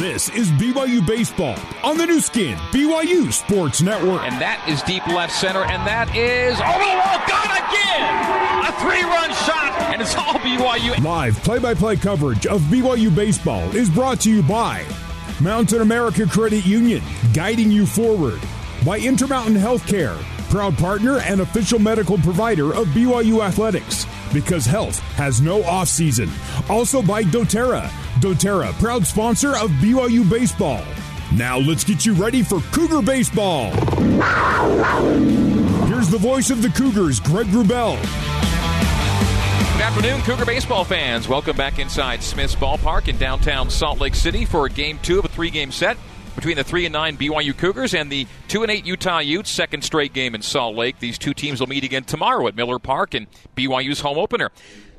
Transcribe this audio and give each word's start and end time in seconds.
This 0.00 0.30
is 0.30 0.50
BYU 0.52 1.06
Baseball 1.06 1.58
on 1.84 1.98
the 1.98 2.06
Nu 2.06 2.20
Skin, 2.20 2.56
BYU 2.72 3.30
Sports 3.30 3.82
Network. 3.82 4.22
And 4.22 4.40
that 4.40 4.66
is 4.66 4.80
deep 4.84 5.06
left 5.06 5.30
center, 5.30 5.62
and 5.62 5.86
that 5.86 6.16
is 6.16 6.56
over 6.56 6.88
the 6.88 6.96
wall, 6.96 7.20
gone 7.28 7.52
again! 7.60 8.64
A 8.64 8.72
three 8.80 9.02
run 9.04 9.28
shot, 9.44 9.92
and 9.92 10.00
it's 10.00 10.14
all 10.16 10.40
BYU. 10.40 11.04
Live 11.04 11.36
play 11.44 11.58
by 11.58 11.74
play 11.74 11.96
coverage 11.96 12.46
of 12.46 12.62
BYU 12.62 13.14
Baseball 13.14 13.76
is 13.76 13.90
brought 13.90 14.20
to 14.20 14.30
you 14.30 14.42
by 14.42 14.86
Mountain 15.38 15.82
America 15.82 16.24
Credit 16.24 16.64
Union, 16.64 17.02
guiding 17.34 17.70
you 17.70 17.84
forward, 17.84 18.40
by 18.86 18.98
Intermountain 18.98 19.56
Healthcare, 19.56 20.16
proud 20.48 20.78
partner 20.78 21.18
and 21.18 21.42
official 21.42 21.78
medical 21.78 22.16
provider 22.16 22.72
of 22.72 22.86
BYU 22.88 23.44
Athletics, 23.44 24.06
because 24.32 24.66
health 24.66 24.98
has 25.16 25.40
no 25.40 25.62
off 25.64 25.88
season. 25.88 26.30
Also 26.68 27.02
by 27.02 27.22
doTERRA. 27.22 27.88
doTERRA, 28.20 28.72
proud 28.78 29.06
sponsor 29.06 29.56
of 29.56 29.70
BYU 29.82 30.28
Baseball. 30.28 30.82
Now 31.34 31.58
let's 31.58 31.84
get 31.84 32.04
you 32.04 32.14
ready 32.14 32.42
for 32.42 32.60
Cougar 32.72 33.02
Baseball. 33.02 33.70
Here's 35.86 36.08
the 36.08 36.18
voice 36.18 36.50
of 36.50 36.62
the 36.62 36.70
Cougars, 36.70 37.20
Greg 37.20 37.46
Wrubell. 37.48 38.00
Good 39.80 39.82
afternoon, 39.82 40.20
Cougar 40.22 40.44
baseball 40.44 40.84
fans. 40.84 41.26
Welcome 41.26 41.56
back 41.56 41.78
inside 41.78 42.22
Smith's 42.22 42.54
Ballpark 42.54 43.08
in 43.08 43.16
downtown 43.16 43.70
Salt 43.70 44.00
Lake 44.00 44.14
City 44.14 44.44
for 44.44 44.68
game 44.68 44.98
two 45.02 45.18
of 45.18 45.24
a 45.24 45.28
three-game 45.28 45.72
set 45.72 45.96
between 46.34 46.56
the 46.56 46.64
three 46.64 46.86
and 46.86 46.92
nine 46.92 47.16
BYU 47.16 47.56
Cougars 47.56 47.94
and 47.94 48.10
the 48.10 48.26
two 48.48 48.62
and 48.62 48.70
eight 48.70 48.86
Utah 48.86 49.18
Utes. 49.18 49.50
Second 49.50 49.82
straight 49.82 50.12
game 50.12 50.34
in 50.34 50.42
Salt 50.42 50.76
Lake. 50.76 50.98
These 50.98 51.18
two 51.18 51.34
teams 51.34 51.60
will 51.60 51.66
meet 51.66 51.84
again 51.84 52.04
tomorrow 52.04 52.46
at 52.46 52.54
Miller 52.54 52.78
Park 52.78 53.14
in 53.14 53.26
BYU's 53.56 54.00
home 54.00 54.18
opener. 54.18 54.50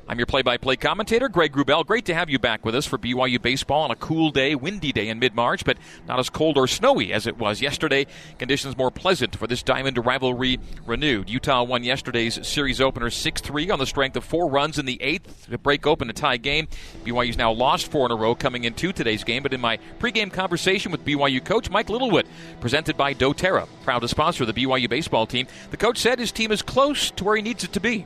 I'm 0.08 0.18
your 0.18 0.26
play 0.26 0.42
by 0.42 0.56
play 0.56 0.76
commentator, 0.76 1.28
Greg 1.28 1.52
Wrubell. 1.52 1.86
Great 1.86 2.04
to 2.06 2.14
have 2.14 2.28
you 2.28 2.38
back 2.38 2.64
with 2.64 2.74
us 2.74 2.84
for 2.84 2.98
BYU 2.98 3.40
baseball 3.40 3.82
on 3.82 3.92
a 3.92 3.96
cool 3.96 4.30
day, 4.30 4.56
windy 4.56 4.90
day 4.92 5.08
in 5.08 5.20
mid 5.20 5.34
March, 5.34 5.64
but 5.64 5.78
not 6.08 6.18
as 6.18 6.28
cold 6.28 6.58
or 6.58 6.66
snowy 6.66 7.12
as 7.12 7.26
it 7.26 7.38
was 7.38 7.62
yesterday. 7.62 8.06
Conditions 8.38 8.76
more 8.76 8.90
pleasant 8.90 9.36
for 9.36 9.46
this 9.46 9.62
diamond 9.62 10.04
rivalry 10.04 10.58
renewed. 10.86 11.30
Utah 11.30 11.62
won 11.62 11.84
yesterday's 11.84 12.44
series 12.46 12.80
opener 12.80 13.10
6 13.10 13.40
3 13.40 13.70
on 13.70 13.78
the 13.78 13.86
strength 13.86 14.16
of 14.16 14.24
four 14.24 14.50
runs 14.50 14.76
in 14.76 14.86
the 14.86 15.00
eighth 15.00 15.46
to 15.48 15.56
break 15.56 15.86
open 15.86 16.10
a 16.10 16.12
tie 16.12 16.36
game. 16.36 16.66
BYU's 17.04 17.38
now 17.38 17.52
lost 17.52 17.90
four 17.90 18.04
in 18.04 18.12
a 18.12 18.16
row 18.16 18.34
coming 18.34 18.64
into 18.64 18.92
today's 18.92 19.22
game, 19.22 19.44
but 19.44 19.54
in 19.54 19.60
my 19.60 19.78
pregame 20.00 20.32
conversation 20.32 20.90
with 20.90 21.04
BYU 21.04 21.42
coach 21.42 21.70
Mike 21.70 21.88
Littlewood, 21.88 22.26
presented 22.60 22.96
by 22.96 23.14
doTERRA, 23.14 23.68
proud 23.84 24.00
to 24.00 24.08
sponsor 24.08 24.44
the 24.44 24.52
BYU 24.52 24.90
baseball 24.90 25.26
team, 25.26 25.46
the 25.70 25.76
coach 25.76 25.98
said 25.98 26.18
his 26.18 26.32
team 26.32 26.50
is 26.50 26.60
close 26.60 27.12
to 27.12 27.22
where 27.22 27.36
he 27.36 27.42
needs 27.42 27.62
it 27.62 27.72
to 27.72 27.80
be. 27.80 28.04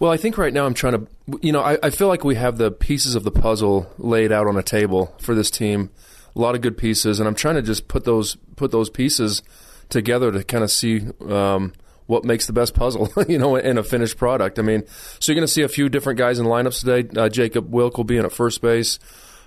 Well, 0.00 0.12
I 0.12 0.16
think 0.16 0.38
right 0.38 0.52
now 0.52 0.64
I'm 0.64 0.74
trying 0.74 0.92
to, 0.92 1.06
you 1.42 1.52
know, 1.52 1.60
I, 1.60 1.76
I, 1.82 1.90
feel 1.90 2.06
like 2.06 2.22
we 2.22 2.36
have 2.36 2.56
the 2.56 2.70
pieces 2.70 3.16
of 3.16 3.24
the 3.24 3.32
puzzle 3.32 3.92
laid 3.98 4.30
out 4.30 4.46
on 4.46 4.56
a 4.56 4.62
table 4.62 5.12
for 5.20 5.34
this 5.34 5.50
team. 5.50 5.90
A 6.36 6.40
lot 6.40 6.54
of 6.54 6.60
good 6.60 6.78
pieces, 6.78 7.18
and 7.18 7.28
I'm 7.28 7.34
trying 7.34 7.56
to 7.56 7.62
just 7.62 7.88
put 7.88 8.04
those 8.04 8.36
put 8.54 8.70
those 8.70 8.90
pieces 8.90 9.42
together 9.88 10.30
to 10.30 10.44
kind 10.44 10.62
of 10.62 10.70
see 10.70 11.02
um, 11.28 11.72
what 12.06 12.24
makes 12.24 12.46
the 12.46 12.52
best 12.52 12.74
puzzle, 12.74 13.10
you 13.28 13.38
know, 13.38 13.56
in 13.56 13.76
a 13.76 13.82
finished 13.82 14.16
product. 14.18 14.60
I 14.60 14.62
mean, 14.62 14.86
so 15.18 15.32
you're 15.32 15.34
going 15.34 15.46
to 15.46 15.52
see 15.52 15.62
a 15.62 15.68
few 15.68 15.88
different 15.88 16.18
guys 16.18 16.38
in 16.38 16.46
lineups 16.46 16.80
today. 16.80 17.20
Uh, 17.20 17.28
Jacob 17.28 17.72
Wilk 17.72 17.96
will 17.96 18.04
be 18.04 18.18
in 18.18 18.24
at 18.24 18.32
first 18.32 18.60
base. 18.62 19.00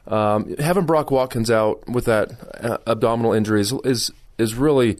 Um, 0.05 0.57
having 0.57 0.85
Brock 0.85 1.11
Watkins 1.11 1.49
out 1.49 1.87
with 1.87 2.05
that 2.05 2.31
uh, 2.61 2.77
abdominal 2.87 3.31
injury 3.31 3.61
is 3.61 3.71
is, 3.85 4.11
is 4.37 4.55
really 4.55 4.99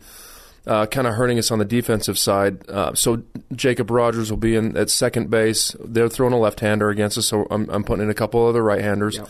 uh, 0.68 0.86
kind 0.86 1.08
of 1.08 1.16
hurting 1.16 1.40
us 1.40 1.52
on 1.52 1.60
the 1.60 1.66
defensive 1.66 2.18
side. 2.18 2.70
Uh, 2.70 2.94
so 2.94 3.24
Jacob 3.56 3.90
Rogers 3.90 4.30
will 4.30 4.38
be 4.38 4.56
in 4.56 4.78
at 4.78 4.90
second 4.90 5.30
base. 5.30 5.76
They're 5.84 6.10
throwing 6.10 6.34
a 6.34 6.40
left-hander 6.40 6.90
against 6.90 7.18
us, 7.18 7.28
so 7.28 7.48
I'm, 7.50 7.70
I'm 7.70 7.84
putting 7.84 8.04
in 8.04 8.10
a 8.10 8.14
couple 8.16 8.46
other 8.46 8.64
right-handers. 8.64 9.18
Yep. 9.18 9.30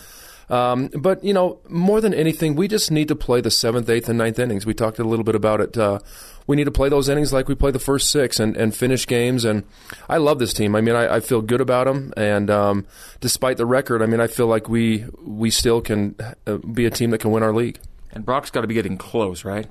Um, 0.50 0.88
but 0.88 1.24
you 1.24 1.34
know, 1.34 1.60
more 1.70 2.02
than 2.02 2.14
anything, 2.14 2.56
we 2.56 2.68
just 2.68 2.92
need 2.92 3.08
to 3.08 3.16
play 3.16 3.40
the 3.40 3.50
seventh, 3.50 3.90
eighth, 3.90 4.10
and 4.10 4.18
ninth 4.18 4.38
innings. 4.38 4.66
We 4.66 4.74
talked 4.74 5.00
a 5.00 5.04
little 5.06 5.24
bit 5.24 5.36
about 5.36 5.62
it. 5.62 5.78
Uh, 5.78 6.00
we 6.46 6.58
need 6.58 6.66
to 6.66 6.72
play 6.72 6.90
those 6.90 7.08
innings 7.08 7.32
like 7.32 7.48
we 7.48 7.56
play 7.56 7.72
the 7.72 7.80
first 7.80 8.10
six 8.10 8.38
and, 8.38 8.58
and 8.58 8.76
finish 8.76 9.08
games. 9.08 9.46
And 9.46 9.64
I 10.10 10.18
love 10.18 10.40
this 10.40 10.54
team. 10.54 10.76
I 10.76 10.82
mean, 10.82 10.96
I, 10.96 11.16
I 11.16 11.20
feel 11.22 11.42
good 11.42 11.62
about 11.62 11.86
them. 11.86 12.14
And 12.18 12.50
um, 12.50 12.86
despite 13.22 13.56
the 13.56 13.66
record, 13.66 14.02
I 14.02 14.08
mean, 14.08 14.20
I 14.20 14.28
feel 14.28 14.48
like 14.48 14.68
we 14.68 15.06
we 15.24 15.52
still 15.52 15.80
can 15.80 16.16
uh, 16.46 16.58
be 16.58 16.86
a 16.86 16.90
team 16.90 17.12
that 17.12 17.20
can 17.20 17.32
win 17.32 17.44
our 17.44 17.54
league. 17.54 17.80
And 18.12 18.26
Brock's 18.26 18.52
got 18.52 18.62
to 18.62 18.68
be 18.68 18.74
getting 18.74 18.98
close, 18.98 19.46
right? 19.46 19.68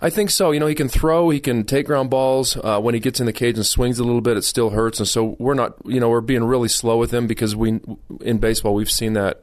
I 0.00 0.10
think 0.10 0.30
so. 0.30 0.50
You 0.50 0.60
know, 0.60 0.66
he 0.66 0.74
can 0.74 0.88
throw, 0.88 1.30
he 1.30 1.40
can 1.40 1.64
take 1.64 1.86
ground 1.86 2.10
balls. 2.10 2.56
Uh, 2.56 2.80
when 2.80 2.94
he 2.94 3.00
gets 3.00 3.20
in 3.20 3.26
the 3.26 3.32
cage 3.32 3.56
and 3.56 3.64
swings 3.66 3.98
a 3.98 4.04
little 4.04 4.20
bit, 4.20 4.36
it 4.36 4.42
still 4.44 4.70
hurts. 4.70 4.98
And 4.98 5.08
so 5.08 5.36
we're 5.38 5.54
not, 5.54 5.74
you 5.84 6.00
know, 6.00 6.08
we're 6.08 6.20
being 6.20 6.44
really 6.44 6.68
slow 6.68 6.98
with 6.98 7.12
him 7.12 7.26
because 7.26 7.56
we, 7.56 7.80
in 8.20 8.38
baseball, 8.38 8.74
we've 8.74 8.90
seen 8.90 9.14
that 9.14 9.42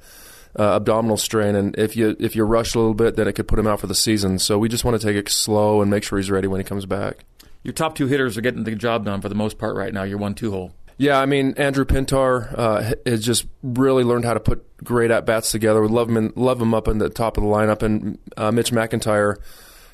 uh, 0.57 0.75
abdominal 0.75 1.17
strain, 1.17 1.55
and 1.55 1.77
if 1.77 1.95
you 1.95 2.15
if 2.19 2.35
you 2.35 2.43
rush 2.43 2.75
a 2.75 2.79
little 2.79 2.93
bit, 2.93 3.15
then 3.15 3.27
it 3.27 3.33
could 3.33 3.47
put 3.47 3.57
him 3.57 3.67
out 3.67 3.79
for 3.79 3.87
the 3.87 3.95
season. 3.95 4.39
So 4.39 4.57
we 4.57 4.69
just 4.69 4.83
want 4.83 4.99
to 4.99 5.05
take 5.05 5.15
it 5.15 5.29
slow 5.29 5.81
and 5.81 5.89
make 5.89 6.03
sure 6.03 6.19
he's 6.19 6.31
ready 6.31 6.47
when 6.47 6.59
he 6.59 6.65
comes 6.65 6.85
back. 6.85 7.25
Your 7.63 7.73
top 7.73 7.95
two 7.95 8.07
hitters 8.07 8.37
are 8.37 8.41
getting 8.41 8.63
the 8.63 8.75
job 8.75 9.05
done 9.05 9.21
for 9.21 9.29
the 9.29 9.35
most 9.35 9.57
part 9.57 9.75
right 9.75 9.93
now. 9.93 10.03
Your 10.03 10.17
one-two 10.17 10.51
hole. 10.51 10.73
Yeah, 10.97 11.19
I 11.19 11.25
mean 11.25 11.53
Andrew 11.57 11.85
Pintar 11.85 12.53
uh, 12.57 12.93
has 13.05 13.23
just 13.23 13.45
really 13.63 14.03
learned 14.03 14.25
how 14.25 14.33
to 14.33 14.39
put 14.39 14.65
great 14.83 15.09
at 15.09 15.25
bats 15.25 15.51
together. 15.51 15.81
We 15.81 15.87
love 15.87 16.09
him, 16.09 16.17
in, 16.17 16.33
love 16.35 16.61
him 16.61 16.73
up 16.73 16.87
in 16.87 16.97
the 16.97 17.09
top 17.09 17.37
of 17.37 17.43
the 17.43 17.49
lineup, 17.49 17.81
and 17.81 18.17
uh, 18.35 18.51
Mitch 18.51 18.71
McIntyre 18.71 19.37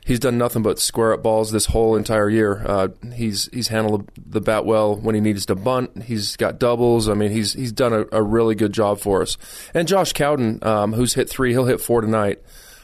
he's 0.08 0.20
done 0.20 0.38
nothing 0.38 0.64
but 0.64 0.80
square 0.80 1.14
up 1.14 1.22
balls 1.22 1.52
this 1.52 1.68
whole 1.68 1.96
entire 1.96 2.30
year. 2.30 2.64
Uh, 2.66 2.88
he's 3.14 3.50
he's 3.54 3.68
handled 3.68 4.10
the 4.16 4.42
bat 4.42 4.66
well 4.66 4.96
when 4.96 5.14
he 5.14 5.22
needs 5.22 5.46
to 5.48 5.56
bunt. 5.56 6.04
He's 6.04 6.36
got 6.38 6.58
doubles. 6.60 7.10
I 7.10 7.14
mean, 7.14 7.32
he's 7.32 7.54
he's 7.54 7.74
done 7.74 7.94
a, 7.94 8.06
a 8.12 8.24
really 8.24 8.56
good 8.56 8.74
job 8.74 9.00
for 9.00 9.22
us. 9.22 9.38
And 9.74 9.88
Josh 9.88 10.14
Cowden, 10.14 10.64
um, 10.64 10.94
who's 10.94 11.14
hit 11.14 11.30
three, 11.30 11.52
he'll 11.52 11.66
hit 11.66 11.82
four 11.82 12.02
tonight. 12.02 12.42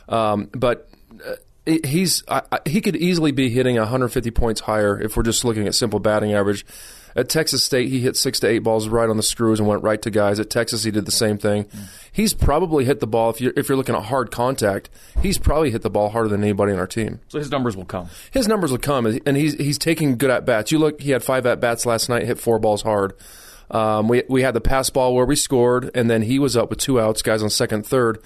Um, 0.10 0.50
but 0.52 0.90
he's 1.66 2.24
I, 2.28 2.42
I, 2.52 2.60
he 2.66 2.82
could 2.82 2.96
easily 2.96 3.32
be 3.32 3.50
hitting 3.50 3.78
150 3.78 4.32
points 4.32 4.62
higher 4.62 5.00
if 5.00 5.16
we're 5.16 5.24
just 5.24 5.46
looking 5.46 5.68
at 5.68 5.76
simple 5.76 6.00
batting 6.00 6.34
average. 6.34 6.66
At 7.16 7.30
Texas 7.30 7.64
State, 7.64 7.90
he 7.90 8.00
hit 8.00 8.18
six 8.18 8.40
to 8.40 8.48
eight 8.48 8.60
balls 8.60 8.88
right 8.88 9.08
on 9.08 9.18
the 9.18 9.24
screws 9.24 9.60
and 9.60 9.70
went 9.70 9.84
right 9.84 10.02
to 10.02 10.10
guys. 10.10 10.40
At 10.40 10.50
Texas, 10.50 10.84
he 10.84 10.90
did 10.90 11.06
the 11.06 11.12
same 11.12 11.38
thing. 11.38 11.68
He's 12.12 12.34
probably 12.34 12.86
hit 12.86 13.02
the 13.02 13.08
ball 13.08 13.30
if 13.30 13.40
you're 13.40 13.54
if 13.56 13.70
you're 13.70 13.78
looking 13.78 13.96
at 13.96 14.06
hard 14.06 14.32
contact. 14.32 14.90
He's 15.22 15.38
probably 15.38 15.70
hit 15.70 15.84
the 15.84 15.92
ball 15.92 16.10
harder 16.10 16.28
than 16.28 16.42
anybody 16.42 16.74
on 16.74 16.80
our 16.80 16.88
team. 16.88 17.20
So 17.28 17.38
his 17.38 17.52
numbers 17.52 17.78
will 17.78 17.86
come. 17.86 18.10
His 18.32 18.48
numbers 18.48 18.72
will 18.72 18.80
come, 18.80 19.06
and 19.06 19.38
he's 19.38 19.54
he's 19.54 19.78
taking 19.78 20.18
good 20.18 20.32
at 20.32 20.46
bats. 20.46 20.72
You 20.72 20.80
look, 20.80 21.00
he 21.02 21.12
had 21.12 21.24
five 21.24 21.46
at 21.46 21.60
bats 21.60 21.86
last 21.86 22.10
night, 22.10 22.24
hit 22.26 22.40
four 22.40 22.58
balls 22.58 22.82
hard. 22.82 23.14
Um, 23.70 24.08
we 24.08 24.24
we 24.28 24.42
had 24.42 24.56
the 24.56 24.62
pass 24.62 24.90
ball 24.90 25.14
where 25.14 25.26
we 25.26 25.36
scored, 25.36 25.92
and 25.94 26.10
then 26.10 26.24
he 26.24 26.40
was 26.40 26.58
up 26.58 26.72
with 26.72 26.80
two 26.80 27.00
outs, 27.00 27.22
guys 27.22 27.44
on 27.44 27.52
second, 27.52 27.86
third 27.86 28.24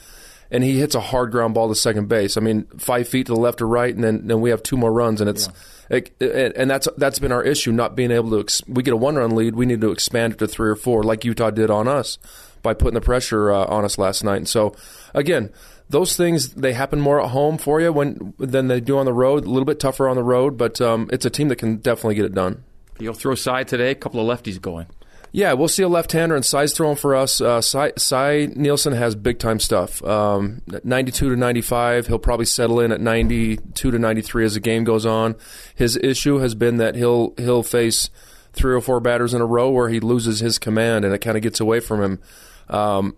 and 0.52 0.63
he 0.63 0.80
hits 0.80 0.96
a 0.96 1.00
hard 1.02 1.31
ground 1.31 1.53
ball 1.53 1.69
to 1.69 1.75
second 1.75 2.08
base. 2.08 2.38
I 2.38 2.41
mean, 2.41 2.66
five 2.78 3.08
feet 3.08 3.28
to 3.28 3.34
the 3.34 3.40
left 3.40 3.62
or 3.62 3.68
right, 3.68 3.94
and 3.94 4.03
then, 4.03 4.28
then 4.28 4.41
we 4.41 4.50
have 4.50 4.63
two 4.63 4.78
more 4.78 4.91
runs, 4.91 5.22
and 5.22 5.30
it's 5.30 5.50
yeah. 5.90 5.97
it, 5.97 6.53
and 6.56 6.69
that's 6.69 6.88
that's 6.97 7.19
been 7.19 7.31
our 7.31 7.44
issue, 7.44 7.72
not 7.72 7.96
being 7.96 8.12
able 8.12 8.31
to. 8.31 8.40
Ex- 8.40 8.62
we 8.68 8.84
get 8.84 8.94
a 8.94 8.97
one 8.97 9.16
run 9.16 9.35
lead, 9.35 9.56
we 9.56 9.66
need 9.66 9.81
to 9.81 9.91
expand 9.91 10.34
it 10.34 10.40
to 10.40 10.47
three 10.47 10.69
or 10.69 10.75
four, 10.75 11.03
like 11.03 11.25
Utah 11.25 11.50
did 11.50 11.69
on 11.69 11.88
us 11.88 12.18
by 12.62 12.74
putting 12.74 12.96
the 12.96 13.02
pressure 13.02 13.52
uh, 13.52 13.66
on 13.66 13.85
us 13.85 13.97
last 13.97 14.24
night. 14.24 14.38
And 14.38 14.50
so, 14.50 14.75
again, 15.13 15.52
those 15.90 16.18
things 16.18 16.53
they 16.53 16.74
happen 16.74 17.00
more 17.00 17.22
at 17.22 17.29
home 17.29 17.58
for 17.58 17.79
you 17.79 17.91
when 17.94 18.34
than 18.38 18.68
they 18.68 18.81
do 18.81 18.97
on 18.97 19.06
the 19.06 19.14
road. 19.14 19.46
A 19.46 19.50
little 19.50 19.66
bit 19.66 19.79
tougher 19.79 20.09
on 20.09 20.16
the 20.16 20.24
road, 20.24 20.58
but 20.58 20.81
um, 20.81 21.09
it's 21.12 21.25
a 21.25 21.29
team 21.29 21.50
that 21.50 21.58
can 21.58 21.78
definitely 21.78 22.16
get 22.16 22.25
it 22.25 22.34
done. 22.34 22.64
You'll 23.00 23.14
throw 23.14 23.35
side 23.35 23.68
today. 23.68 23.91
A 23.91 23.96
couple 23.96 24.19
of 24.19 24.40
lefties 24.40 24.59
going. 24.59 24.88
Yeah, 25.37 25.53
we'll 25.53 25.67
see 25.67 25.83
a 25.83 25.87
left-hander 25.87 26.35
and 26.35 26.43
Cy's 26.43 26.73
throwing 26.73 26.95
for 26.95 27.15
us. 27.15 27.39
Uh, 27.39 27.61
Cy 27.61 28.47
Nielsen 28.55 28.93
has 28.93 29.13
big-time 29.13 29.59
stuff. 29.59 30.03
Um, 30.03 30.63
92 30.83 31.29
to 31.29 31.35
95, 31.35 32.07
he'll 32.07 32.17
probably 32.17 32.47
settle 32.47 32.79
in 32.79 32.91
at 32.91 32.99
92 32.99 33.91
to 33.91 33.99
93 33.99 34.45
as 34.45 34.55
the 34.55 34.59
game 34.59 34.83
goes 34.83 35.05
on. 35.05 35.35
His 35.75 35.95
issue 35.97 36.39
has 36.39 36.55
been 36.55 36.77
that 36.77 36.95
he'll 36.95 37.35
he'll 37.37 37.61
face 37.61 38.09
three 38.53 38.73
or 38.73 38.81
four 38.81 38.99
batters 38.99 39.35
in 39.35 39.41
a 39.41 39.45
row 39.45 39.69
where 39.69 39.89
he 39.89 39.99
loses 39.99 40.39
his 40.39 40.57
command 40.57 41.05
and 41.05 41.13
it 41.13 41.19
kind 41.19 41.37
of 41.37 41.43
gets 41.43 41.59
away 41.59 41.81
from 41.81 42.01
him. 42.01 42.19
Um, 42.67 43.15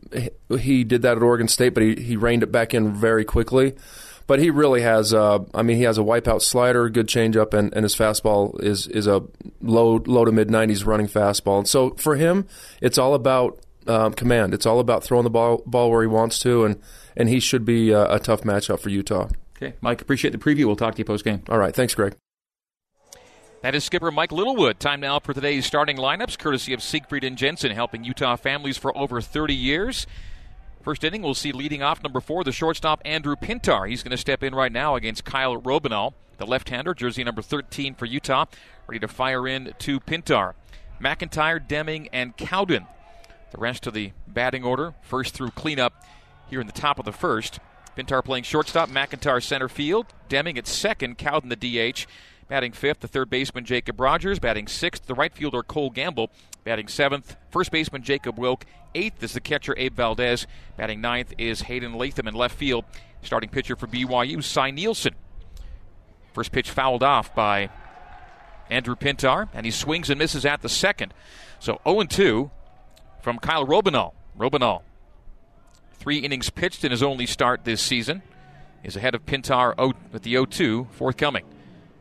he 0.60 0.84
did 0.84 1.04
that 1.04 1.16
at 1.16 1.24
Oregon 1.24 1.48
State, 1.48 1.74
but 1.74 1.84
he, 1.84 1.96
he 1.96 2.18
reined 2.18 2.44
it 2.44 2.52
back 2.52 2.74
in 2.74 2.94
very 2.94 3.24
quickly 3.24 3.76
but 4.30 4.38
he 4.38 4.52
really 4.52 4.84
has. 4.84 5.12
Uh, 5.12 5.40
I 5.56 5.64
mean, 5.64 5.78
he 5.78 5.84
has 5.84 5.98
a 5.98 6.02
wipeout 6.02 6.44
slider, 6.44 6.88
good 6.88 7.08
changeup, 7.08 7.52
and, 7.56 7.74
and 7.74 7.82
his 7.82 7.96
fastball 7.96 8.62
is 8.62 8.86
is 8.86 9.08
a 9.08 9.24
low 9.60 10.04
low 10.06 10.24
to 10.24 10.32
mid 10.32 10.52
nineties 10.52 10.84
running 10.84 11.08
fastball. 11.08 11.58
And 11.58 11.68
so 11.68 11.96
for 11.96 12.16
him, 12.16 12.46
it's 12.80 13.00
all 13.00 13.16
about 13.16 13.60
um, 13.88 14.14
command. 14.14 14.54
It's 14.54 14.68
all 14.68 14.80
about 14.80 15.04
throwing 15.04 15.24
the 15.24 15.32
ball 15.32 15.64
ball 15.66 15.90
where 15.90 16.04
he 16.04 16.08
wants 16.08 16.38
to, 16.40 16.64
and 16.64 16.80
and 17.18 17.28
he 17.28 17.40
should 17.40 17.66
be 17.66 17.90
a, 17.90 18.06
a 18.14 18.20
tough 18.20 18.42
matchup 18.42 18.80
for 18.82 18.90
Utah. 18.90 19.30
Okay, 19.58 19.74
Mike, 19.82 20.00
appreciate 20.00 20.30
the 20.30 20.38
preview. 20.38 20.66
We'll 20.66 20.76
talk 20.76 20.94
to 20.94 21.00
you 21.00 21.06
post 21.06 21.26
game. 21.26 21.42
All 21.50 21.58
right, 21.58 21.76
thanks, 21.76 21.96
Greg. 21.96 22.16
That 23.64 23.74
is 23.74 23.84
skipper 23.84 24.12
Mike 24.12 24.32
Littlewood. 24.32 24.80
Time 24.80 25.00
now 25.00 25.20
for 25.20 25.34
today's 25.34 25.66
starting 25.66 25.98
lineups, 25.98 26.38
courtesy 26.38 26.74
of 26.74 26.84
Siegfried 26.84 27.24
and 27.24 27.36
Jensen, 27.36 27.72
helping 27.72 28.04
Utah 28.04 28.36
families 28.36 28.78
for 28.78 28.96
over 28.96 29.22
30 29.22 29.56
years. 29.56 30.06
First 30.90 31.04
inning, 31.04 31.22
we'll 31.22 31.36
see 31.36 31.52
leading 31.52 31.84
off 31.84 32.02
number 32.02 32.20
four, 32.20 32.44
the 32.44 32.52
shortstop 32.52 33.00
Andrew 33.06 33.36
Pintar. 33.36 33.88
He's 33.88 34.02
going 34.02 34.10
to 34.10 34.18
step 34.18 34.42
in 34.42 34.56
right 34.56 34.72
now 34.72 34.96
against 34.96 35.24
Kyle 35.24 35.56
Robineau, 35.62 36.14
the 36.38 36.48
left-hander, 36.48 36.96
jersey 36.96 37.24
number 37.24 37.44
13 37.44 37.94
for 37.94 38.08
Utah, 38.08 38.46
ready 38.88 39.00
to 39.00 39.08
fire 39.08 39.48
in 39.48 39.76
to 39.78 40.00
Pintar. 40.00 40.54
McIntyre, 41.00 41.60
Deming, 41.60 42.08
and 42.12 42.36
Cowden. 42.38 42.88
The 43.52 43.60
rest 43.60 43.86
of 43.86 43.94
the 43.94 44.14
batting 44.28 44.64
order, 44.64 44.96
first 45.04 45.36
through 45.36 45.52
cleanup 45.52 45.94
here 46.50 46.60
in 46.60 46.66
the 46.66 46.74
top 46.74 46.98
of 46.98 47.06
the 47.06 47.12
first. 47.12 47.60
Pintar 47.96 48.26
playing 48.26 48.46
shortstop, 48.46 48.90
McIntyre 48.90 49.44
center 49.44 49.70
field, 49.70 50.08
Deming 50.28 50.58
at 50.58 50.66
second, 50.66 51.20
Cowden 51.20 51.50
the 51.50 51.56
DH. 51.56 52.08
Batting 52.50 52.72
fifth, 52.72 53.02
the 53.02 53.08
third 53.08 53.30
baseman 53.30 53.64
Jacob 53.64 54.00
Rogers. 54.00 54.40
Batting 54.40 54.68
sixth, 54.68 55.06
the 55.06 55.14
right 55.14 55.32
fielder 55.32 55.62
Cole 55.62 55.92
Gamble. 55.92 56.32
Batting 56.64 56.88
seventh, 56.88 57.36
first 57.52 57.72
baseman 57.72 58.02
Jacob 58.02 58.40
Wilk. 58.40 58.66
Eighth 58.96 59.22
is 59.22 59.34
the 59.34 59.40
catcher 59.40 59.76
Abe 59.78 59.96
Valdez. 59.96 60.48
Batting 60.76 61.00
ninth 61.00 61.32
is 61.38 61.62
Hayden 61.62 61.94
Latham 61.94 62.28
in 62.28 62.34
left 62.34 62.58
field. 62.58 62.86
Starting 63.22 63.50
pitcher 63.52 63.76
for 63.76 63.86
BYU, 63.86 64.44
Cy 64.44 64.72
Nielsen. 64.72 65.14
First 66.34 66.52
pitch 66.52 66.72
fouled 66.72 67.04
off 67.04 67.36
by 67.36 67.70
Andrew 68.72 68.96
Pintar, 68.96 69.48
and 69.54 69.66
he 69.66 69.72
swings 69.72 70.10
and 70.10 70.18
misses 70.18 70.44
at 70.44 70.64
the 70.64 70.70
second. 70.70 71.14
So 71.60 71.80
0 71.88 72.06
2 72.06 72.50
from 73.22 73.38
Kyle 73.38 73.66
Robinall. 73.66 74.14
Robinall, 74.36 74.82
three 75.94 76.18
innings 76.18 76.50
pitched 76.50 76.84
in 76.84 76.90
his 76.90 77.04
only 77.04 77.28
start 77.28 77.64
this 77.64 77.82
season, 77.82 78.24
is 78.84 78.96
ahead 78.96 79.14
of 79.14 79.26
Pintar 79.28 79.76
oh, 79.78 79.94
with 80.12 80.24
the 80.24 80.32
0 80.32 80.46
2 80.46 80.88
forthcoming. 80.92 81.44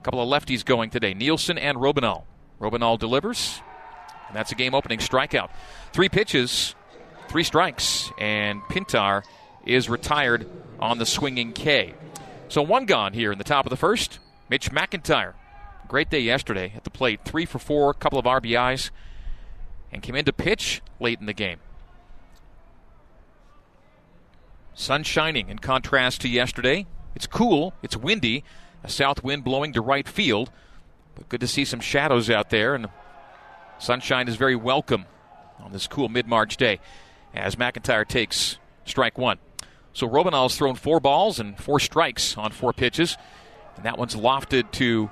Couple 0.09 0.23
of 0.23 0.43
lefties 0.43 0.65
going 0.65 0.89
today 0.89 1.13
Nielsen 1.13 1.59
and 1.59 1.77
Robinall. 1.77 2.25
Robinall 2.59 2.99
delivers, 2.99 3.61
and 4.27 4.35
that's 4.35 4.51
a 4.51 4.55
game 4.55 4.75
opening 4.75 5.01
strikeout. 5.01 5.51
Three 5.93 6.09
pitches, 6.09 6.75
three 7.29 7.45
strikes, 7.45 8.11
and 8.17 8.63
Pintar 8.71 9.23
is 9.67 9.91
retired 9.91 10.49
on 10.81 10.97
the 10.97 11.05
swinging 11.05 11.53
K. 11.53 11.93
So 12.49 12.63
one 12.63 12.87
gone 12.87 13.13
here 13.13 13.33
in 13.33 13.37
the 13.37 13.45
top 13.45 13.67
of 13.67 13.71
the 13.71 13.77
first. 13.77 14.19
Mitch 14.49 14.71
McIntyre. 14.71 15.35
Great 15.89 16.09
day 16.09 16.21
yesterday 16.21 16.73
at 16.75 16.85
the 16.85 16.91
plate. 16.91 17.21
Three 17.27 17.45
for 17.45 17.59
four, 17.59 17.93
couple 17.93 18.19
of 18.19 18.25
RBIs, 18.25 18.89
and 19.93 20.01
came 20.01 20.15
in 20.15 20.25
to 20.25 20.33
pitch 20.33 20.81
late 20.99 21.21
in 21.21 21.27
the 21.27 21.35
game. 21.35 21.59
Sun 24.73 25.03
shining 25.03 25.51
in 25.51 25.59
contrast 25.59 26.23
to 26.23 26.31
yesterday. 26.31 26.87
It's 27.15 27.27
cool, 27.27 27.75
it's 27.83 27.95
windy, 27.95 28.43
a 28.83 28.89
south 28.89 29.23
wind 29.23 29.45
blowing 29.45 29.73
to 29.73 29.81
right 29.81 30.07
field, 30.07 30.51
but 31.15 31.29
good 31.29 31.41
to 31.41 31.47
see 31.47 31.65
some 31.65 31.81
shadows 31.81 32.31
out 32.31 32.51
there, 32.51 32.75
and 32.75 32.89
sunshine 33.79 34.29
is 34.29 34.37
very 34.37 34.57
welcome 34.57 35.07
on 35.61 35.73
this 35.73 35.87
cool 35.87 36.09
mid 36.09 36.27
March 36.27 36.57
day 36.57 36.81
as 37.35 37.57
McIntyre 37.57 38.07
takes 38.07 38.59
strike 38.85 39.19
one. 39.19 39.39
So 39.93 40.09
Robinall's 40.09 40.57
thrown 40.57 40.77
four 40.77 41.01
balls 41.01 41.41
and 41.41 41.59
four 41.59 41.81
strikes 41.81 42.37
on 42.37 42.53
four 42.53 42.73
pitches, 42.73 43.17
and 43.77 43.85
that 43.85 43.99
one's 43.99 44.15
lofted 44.15 44.71
to 44.73 45.11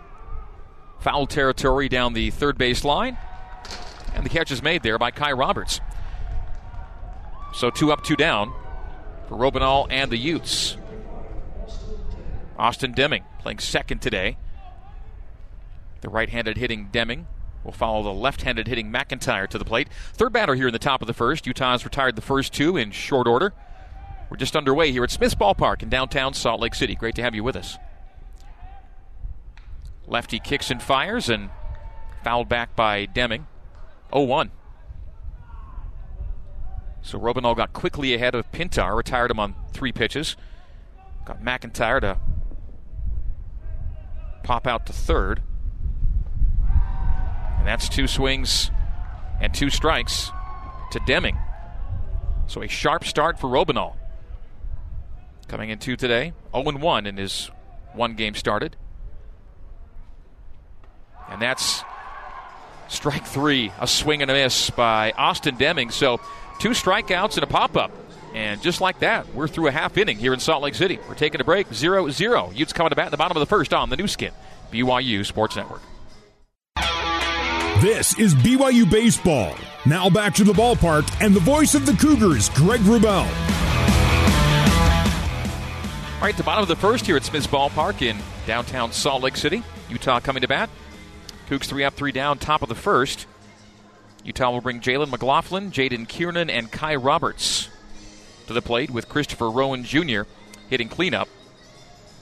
foul 1.00 1.26
territory 1.26 1.88
down 1.88 2.12
the 2.12 2.30
third 2.30 2.56
base 2.56 2.84
line, 2.84 3.18
and 4.14 4.24
the 4.24 4.30
catch 4.30 4.50
is 4.50 4.62
made 4.62 4.82
there 4.82 4.98
by 4.98 5.10
Kai 5.10 5.32
Roberts. 5.32 5.80
So 7.52 7.70
two 7.70 7.92
up, 7.92 8.04
two 8.04 8.16
down 8.16 8.52
for 9.28 9.36
Robinall 9.36 9.86
and 9.90 10.10
the 10.10 10.16
Utes. 10.16 10.76
Austin 12.58 12.92
Deming 12.92 13.24
playing 13.38 13.58
second 13.58 14.00
today. 14.00 14.36
The 16.00 16.08
right 16.08 16.28
handed 16.28 16.56
hitting 16.56 16.88
Deming 16.92 17.26
will 17.64 17.72
follow 17.72 18.02
the 18.02 18.12
left 18.12 18.42
handed 18.42 18.68
hitting 18.68 18.92
McIntyre 18.92 19.48
to 19.48 19.58
the 19.58 19.64
plate. 19.64 19.88
Third 20.12 20.32
batter 20.32 20.54
here 20.54 20.68
in 20.68 20.72
the 20.72 20.78
top 20.78 21.02
of 21.02 21.06
the 21.06 21.14
first. 21.14 21.46
Utah's 21.46 21.84
retired 21.84 22.16
the 22.16 22.22
first 22.22 22.52
two 22.52 22.76
in 22.76 22.92
short 22.92 23.26
order. 23.26 23.52
We're 24.30 24.36
just 24.36 24.56
underway 24.56 24.92
here 24.92 25.04
at 25.04 25.10
Smith's 25.10 25.34
Ballpark 25.34 25.82
in 25.82 25.88
downtown 25.88 26.34
Salt 26.34 26.60
Lake 26.60 26.74
City. 26.74 26.94
Great 26.94 27.14
to 27.16 27.22
have 27.22 27.34
you 27.34 27.44
with 27.44 27.56
us. 27.56 27.76
Lefty 30.06 30.38
kicks 30.38 30.70
and 30.70 30.82
fires 30.82 31.28
and 31.28 31.50
fouled 32.22 32.48
back 32.48 32.76
by 32.76 33.06
Deming. 33.06 33.46
0 34.12 34.24
1. 34.24 34.50
So 37.02 37.18
Robinall 37.18 37.56
got 37.56 37.72
quickly 37.72 38.14
ahead 38.14 38.34
of 38.34 38.50
Pintar, 38.50 38.96
retired 38.96 39.30
him 39.30 39.38
on 39.38 39.54
three 39.72 39.92
pitches. 39.92 40.36
Got 41.24 41.42
McIntyre 41.42 42.00
to 42.00 42.18
pop 44.46 44.66
out 44.66 44.86
to 44.86 44.92
third. 44.92 45.42
And 47.58 47.66
that's 47.66 47.88
two 47.88 48.06
swings 48.06 48.70
and 49.40 49.52
two 49.52 49.70
strikes 49.70 50.30
to 50.92 51.00
Deming. 51.06 51.36
So 52.46 52.62
a 52.62 52.68
sharp 52.68 53.04
start 53.04 53.38
for 53.38 53.48
Robinall. 53.48 53.96
Coming 55.48 55.70
in 55.70 55.78
two 55.78 55.96
today, 55.96 56.32
0 56.54 56.78
1 56.78 57.06
in 57.06 57.16
his 57.16 57.50
one 57.92 58.14
game 58.14 58.34
started. 58.34 58.76
And 61.28 61.42
that's 61.42 61.82
strike 62.88 63.26
three, 63.26 63.72
a 63.80 63.86
swing 63.86 64.22
and 64.22 64.30
a 64.30 64.34
miss 64.34 64.70
by 64.70 65.12
Austin 65.12 65.56
Deming. 65.56 65.90
So 65.90 66.20
Two 66.58 66.70
strikeouts 66.70 67.34
and 67.34 67.42
a 67.42 67.46
pop 67.46 67.76
up. 67.76 67.90
And 68.36 68.60
just 68.60 68.82
like 68.82 68.98
that, 68.98 69.34
we're 69.34 69.48
through 69.48 69.68
a 69.68 69.70
half 69.70 69.96
inning 69.96 70.18
here 70.18 70.34
in 70.34 70.40
Salt 70.40 70.62
Lake 70.62 70.74
City. 70.74 70.98
We're 71.08 71.14
taking 71.14 71.40
a 71.40 71.44
break 71.44 71.72
0 71.72 72.10
0. 72.10 72.52
Utes 72.54 72.74
coming 72.74 72.90
to 72.90 72.94
bat 72.94 73.06
in 73.06 73.10
the 73.10 73.16
bottom 73.16 73.34
of 73.34 73.40
the 73.40 73.46
first 73.46 73.72
on 73.72 73.88
the 73.88 73.96
Nu 73.96 74.06
Skin, 74.06 74.30
BYU 74.70 75.24
Sports 75.24 75.56
Network. 75.56 75.80
This 77.80 78.18
is 78.18 78.34
BYU 78.34 78.90
Baseball. 78.90 79.54
Now 79.86 80.10
back 80.10 80.34
to 80.34 80.44
the 80.44 80.52
ballpark 80.52 81.10
and 81.24 81.34
the 81.34 81.40
voice 81.40 81.74
of 81.74 81.86
the 81.86 81.94
Cougars, 81.94 82.50
Greg 82.50 82.80
Wrubell. 82.82 83.26
All 86.16 86.22
right, 86.22 86.36
the 86.36 86.42
bottom 86.42 86.60
of 86.60 86.68
the 86.68 86.76
first 86.76 87.06
here 87.06 87.16
at 87.16 87.24
Smith's 87.24 87.46
Ballpark 87.46 88.02
in 88.02 88.18
downtown 88.46 88.92
Salt 88.92 89.22
Lake 89.22 89.36
City. 89.38 89.62
Utah 89.88 90.20
coming 90.20 90.42
to 90.42 90.48
bat. 90.48 90.68
Cougs 91.48 91.64
three 91.64 91.84
up, 91.84 91.94
three 91.94 92.12
down, 92.12 92.38
top 92.38 92.60
of 92.60 92.68
the 92.68 92.74
first. 92.74 93.26
Utah 94.24 94.50
will 94.50 94.60
bring 94.60 94.80
Jalen 94.80 95.08
McLaughlin, 95.10 95.70
Jaden 95.70 96.06
Kiernan, 96.06 96.50
and 96.50 96.70
Kai 96.70 96.96
Roberts 96.96 97.70
to 98.46 98.52
the 98.52 98.62
plate 98.62 98.90
with 98.90 99.08
Christopher 99.08 99.50
Rowan 99.50 99.84
Jr. 99.84 100.22
hitting 100.68 100.88
cleanup. 100.88 101.28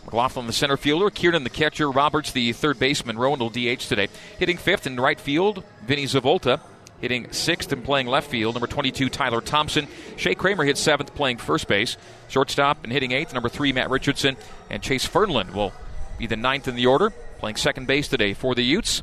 McLaughlin, 0.05 0.47
the 0.47 0.53
center 0.53 0.77
fielder, 0.77 1.11
Kiernan, 1.11 1.45
the 1.45 1.51
catcher, 1.51 1.91
Roberts, 1.91 2.33
the 2.33 2.53
third 2.53 2.79
baseman. 2.79 3.17
Rowan 3.17 3.41
will 3.41 3.51
DH 3.51 3.81
today. 3.81 4.09
Hitting 4.39 4.59
fifth 4.59 4.87
in 4.87 4.97
right 4.97 5.19
field, 5.19 5.65
Vinny 5.83 6.05
Zavolta. 6.05 6.61
Hitting 7.01 7.33
sixth 7.33 7.73
and 7.73 7.85
playing 7.85 8.07
left 8.07 8.31
field, 8.31 8.55
number 8.55 8.67
22, 8.67 9.09
Tyler 9.09 9.41
Thompson. 9.41 9.89
Shea 10.17 10.35
Kramer 10.35 10.65
hits 10.65 10.81
seventh, 10.81 11.15
playing 11.15 11.39
first 11.39 11.69
base. 11.69 11.97
Shortstop 12.29 12.85
and 12.85 12.93
hitting 12.93 13.13
eighth, 13.13 13.35
number 13.35 13.49
three, 13.49 13.73
Matt 13.73 13.91
Richardson. 13.91 14.37
And 14.71 14.83
Chase 14.83 15.07
Fernland 15.07 15.53
will 15.55 15.73
be 16.19 16.27
the 16.27 16.37
ninth 16.37 16.69
in 16.69 16.77
the 16.77 16.87
order, 16.87 17.11
playing 17.39 17.57
second 17.57 17.87
base 17.87 18.09
today 18.09 18.33
for 18.33 18.55
the 18.55 18.63
Utes. 18.63 19.03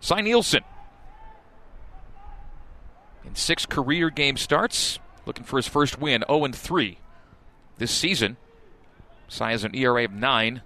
Cy 0.00 0.20
Nielsen 0.20 0.62
in 3.26 3.34
six 3.34 3.66
career 3.66 4.08
game 4.08 4.36
starts, 4.36 4.98
looking 5.26 5.44
for 5.44 5.56
his 5.56 5.68
first 5.68 6.00
win, 6.00 6.24
0 6.28 6.48
3 6.52 6.98
this 7.78 7.90
season. 7.90 8.36
Cy 9.28 9.50
has 9.50 9.64
an 9.64 9.74
ERA 9.74 10.04
of 10.04 10.12
9. 10.12 10.62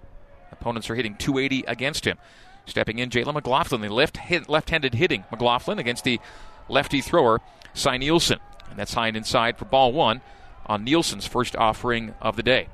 Opponents 0.53 0.91
are 0.91 0.95
hitting 0.95 1.17
280 1.17 1.65
against 1.67 2.05
him. 2.05 2.19
Stepping 2.67 2.99
in, 2.99 3.11
Jalen 3.11 3.35
McLaughlin, 3.35 3.81
the 3.81 3.89
left 3.89 4.19
hit, 4.19 4.49
left-handed 4.49 4.95
hitting 4.95 5.25
McLaughlin 5.31 5.79
against 5.79 6.05
the 6.05 6.21
lefty 6.69 7.01
thrower, 7.01 7.41
Cy 7.75 7.97
Nielsen. 7.97 8.39
And 8.69 8.79
that's 8.79 8.95
high 8.95 9.09
and 9.09 9.17
inside 9.17 9.59
for 9.59 9.65
ball 9.65 9.93
one 9.93 10.21
on 10.67 10.85
Nielsen's 10.85 11.27
first 11.27 11.57
offering 11.57 12.15
of 12.21 12.37
the 12.37 12.43
day. 12.43 12.69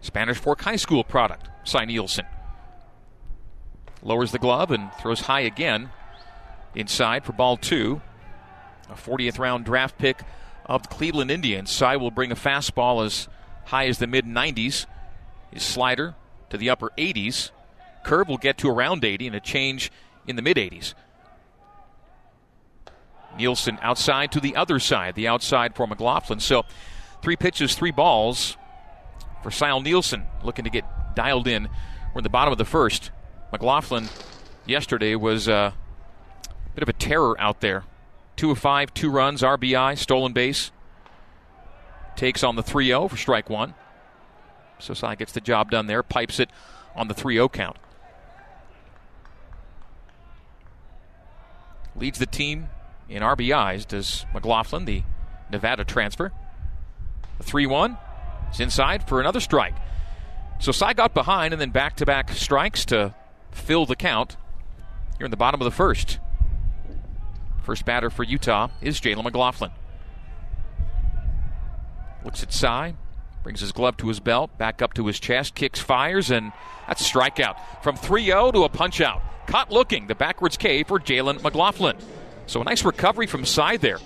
Spanish 0.00 0.38
Fork 0.38 0.62
High 0.62 0.76
School 0.76 1.04
product, 1.04 1.48
Cy 1.64 1.84
Nielsen. 1.84 2.24
Lowers 4.02 4.32
the 4.32 4.38
glove 4.38 4.70
and 4.70 4.90
throws 4.94 5.22
high 5.22 5.40
again 5.40 5.90
inside 6.74 7.24
for 7.24 7.32
ball 7.32 7.56
two. 7.56 8.00
A 8.90 8.94
40th 8.94 9.38
round 9.38 9.64
draft 9.64 9.98
pick 9.98 10.22
of 10.66 10.82
the 10.82 10.88
Cleveland 10.88 11.30
Indians. 11.30 11.70
Cy 11.70 11.96
will 11.96 12.10
bring 12.10 12.32
a 12.32 12.36
fastball 12.36 13.04
as 13.04 13.28
high 13.66 13.86
as 13.86 13.98
the 13.98 14.06
mid 14.06 14.24
90s. 14.24 14.86
His 15.52 15.62
slider 15.62 16.14
to 16.50 16.56
the 16.56 16.70
upper 16.70 16.90
80s. 16.98 17.50
Curve 18.04 18.28
will 18.28 18.38
get 18.38 18.58
to 18.58 18.68
around 18.68 19.04
80 19.04 19.28
and 19.28 19.36
a 19.36 19.40
change 19.40 19.90
in 20.26 20.36
the 20.36 20.42
mid 20.42 20.56
80s. 20.56 20.94
Nielsen 23.36 23.78
outside 23.80 24.32
to 24.32 24.40
the 24.40 24.56
other 24.56 24.78
side, 24.78 25.14
the 25.14 25.28
outside 25.28 25.74
for 25.74 25.86
McLaughlin. 25.86 26.40
So 26.40 26.64
three 27.22 27.36
pitches, 27.36 27.74
three 27.74 27.92
balls 27.92 28.56
for 29.42 29.50
Cy 29.50 29.78
Nielsen 29.78 30.24
looking 30.42 30.64
to 30.64 30.70
get 30.70 30.84
dialed 31.14 31.46
in. 31.46 31.68
We're 32.12 32.18
in 32.18 32.24
the 32.24 32.28
bottom 32.30 32.52
of 32.52 32.58
the 32.58 32.64
first. 32.64 33.10
McLaughlin 33.52 34.08
yesterday 34.66 35.14
was 35.14 35.48
uh, 35.48 35.72
a 35.72 36.74
Bit 36.74 36.82
of 36.82 36.88
a 36.88 36.92
terror 36.92 37.40
out 37.40 37.60
there. 37.60 37.84
Two 38.40 38.52
of 38.52 38.58
five, 38.58 38.94
two 38.94 39.10
runs, 39.10 39.42
RBI, 39.42 39.98
stolen 39.98 40.32
base. 40.32 40.70
Takes 42.16 42.42
on 42.42 42.56
the 42.56 42.62
3 42.62 42.86
0 42.86 43.08
for 43.08 43.18
strike 43.18 43.50
one. 43.50 43.74
So 44.78 44.94
Cy 44.94 45.14
gets 45.14 45.32
the 45.32 45.42
job 45.42 45.70
done 45.70 45.88
there, 45.88 46.02
pipes 46.02 46.40
it 46.40 46.48
on 46.96 47.08
the 47.08 47.12
3 47.12 47.34
0 47.34 47.50
count. 47.50 47.76
Leads 51.94 52.18
the 52.18 52.24
team 52.24 52.70
in 53.10 53.22
RBIs, 53.22 53.86
does 53.86 54.24
McLaughlin, 54.32 54.86
the 54.86 55.02
Nevada 55.50 55.84
transfer. 55.84 56.32
The 57.36 57.44
3 57.44 57.66
1 57.66 57.98
is 58.54 58.60
inside 58.60 59.06
for 59.06 59.20
another 59.20 59.40
strike. 59.40 59.74
So 60.60 60.72
Cy 60.72 60.94
got 60.94 61.12
behind 61.12 61.52
and 61.52 61.60
then 61.60 61.72
back 61.72 61.94
to 61.96 62.06
back 62.06 62.30
strikes 62.30 62.86
to 62.86 63.14
fill 63.50 63.84
the 63.84 63.96
count 63.96 64.38
here 65.18 65.26
in 65.26 65.30
the 65.30 65.36
bottom 65.36 65.60
of 65.60 65.66
the 65.66 65.70
first. 65.70 66.18
First 67.62 67.84
batter 67.84 68.10
for 68.10 68.24
Utah 68.24 68.68
is 68.80 69.00
Jalen 69.00 69.24
McLaughlin. 69.24 69.70
Looks 72.24 72.42
at 72.42 72.52
Cy, 72.52 72.94
brings 73.42 73.60
his 73.60 73.72
glove 73.72 73.96
to 73.98 74.08
his 74.08 74.20
belt, 74.20 74.56
back 74.58 74.82
up 74.82 74.94
to 74.94 75.06
his 75.06 75.18
chest, 75.18 75.54
kicks, 75.54 75.80
fires, 75.80 76.30
and 76.30 76.52
that's 76.86 77.00
a 77.00 77.04
strikeout. 77.04 77.56
From 77.82 77.96
3 77.96 78.24
0 78.24 78.52
to 78.52 78.64
a 78.64 78.68
punch 78.68 79.00
out. 79.00 79.22
Caught 79.46 79.70
looking, 79.70 80.06
the 80.06 80.14
backwards 80.14 80.56
K 80.56 80.82
for 80.82 80.98
Jalen 80.98 81.42
McLaughlin. 81.42 81.96
So 82.46 82.60
a 82.60 82.64
nice 82.64 82.84
recovery 82.84 83.26
from 83.26 83.44
Cy 83.44 83.76
there. 83.76 83.98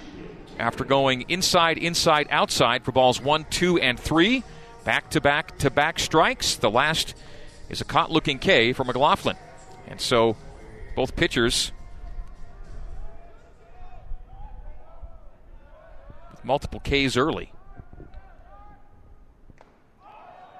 After 0.59 0.85
going 0.85 1.25
inside, 1.29 1.79
inside, 1.79 2.29
outside 2.31 2.85
for 2.85 2.93
balls 2.93 3.21
1, 3.21 3.47
2, 3.51 3.79
and 3.79 3.99
3. 3.99 4.45
Back 4.85 5.11
to 5.11 5.21
back 5.21 5.59
to 5.59 5.71
back 5.71 5.99
strikes. 5.99 6.57
The 6.57 6.71
last 6.71 7.15
is 7.69 7.81
a 7.81 7.85
caught 7.85 8.11
looking 8.11 8.39
K 8.39 8.73
for 8.73 8.85
McLaughlin. 8.85 9.37
And 9.89 10.01
so 10.01 10.37
both 10.95 11.17
pitchers 11.17 11.73
multiple 16.45 16.81
Ks 16.81 17.17
early. 17.17 17.53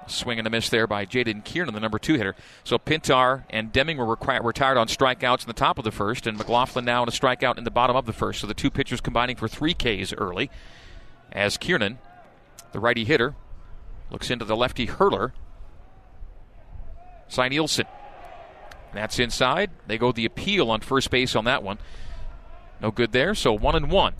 Swing 0.07 0.37
and 0.37 0.47
a 0.47 0.51
miss 0.51 0.69
there 0.69 0.85
by 0.85 1.05
Jaden 1.05 1.43
Kiernan, 1.43 1.73
the 1.73 1.79
number 1.79 1.97
two 1.97 2.13
hitter. 2.13 2.35
So 2.63 2.77
Pintar 2.77 3.43
and 3.49 3.71
Deming 3.71 3.97
were 3.97 4.05
retired 4.05 4.77
on 4.77 4.87
strikeouts 4.87 5.41
in 5.41 5.47
the 5.47 5.53
top 5.53 5.79
of 5.79 5.83
the 5.83 5.91
first, 5.91 6.27
and 6.27 6.37
McLaughlin 6.37 6.85
now 6.85 7.01
on 7.01 7.07
a 7.07 7.11
strikeout 7.11 7.57
in 7.57 7.63
the 7.63 7.71
bottom 7.71 7.95
of 7.95 8.05
the 8.05 8.13
first. 8.13 8.41
So 8.41 8.47
the 8.47 8.53
two 8.53 8.69
pitchers 8.69 9.01
combining 9.01 9.35
for 9.35 9.47
three 9.47 9.73
Ks 9.73 10.13
early. 10.13 10.51
As 11.31 11.57
Kiernan, 11.57 11.97
the 12.71 12.79
righty 12.79 13.03
hitter, 13.03 13.35
looks 14.11 14.29
into 14.29 14.45
the 14.45 14.55
lefty 14.55 14.85
hurler, 14.85 15.33
Cy 17.27 17.49
Nielsen. 17.49 17.87
That's 18.93 19.17
inside. 19.19 19.71
They 19.87 19.97
go 19.97 20.11
the 20.11 20.25
appeal 20.25 20.69
on 20.69 20.81
first 20.81 21.09
base 21.09 21.35
on 21.35 21.45
that 21.45 21.63
one. 21.63 21.79
No 22.79 22.91
good 22.91 23.11
there. 23.11 23.33
So 23.33 23.51
one 23.51 23.75
and 23.75 23.91
one 23.91 24.13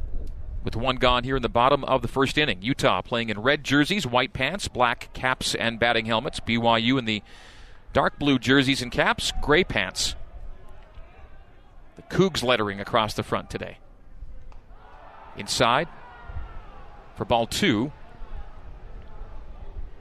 with 0.65 0.75
one 0.75 0.95
gone 0.95 1.23
here 1.23 1.35
in 1.35 1.43
the 1.43 1.47
bottom 1.47 1.83
of 1.85 2.01
the 2.01 2.07
first 2.07 2.37
inning. 2.37 2.61
Utah 2.61 3.03
playing 3.03 3.29
in 3.29 3.39
red 3.39 3.63
jerseys, 3.63 4.05
white 4.07 4.33
pants, 4.33 4.67
black 4.67 5.13
caps, 5.13 5.53
and 5.53 5.79
batting 5.79 6.07
helmets. 6.07 6.39
BYU 6.39 6.97
in 6.97 7.05
the 7.05 7.21
dark 7.93 8.17
blue 8.17 8.39
jerseys 8.39 8.81
and 8.81 8.91
caps, 8.91 9.31
gray 9.41 9.63
pants. 9.63 10.15
The 11.95 12.01
Cougs 12.01 12.43
lettering 12.43 12.81
across 12.81 13.13
the 13.13 13.23
front 13.23 13.49
today. 13.49 13.77
Inside 15.37 15.87
for 17.15 17.25
ball 17.25 17.45
two. 17.45 17.91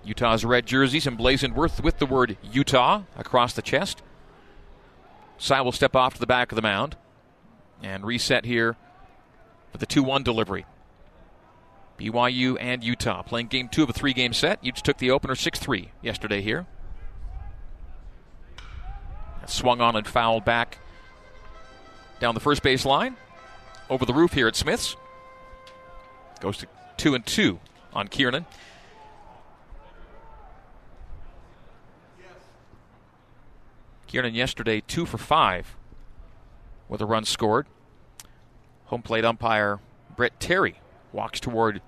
Utah's 0.02 0.44
red 0.44 0.66
jerseys 0.66 1.06
emblazoned 1.06 1.54
with, 1.54 1.98
the 1.98 2.06
word 2.06 2.36
Utah 2.42 3.02
across 3.16 3.52
the 3.52 3.62
chest. 3.62 4.02
Cy 5.36 5.60
will 5.60 5.72
step 5.72 5.94
off 5.94 6.14
to 6.14 6.20
the 6.20 6.26
back 6.26 6.52
of 6.52 6.56
the 6.56 6.62
mound 6.62 6.96
and 7.82 8.04
reset 8.04 8.44
here 8.44 8.76
for 9.74 9.78
the 9.78 9.86
2 9.86 10.04
1 10.04 10.22
delivery. 10.22 10.66
BYU 11.98 12.56
and 12.60 12.84
Utah 12.84 13.22
playing 13.22 13.48
game 13.48 13.68
two 13.68 13.82
of 13.82 13.90
a 13.90 13.92
three 13.92 14.12
game 14.12 14.32
set. 14.32 14.62
Utes 14.62 14.80
took 14.80 14.98
the 14.98 15.10
opener 15.10 15.34
6 15.34 15.58
3 15.58 15.90
yesterday 16.00 16.40
here. 16.40 16.64
Swung 19.46 19.80
on 19.80 19.96
and 19.96 20.06
fouled 20.06 20.44
back 20.44 20.78
down 22.20 22.34
the 22.34 22.40
first 22.40 22.62
base 22.62 22.84
line. 22.84 23.16
Over 23.90 24.06
the 24.06 24.14
roof 24.14 24.32
here 24.32 24.46
at 24.46 24.54
Smith's. 24.54 24.94
Goes 26.38 26.58
to 26.58 26.68
2 26.98 27.16
and 27.16 27.26
2 27.26 27.58
on 27.92 28.06
Kiernan. 28.06 28.46
Kiernan 34.06 34.36
yesterday 34.36 34.80
2 34.86 35.04
for 35.04 35.18
5 35.18 35.74
with 36.88 37.00
a 37.00 37.06
run 37.06 37.24
scored. 37.24 37.66
Home 38.86 39.02
plate 39.02 39.24
umpire 39.24 39.80
Brett 40.16 40.38
Terry 40.40 40.80
walks 41.12 41.40
toward 41.40 41.80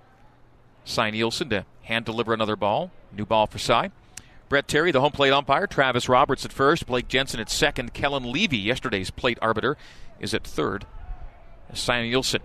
Cy 0.84 1.10
Nielsen 1.10 1.50
to 1.50 1.66
hand 1.82 2.04
deliver 2.04 2.32
another 2.32 2.56
ball. 2.56 2.90
New 3.12 3.26
ball 3.26 3.46
for 3.46 3.58
Cy. 3.58 3.90
Brett 4.48 4.68
Terry, 4.68 4.92
the 4.92 5.00
home 5.00 5.12
plate 5.12 5.32
umpire. 5.32 5.66
Travis 5.66 6.08
Roberts 6.08 6.44
at 6.44 6.52
first. 6.52 6.86
Blake 6.86 7.08
Jensen 7.08 7.40
at 7.40 7.50
second. 7.50 7.92
Kellen 7.92 8.30
Levy, 8.30 8.58
yesterday's 8.58 9.10
plate 9.10 9.38
arbiter, 9.42 9.76
is 10.20 10.34
at 10.34 10.44
third. 10.44 10.86
Cy 11.72 12.02
Nielsen 12.02 12.42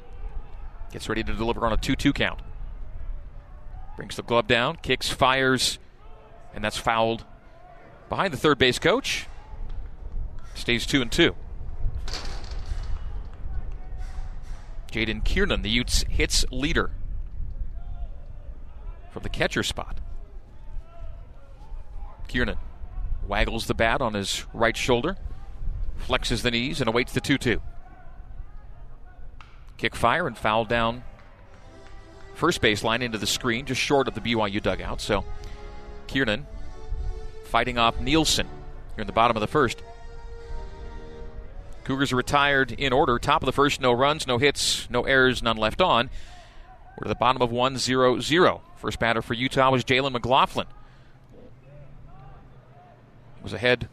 gets 0.92 1.08
ready 1.08 1.24
to 1.24 1.34
deliver 1.34 1.66
on 1.66 1.74
a 1.74 1.78
2 1.78 1.96
2 1.96 2.12
count. 2.12 2.42
Brings 3.96 4.16
the 4.16 4.24
glove 4.24 4.48
down, 4.48 4.78
kicks, 4.78 5.10
fires, 5.10 5.78
and 6.56 6.64
that's 6.64 6.78
fouled 6.78 7.24
behind 8.10 8.34
the 8.34 8.38
third 8.38 8.58
base 8.58 8.80
coach. 8.80 9.28
Stays 10.56 10.86
2 10.86 11.02
and 11.04 11.12
2. 11.12 11.36
Jaden 14.92 15.24
Kiernan, 15.24 15.62
the 15.62 15.70
Utes 15.70 16.04
hits 16.10 16.46
leader 16.52 16.92
from 19.12 19.24
the 19.24 19.30
catcher 19.30 19.64
spot. 19.64 20.00
Kiernan 22.28 22.58
waggles 23.28 23.68
the 23.68 23.74
bat 23.74 24.02
on 24.02 24.14
his 24.14 24.46
right 24.54 24.76
shoulder, 24.76 25.18
flexes 26.00 26.42
the 26.42 26.52
knees, 26.52 26.82
and 26.82 26.88
awaits 26.88 27.14
the 27.14 27.22
2 27.22 27.38
2. 27.38 27.62
Kick 29.78 29.96
fire 29.96 30.28
and 30.28 30.38
foul 30.38 30.66
down 30.66 31.04
first 32.36 32.62
baseline 32.62 33.02
into 33.02 33.18
the 33.18 33.28
screen, 33.28 33.66
just 33.66 33.80
short 33.80 34.08
of 34.08 34.16
the 34.16 34.22
BYU 34.22 34.62
dugout. 34.62 35.02
So 35.02 35.24
Kiernan 36.08 36.46
fighting 37.46 37.78
off 37.78 38.00
Nielsen 38.00 38.48
here 38.96 39.02
in 39.02 39.08
the 39.08 39.14
bottom 39.14 39.38
of 39.38 39.42
the 39.42 39.48
first. 39.48 39.82
Cougars 41.92 42.14
retired 42.14 42.72
in 42.72 42.94
order. 42.94 43.20
Top 43.20 43.42
of 43.42 43.46
the 43.46 43.52
first, 43.52 43.82
no 43.82 43.92
runs, 43.92 44.26
no 44.26 44.38
hits, 44.38 44.90
no 44.90 45.04
errors, 45.04 45.44
none 45.44 45.58
left 45.58 45.82
on. 45.82 46.10
We're 46.98 47.04
to 47.04 47.10
the 47.10 47.16
bottom 47.16 47.42
of 47.42 47.52
1 47.52 47.78
0 47.78 48.22
0. 48.22 48.62
First 48.78 48.98
batter 48.98 49.22
for 49.22 49.34
Utah 49.34 49.70
was 49.70 49.84
Jalen 49.84 50.14
McLaughlin. 50.14 50.68
Was 53.44 53.52
ahead 53.52 53.90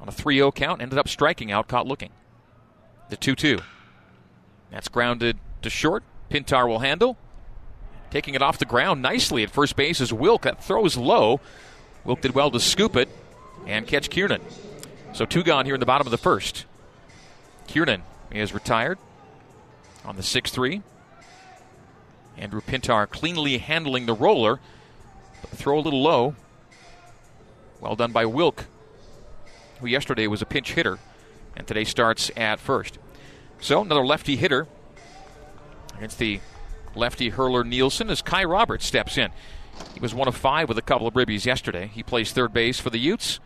on 0.00 0.08
a 0.08 0.10
3 0.10 0.36
0 0.36 0.52
count, 0.52 0.80
ended 0.80 0.98
up 0.98 1.06
striking 1.06 1.52
out, 1.52 1.68
caught 1.68 1.86
looking. 1.86 2.12
The 3.10 3.16
2 3.16 3.34
2. 3.34 3.58
That's 4.70 4.88
grounded 4.88 5.36
to 5.60 5.68
short. 5.68 6.04
Pintar 6.30 6.66
will 6.66 6.78
handle. 6.78 7.18
Taking 8.10 8.36
it 8.36 8.40
off 8.40 8.58
the 8.58 8.64
ground 8.64 9.02
nicely 9.02 9.42
at 9.42 9.50
first 9.50 9.76
base 9.76 10.00
is 10.00 10.14
Wilk. 10.14 10.44
That 10.44 10.64
throws 10.64 10.96
low. 10.96 11.42
Wilk 12.06 12.22
did 12.22 12.34
well 12.34 12.50
to 12.50 12.58
scoop 12.58 12.96
it 12.96 13.10
and 13.66 13.86
catch 13.86 14.08
Kiernan. 14.08 14.40
So 15.12 15.26
two 15.26 15.42
gone 15.42 15.66
here 15.66 15.74
in 15.74 15.80
the 15.80 15.84
bottom 15.84 16.06
of 16.06 16.10
the 16.10 16.16
first. 16.16 16.64
Kiernan 17.68 18.02
is 18.32 18.52
retired 18.52 18.98
on 20.04 20.16
the 20.16 20.22
6 20.22 20.50
3. 20.50 20.82
Andrew 22.36 22.60
Pintar 22.60 23.08
cleanly 23.08 23.58
handling 23.58 24.06
the 24.06 24.14
roller, 24.14 24.58
but 25.42 25.50
throw 25.50 25.78
a 25.78 25.80
little 25.80 26.02
low. 26.02 26.34
Well 27.80 27.94
done 27.94 28.10
by 28.10 28.24
Wilk, 28.26 28.64
who 29.80 29.86
yesterday 29.86 30.26
was 30.26 30.42
a 30.42 30.46
pinch 30.46 30.72
hitter 30.72 30.98
and 31.56 31.66
today 31.66 31.84
starts 31.84 32.30
at 32.36 32.58
first. 32.58 32.98
So 33.60 33.82
another 33.82 34.04
lefty 34.04 34.36
hitter 34.36 34.66
against 35.96 36.18
the 36.18 36.40
lefty 36.94 37.28
hurler 37.28 37.64
Nielsen 37.64 38.08
as 38.08 38.22
Kai 38.22 38.44
Roberts 38.44 38.86
steps 38.86 39.18
in. 39.18 39.30
He 39.94 40.00
was 40.00 40.14
one 40.14 40.28
of 40.28 40.36
five 40.36 40.68
with 40.68 40.78
a 40.78 40.82
couple 40.82 41.06
of 41.06 41.14
ribbies 41.14 41.44
yesterday. 41.44 41.90
He 41.92 42.02
plays 42.02 42.32
third 42.32 42.52
base 42.52 42.80
for 42.80 42.90
the 42.90 42.98
Utes. 42.98 43.40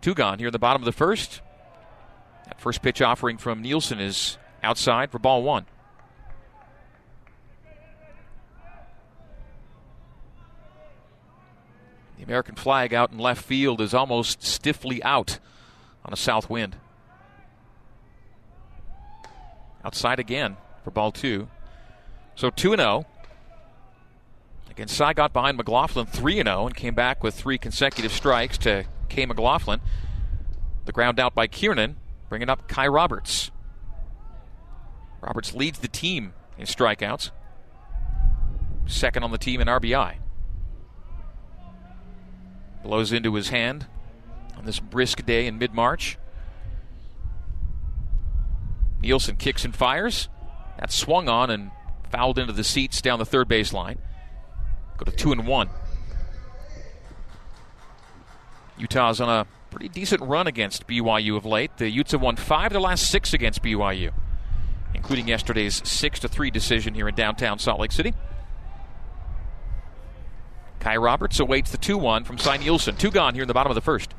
Two 0.00 0.14
gone 0.14 0.38
here 0.38 0.48
in 0.48 0.52
the 0.52 0.58
bottom 0.58 0.82
of 0.82 0.86
the 0.86 0.92
first. 0.92 1.40
First 2.56 2.82
pitch 2.82 3.02
offering 3.02 3.38
from 3.38 3.62
Nielsen 3.62 4.00
is 4.00 4.38
outside 4.62 5.10
for 5.10 5.18
ball 5.18 5.42
one. 5.42 5.66
The 12.16 12.24
American 12.24 12.54
flag 12.54 12.94
out 12.94 13.12
in 13.12 13.18
left 13.18 13.44
field 13.44 13.80
is 13.80 13.92
almost 13.92 14.42
stiffly 14.42 15.02
out 15.02 15.38
on 16.04 16.12
a 16.12 16.16
south 16.16 16.48
wind. 16.48 16.76
Outside 19.84 20.18
again 20.18 20.56
for 20.82 20.90
ball 20.90 21.12
two. 21.12 21.48
So 22.34 22.50
2 22.50 22.76
0. 22.76 23.06
Again, 24.70 24.88
Cy 24.88 25.14
got 25.14 25.32
behind 25.32 25.56
McLaughlin 25.56 26.06
3 26.06 26.42
0 26.42 26.66
and 26.66 26.76
came 26.76 26.94
back 26.94 27.22
with 27.22 27.34
three 27.34 27.56
consecutive 27.56 28.12
strikes 28.12 28.58
to 28.58 28.84
K. 29.08 29.24
McLaughlin. 29.24 29.80
The 30.84 30.92
ground 30.92 31.18
out 31.18 31.34
by 31.34 31.46
Kiernan. 31.46 31.96
Bringing 32.28 32.48
up 32.48 32.68
Kai 32.68 32.86
Roberts. 32.88 33.50
Roberts 35.20 35.54
leads 35.54 35.78
the 35.78 35.88
team 35.88 36.34
in 36.58 36.66
strikeouts, 36.66 37.30
second 38.86 39.22
on 39.22 39.30
the 39.30 39.38
team 39.38 39.60
in 39.60 39.66
RBI. 39.66 40.16
Blows 42.82 43.12
into 43.12 43.34
his 43.34 43.48
hand 43.48 43.86
on 44.56 44.64
this 44.64 44.78
brisk 44.78 45.24
day 45.26 45.46
in 45.46 45.58
mid 45.58 45.74
March. 45.74 46.18
Nielsen 49.00 49.36
kicks 49.36 49.64
and 49.64 49.74
fires. 49.74 50.28
That 50.78 50.92
swung 50.92 51.28
on 51.28 51.50
and 51.50 51.70
fouled 52.10 52.38
into 52.38 52.52
the 52.52 52.64
seats 52.64 53.00
down 53.00 53.18
the 53.18 53.26
third 53.26 53.48
base 53.48 53.72
line. 53.72 53.98
Go 54.96 55.04
to 55.04 55.12
two 55.12 55.32
and 55.32 55.46
one. 55.46 55.70
Utah's 58.78 59.20
on 59.20 59.28
a 59.28 59.46
pretty 59.70 59.88
decent 59.88 60.22
run 60.22 60.46
against 60.46 60.86
BYU 60.86 61.36
of 61.36 61.44
late. 61.44 61.76
The 61.76 61.90
Utes 61.90 62.12
have 62.12 62.22
won 62.22 62.36
five 62.36 62.66
of 62.66 62.72
the 62.72 62.80
last 62.80 63.10
six 63.10 63.32
against 63.32 63.62
BYU, 63.62 64.12
including 64.94 65.28
yesterday's 65.28 65.86
six 65.88 66.20
to 66.20 66.28
three 66.28 66.50
decision 66.50 66.94
here 66.94 67.08
in 67.08 67.14
downtown 67.14 67.58
Salt 67.58 67.80
Lake 67.80 67.92
City. 67.92 68.14
Kai 70.80 70.96
Roberts 70.96 71.40
awaits 71.40 71.72
the 71.72 71.78
2 71.78 71.98
1 71.98 72.24
from 72.24 72.38
Cy 72.38 72.58
Nielsen. 72.58 72.96
Two 72.96 73.10
gone 73.10 73.34
here 73.34 73.42
in 73.42 73.48
the 73.48 73.54
bottom 73.54 73.70
of 73.70 73.74
the 73.74 73.80
first. 73.80 74.14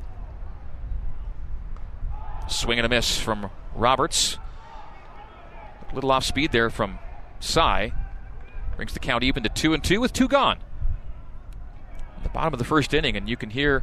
Swing 2.46 2.78
and 2.78 2.84
a 2.84 2.88
miss 2.88 3.18
from 3.18 3.50
Roberts. 3.74 4.38
A 5.90 5.94
little 5.94 6.10
off 6.10 6.24
speed 6.24 6.52
there 6.52 6.68
from 6.68 6.98
Cy. 7.40 7.92
Brings 8.76 8.92
the 8.92 8.98
count 8.98 9.24
even 9.24 9.42
to 9.42 9.48
2 9.48 9.74
and 9.74 9.82
2 9.82 10.00
with 10.00 10.12
two 10.12 10.28
gone. 10.28 10.58
the 12.22 12.28
bottom 12.28 12.52
of 12.52 12.58
the 12.58 12.64
first 12.64 12.92
inning, 12.92 13.16
and 13.16 13.28
you 13.28 13.36
can 13.36 13.50
hear 13.50 13.82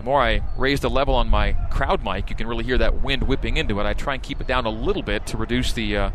the 0.00 0.04
more 0.04 0.22
I 0.22 0.40
raise 0.56 0.80
the 0.80 0.88
level 0.88 1.14
on 1.14 1.28
my 1.28 1.52
crowd 1.68 2.02
mic, 2.02 2.30
you 2.30 2.36
can 2.36 2.46
really 2.46 2.64
hear 2.64 2.78
that 2.78 3.02
wind 3.02 3.24
whipping 3.24 3.58
into 3.58 3.78
it. 3.80 3.84
I 3.84 3.92
try 3.92 4.14
and 4.14 4.22
keep 4.22 4.40
it 4.40 4.46
down 4.46 4.64
a 4.64 4.70
little 4.70 5.02
bit 5.02 5.26
to 5.26 5.36
reduce 5.36 5.74
the 5.74 5.94
uh, 5.94 6.10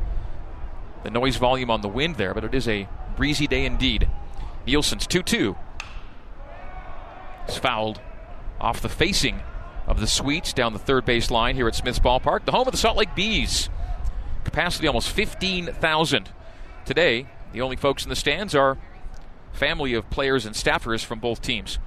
the 1.03 1.11
noise 1.11 1.35
volume 1.35 1.69
on 1.69 1.81
the 1.81 1.87
wind 1.87 2.15
there, 2.15 2.33
but 2.33 2.43
it 2.43 2.55
is 2.55 2.67
a 2.67 2.89
breezy 3.15 3.45
day 3.45 3.63
indeed. 3.63 4.09
Nielsen's 4.65 5.05
2 5.05 5.21
2. 5.21 5.55
It's 7.47 7.59
fouled 7.59 8.01
off 8.59 8.81
the 8.81 8.89
facing 8.89 9.41
of 9.85 9.99
the 9.99 10.07
suites 10.07 10.51
down 10.51 10.73
the 10.73 10.79
third 10.79 11.05
base 11.05 11.29
line 11.29 11.55
here 11.55 11.67
at 11.67 11.75
Smith's 11.75 11.99
Ballpark, 11.99 12.45
the 12.45 12.53
home 12.53 12.67
of 12.67 12.71
the 12.71 12.79
Salt 12.79 12.97
Lake 12.97 13.13
Bees. 13.13 13.69
Capacity 14.45 14.87
almost 14.87 15.11
15,000. 15.11 16.29
Today, 16.85 17.27
the 17.51 17.61
only 17.61 17.75
folks 17.75 18.01
in 18.03 18.09
the 18.09 18.15
stands 18.15 18.55
are 18.55 18.79
family 19.53 19.93
of 19.93 20.09
players 20.09 20.43
and 20.43 20.55
staffers 20.55 21.05
from 21.05 21.19
both 21.19 21.39
teams. 21.39 21.77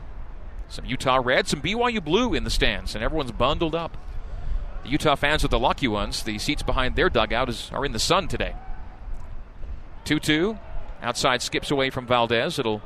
Some 0.69 0.85
Utah 0.85 1.21
red, 1.23 1.49
some 1.49 1.63
BYU 1.63 2.05
blue 2.05 2.35
in 2.35 2.45
the 2.45 2.51
stands, 2.51 2.95
and 2.95 3.03
everyone's 3.03 3.33
bundled 3.33 3.75
up. 3.75 3.97
The 4.83 4.91
Utah 4.91 5.17
fans 5.17 5.45
are 5.45 5.49
the 5.49 5.59
lucky 5.59 5.89
ones. 5.89 6.23
The 6.23 6.39
seats 6.39 6.63
behind 6.63 6.95
their 6.95 7.09
dugout 7.09 7.49
is, 7.49 7.71
are 7.73 7.85
in 7.85 7.93
the 7.93 7.99
sun 7.99 8.29
today. 8.29 8.55
2 10.05 10.21
2. 10.21 10.59
Outside 11.03 11.43
skips 11.43 11.71
away 11.71 11.91
from 11.91 12.07
Valdez. 12.07 12.59
It'll 12.59 12.83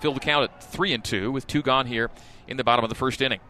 fill 0.00 0.14
the 0.14 0.20
count 0.20 0.44
at 0.44 0.62
3 0.62 0.94
and 0.94 1.04
2 1.04 1.30
with 1.30 1.46
two 1.46 1.62
gone 1.62 1.86
here 1.86 2.10
in 2.48 2.56
the 2.56 2.64
bottom 2.64 2.84
of 2.84 2.88
the 2.88 2.94
first 2.94 3.20
inning. 3.20 3.40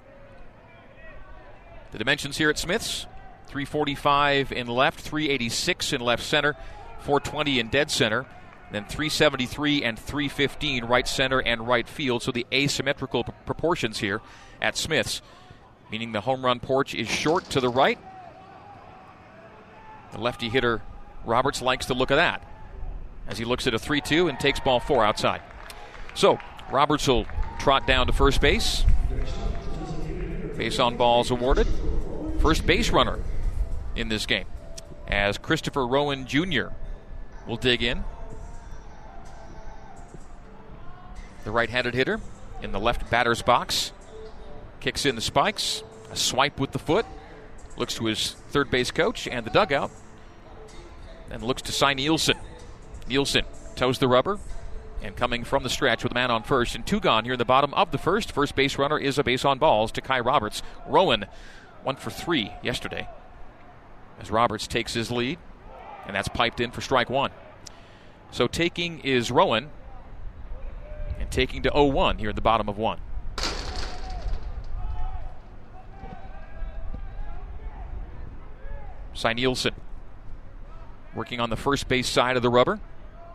The 1.93 1.99
dimensions 1.99 2.37
here 2.37 2.51
at 2.51 2.59
Smith's 2.59 3.07
345 3.47 4.53
in 4.53 4.69
left, 4.69 5.01
386 5.01 5.93
in 5.93 6.01
left 6.01 6.23
center, 6.23 6.55
420 7.01 7.59
in 7.59 7.69
dead 7.69 7.91
center, 7.91 8.27
then 8.71 8.85
373 8.85 9.83
and 9.83 9.99
315 9.99 10.85
right 10.85 11.07
center 11.07 11.41
and 11.41 11.67
right 11.67 11.89
field. 11.89 12.23
So 12.23 12.31
the 12.33 12.47
asymmetrical 12.53 13.25
p- 13.25 13.33
proportions 13.47 13.99
here 13.99 14.21
at 14.63 14.77
Smith's, 14.77 15.23
meaning 15.91 16.13
the 16.13 16.21
home 16.21 16.45
run 16.45 16.61
porch 16.61 16.95
is 16.95 17.09
short 17.09 17.45
to 17.51 17.61
the 17.61 17.69
right. 17.69 17.99
The 20.13 20.19
lefty 20.19 20.49
hitter 20.49 20.83
Roberts 21.25 21.63
likes 21.63 21.87
the 21.87 21.95
look 21.95 22.11
of 22.11 22.17
that 22.17 22.47
as 23.27 23.39
he 23.39 23.45
looks 23.45 23.67
at 23.67 23.75
a 23.75 23.79
3 23.79 24.01
2 24.01 24.29
and 24.29 24.39
takes 24.39 24.61
ball 24.61 24.81
four 24.81 25.05
outside. 25.05 25.43
So 26.15 26.39
Roberts 26.71 27.07
will 27.07 27.27
trot 27.59 27.87
down 27.87 28.07
to 28.07 28.13
first 28.13 28.41
base. 28.41 28.85
Base 30.57 30.79
on 30.79 30.97
balls 30.97 31.31
awarded. 31.31 31.67
First 32.41 32.67
base 32.67 32.91
runner 32.91 33.19
in 33.97 34.09
this 34.09 34.27
game 34.27 34.47
as 35.09 35.39
Christopher 35.39 35.87
Rowan 35.87 36.27
Jr. 36.27 36.69
will 37.47 37.57
dig 37.57 37.83
in. 37.83 38.05
The 41.45 41.51
right 41.51 41.71
handed 41.71 41.95
hitter 41.95 42.21
in 42.63 42.73
the 42.73 42.81
left 42.81 43.11
batter's 43.11 43.43
box 43.43 43.93
kicks 44.81 45.05
in 45.05 45.15
the 45.15 45.21
spikes, 45.21 45.83
a 46.11 46.17
swipe 46.17 46.59
with 46.59 46.73
the 46.73 46.79
foot, 46.79 47.07
looks 47.77 47.95
to 47.95 48.07
his 48.07 48.33
third 48.51 48.71
base 48.71 48.91
coach 48.91 49.29
and 49.29 49.47
the 49.47 49.51
dugout, 49.51 49.91
and 51.31 51.43
looks 51.43 51.63
to 51.63 51.73
sign 51.73 51.97
Nielsen. 51.97 52.39
Nielsen 53.07 53.45
toes 53.77 53.99
the 53.99 54.09
rubber, 54.09 54.39
and 55.03 55.17
coming 55.17 55.45
from 55.45 55.63
the 55.63 55.71
stretch 55.71 56.03
with 56.03 56.13
a 56.13 56.15
man 56.15 56.31
on 56.31 56.43
first 56.43 56.75
and 56.75 56.87
two 56.87 57.01
gone 57.01 57.25
here 57.25 57.35
in 57.35 57.39
the 57.39 57.45
bottom 57.45 57.73
of 57.75 57.91
the 57.91 57.99
first. 57.99 58.33
First 58.33 58.55
base 58.55 58.79
runner 58.79 58.99
is 58.99 59.19
a 59.19 59.25
base 59.25 59.45
on 59.45 59.59
balls 59.59 59.93
to 59.93 60.01
Kai 60.01 60.21
Roberts. 60.21 60.63
Rowan, 60.87 61.27
one 61.83 61.97
for 61.97 62.11
three 62.11 62.53
yesterday. 62.63 63.09
As 64.21 64.31
Roberts 64.31 64.67
takes 64.67 64.93
his 64.93 65.11
lead, 65.11 65.39
and 66.07 66.15
that's 66.15 66.29
piped 66.29 66.61
in 66.61 66.71
for 66.71 66.81
strike 66.81 67.09
one. 67.09 67.31
So 68.31 68.47
taking 68.47 69.01
is 69.01 69.31
Rowan, 69.31 69.71
taking 71.31 71.63
to 71.63 71.71
0 71.71 71.85
1 71.87 72.19
here 72.19 72.31
in 72.31 72.35
the 72.35 72.43
bottom 72.43 72.69
of 72.69 72.79
one. 72.79 72.99
Cy 79.13 79.33
Nielsen 79.35 79.75
working 81.15 81.41
on 81.41 81.51
the 81.51 81.57
first 81.57 81.89
base 81.89 82.09
side 82.09 82.37
of 82.37 82.43
the 82.43 82.51
rubber. 82.51 82.81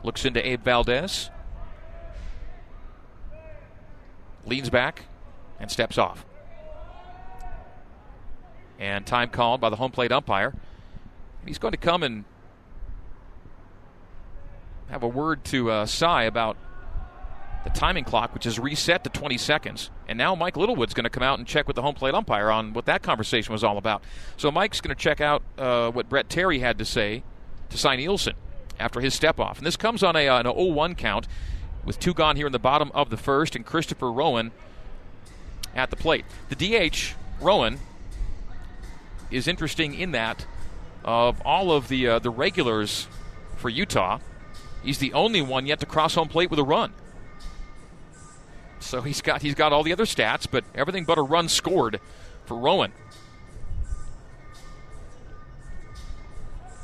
Looks 0.04 0.26
into 0.26 0.46
Abe 0.46 0.64
Valdez. 0.64 1.30
Leans 4.46 4.70
back 4.70 5.06
and 5.60 5.70
steps 5.72 5.98
off. 5.98 6.26
And 8.80 9.06
time 9.06 9.30
called 9.30 9.62
by 9.62 9.70
the 9.70 9.78
home 9.78 9.92
plate 9.92 10.12
umpire. 10.12 10.54
He's 11.46 11.58
going 11.58 11.72
to 11.72 11.78
come 11.78 12.04
and 12.04 12.26
have 14.90 15.04
a 15.04 15.08
word 15.08 15.44
to 15.46 15.72
uh, 15.72 15.86
Cy 15.86 16.24
about 16.24 16.58
the 17.66 17.72
timing 17.72 18.04
clock, 18.04 18.34
which 18.34 18.46
is 18.46 18.60
reset 18.60 19.04
to 19.04 19.10
20 19.10 19.38
seconds. 19.38 19.90
And 20.08 20.18
now 20.18 20.36
Mike 20.36 20.56
Littlewood's 20.56 20.94
going 20.94 21.04
to 21.04 21.10
come 21.10 21.24
out 21.24 21.40
and 21.40 21.48
check 21.48 21.68
with 21.68 21.76
the 21.76 21.82
home 21.82 21.96
plate 21.96 22.14
umpire 22.14 22.50
on 22.52 22.74
what 22.74 22.86
that 22.86 23.02
conversation 23.02 23.52
was 23.52 23.64
all 23.64 23.78
about. 23.78 24.04
So 24.38 24.52
Mike's 24.52 24.80
going 24.80 24.96
to 24.96 25.02
check 25.02 25.20
out 25.20 25.42
uh, 25.58 25.92
what 25.92 26.08
Brett 26.08 26.30
Terry 26.30 26.60
had 26.60 26.78
to 26.78 26.86
say 26.86 27.24
to 27.72 27.78
Cy 27.78 27.96
Nielsen 27.96 28.36
after 28.80 29.02
his 29.02 29.16
step 29.16 29.40
off. 29.40 29.58
And 29.58 29.66
this 29.66 29.76
comes 29.76 30.04
on 30.04 30.16
a, 30.16 30.28
uh, 30.28 30.40
an 30.40 30.46
0 30.46 30.66
1 30.66 30.94
count 30.94 31.28
with 31.84 32.00
two 32.00 32.14
gone 32.14 32.36
here 32.36 32.46
in 32.46 32.52
the 32.52 32.60
bottom 32.60 32.92
of 32.94 33.10
the 33.10 33.18
first 33.18 33.56
and 33.56 33.66
Christopher 33.66 34.12
Rowan 34.12 34.52
at 35.76 35.90
the 35.90 35.96
plate. 35.96 36.26
The 36.50 36.56
DH, 36.56 37.16
Rowan, 37.42 37.80
is 39.32 39.48
interesting 39.48 39.96
in 39.96 40.12
that 40.12 40.46
of 41.04 41.42
all 41.42 41.72
of 41.72 41.88
the, 41.88 42.08
uh, 42.08 42.20
the 42.20 42.30
regulars 42.30 43.08
for 43.58 43.70
Utah, 43.70 44.20
he's 44.84 45.00
the 45.00 45.14
only 45.14 45.42
one 45.42 45.66
yet 45.66 45.80
to 45.80 45.88
cross 45.88 46.14
home 46.14 46.28
plate 46.28 46.52
with 46.52 46.60
a 46.60 46.64
run. 46.64 46.94
So 48.86 49.02
he's 49.02 49.22
got 49.22 49.42
he's 49.42 49.56
got 49.56 49.74
all 49.74 49.82
the 49.82 49.94
other 49.94 50.06
stats, 50.06 50.48
but 50.50 50.64
everything 50.76 51.06
but 51.06 51.18
a 51.18 51.22
run 51.22 51.50
scored 51.50 52.00
for 52.46 52.56
Rowan. 52.56 52.92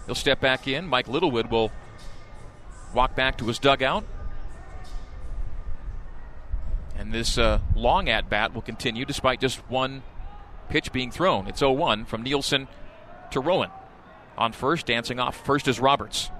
He'll 0.07 0.15
step 0.15 0.41
back 0.41 0.67
in. 0.67 0.87
Mike 0.87 1.07
Littlewood 1.07 1.51
will 1.51 1.71
walk 2.93 3.15
back 3.15 3.37
to 3.37 3.45
his 3.45 3.59
dugout. 3.59 4.03
And 6.97 7.13
this 7.13 7.37
uh, 7.37 7.59
long 7.75 8.09
at 8.09 8.29
bat 8.29 8.53
will 8.53 8.63
continue 8.63 9.05
despite 9.05 9.39
just 9.39 9.59
one 9.69 10.01
pitch 10.69 10.91
being 10.91 11.11
thrown. 11.11 11.47
It's 11.47 11.59
0 11.59 11.73
1 11.73 12.05
from 12.05 12.23
Nielsen 12.23 12.67
to 13.29 13.39
Rowan. 13.39 13.69
On 14.37 14.53
first, 14.53 14.87
dancing 14.87 15.19
off. 15.19 15.45
First 15.45 15.67
is 15.67 15.79
Roberts. 15.79 16.31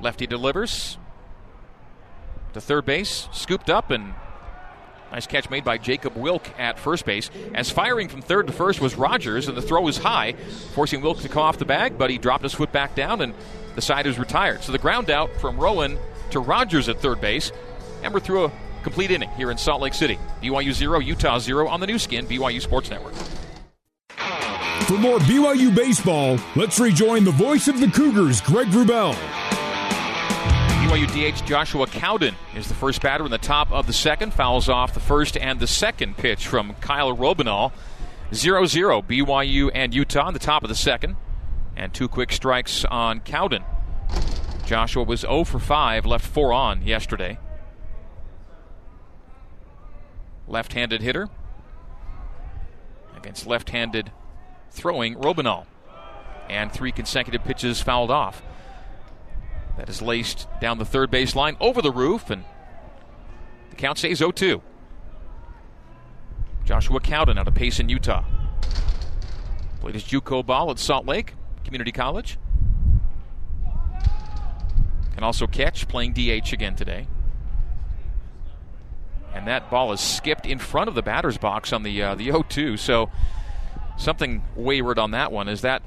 Lefty 0.00 0.26
delivers 0.26 0.96
to 2.54 2.60
third 2.60 2.84
base, 2.84 3.28
scooped 3.32 3.70
up, 3.70 3.90
and 3.90 4.14
nice 5.10 5.26
catch 5.26 5.50
made 5.50 5.64
by 5.64 5.78
Jacob 5.78 6.16
Wilk 6.16 6.48
at 6.58 6.78
first 6.78 7.04
base. 7.04 7.30
As 7.54 7.70
firing 7.70 8.08
from 8.08 8.22
third 8.22 8.46
to 8.46 8.52
first 8.52 8.80
was 8.80 8.94
Rogers, 8.94 9.48
and 9.48 9.56
the 9.56 9.62
throw 9.62 9.82
was 9.82 9.98
high, 9.98 10.34
forcing 10.74 11.00
Wilk 11.02 11.20
to 11.20 11.28
come 11.28 11.42
off 11.42 11.58
the 11.58 11.64
bag, 11.64 11.98
but 11.98 12.10
he 12.10 12.18
dropped 12.18 12.42
his 12.42 12.54
foot 12.54 12.72
back 12.72 12.94
down, 12.94 13.20
and 13.20 13.34
the 13.74 13.82
side 13.82 14.06
is 14.06 14.18
retired. 14.18 14.62
So 14.62 14.72
the 14.72 14.78
ground 14.78 15.10
out 15.10 15.34
from 15.36 15.58
Rowan 15.58 15.98
to 16.30 16.40
Rogers 16.40 16.88
at 16.88 17.00
third 17.00 17.20
base, 17.20 17.52
and 18.02 18.12
we're 18.12 18.20
through 18.20 18.46
a 18.46 18.52
complete 18.82 19.10
inning 19.10 19.30
here 19.30 19.50
in 19.50 19.58
Salt 19.58 19.80
Lake 19.80 19.94
City. 19.94 20.18
BYU 20.42 20.72
0, 20.72 20.98
Utah 21.00 21.38
0 21.38 21.68
on 21.68 21.80
the 21.80 21.86
Nu 21.86 21.98
Skin, 21.98 22.26
BYU 22.26 22.60
Sports 22.60 22.90
Network. 22.90 23.14
For 24.86 24.98
more 24.98 25.18
BYU 25.20 25.74
baseball, 25.74 26.38
let's 26.56 26.78
rejoin 26.80 27.24
the 27.24 27.30
voice 27.30 27.68
of 27.68 27.80
the 27.80 27.88
Cougars, 27.88 28.40
Greg 28.40 28.66
Wrubell. 28.68 29.16
BYU 30.92 31.32
DH 31.32 31.46
Joshua 31.46 31.86
Cowden 31.86 32.34
is 32.54 32.68
the 32.68 32.74
first 32.74 33.00
batter 33.00 33.24
in 33.24 33.30
the 33.30 33.38
top 33.38 33.72
of 33.72 33.86
the 33.86 33.94
second. 33.94 34.34
Fouls 34.34 34.68
off 34.68 34.92
the 34.92 35.00
first 35.00 35.38
and 35.38 35.58
the 35.58 35.66
second 35.66 36.18
pitch 36.18 36.46
from 36.46 36.74
Kyle 36.82 37.16
Robanal. 37.16 37.72
0 38.34 38.66
0 38.66 39.00
BYU 39.00 39.70
and 39.74 39.94
Utah 39.94 40.28
in 40.28 40.34
the 40.34 40.38
top 40.38 40.62
of 40.62 40.68
the 40.68 40.74
second. 40.74 41.16
And 41.78 41.94
two 41.94 42.08
quick 42.08 42.30
strikes 42.30 42.84
on 42.84 43.20
Cowden. 43.20 43.64
Joshua 44.66 45.02
was 45.02 45.20
0 45.20 45.44
for 45.44 45.58
5, 45.58 46.04
left 46.04 46.26
4 46.26 46.52
on 46.52 46.82
yesterday. 46.82 47.38
Left 50.46 50.74
handed 50.74 51.00
hitter 51.00 51.30
against 53.16 53.46
left 53.46 53.70
handed 53.70 54.12
throwing 54.70 55.14
Robanal. 55.14 55.64
And 56.50 56.70
three 56.70 56.92
consecutive 56.92 57.44
pitches 57.44 57.80
fouled 57.80 58.10
off. 58.10 58.42
That 59.76 59.88
is 59.88 60.02
laced 60.02 60.48
down 60.60 60.78
the 60.78 60.84
third 60.84 61.10
base 61.10 61.34
line 61.34 61.56
over 61.60 61.80
the 61.80 61.90
roof, 61.90 62.30
and 62.30 62.44
the 63.70 63.76
count 63.76 63.98
stays 63.98 64.18
0 64.18 64.32
2. 64.32 64.62
Joshua 66.64 67.00
Cowden 67.00 67.38
out 67.38 67.48
of 67.48 67.54
Payson, 67.54 67.88
Utah. 67.88 68.24
Played 69.80 69.94
his 69.94 70.04
Juco 70.04 70.44
ball 70.44 70.70
at 70.70 70.78
Salt 70.78 71.06
Lake 71.06 71.34
Community 71.64 71.90
College. 71.90 72.38
Can 75.14 75.24
also 75.24 75.46
catch, 75.46 75.88
playing 75.88 76.12
DH 76.12 76.52
again 76.52 76.76
today. 76.76 77.08
And 79.34 79.46
that 79.46 79.70
ball 79.70 79.92
is 79.92 80.00
skipped 80.00 80.46
in 80.46 80.58
front 80.58 80.88
of 80.88 80.94
the 80.94 81.02
batter's 81.02 81.38
box 81.38 81.72
on 81.72 81.82
the 81.82 82.02
uh, 82.02 82.14
the 82.14 82.28
0-2. 82.28 82.78
So 82.78 83.10
something 83.96 84.42
wayward 84.54 84.98
on 84.98 85.12
that 85.12 85.32
one. 85.32 85.48
Is 85.48 85.62
that 85.62 85.82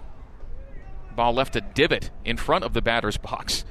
ball 1.15 1.33
left 1.33 1.55
a 1.55 1.61
divot 1.61 2.09
in 2.25 2.37
front 2.37 2.63
of 2.63 2.73
the 2.73 2.81
batter's 2.81 3.17
box? 3.17 3.63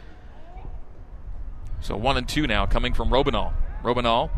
So 1.85 1.99
one 1.99 2.17
and 2.17 2.27
two 2.27 2.47
now 2.47 2.65
coming 2.65 2.95
from 2.95 3.11
Robinal. 3.11 3.53
Robinal 3.83 4.31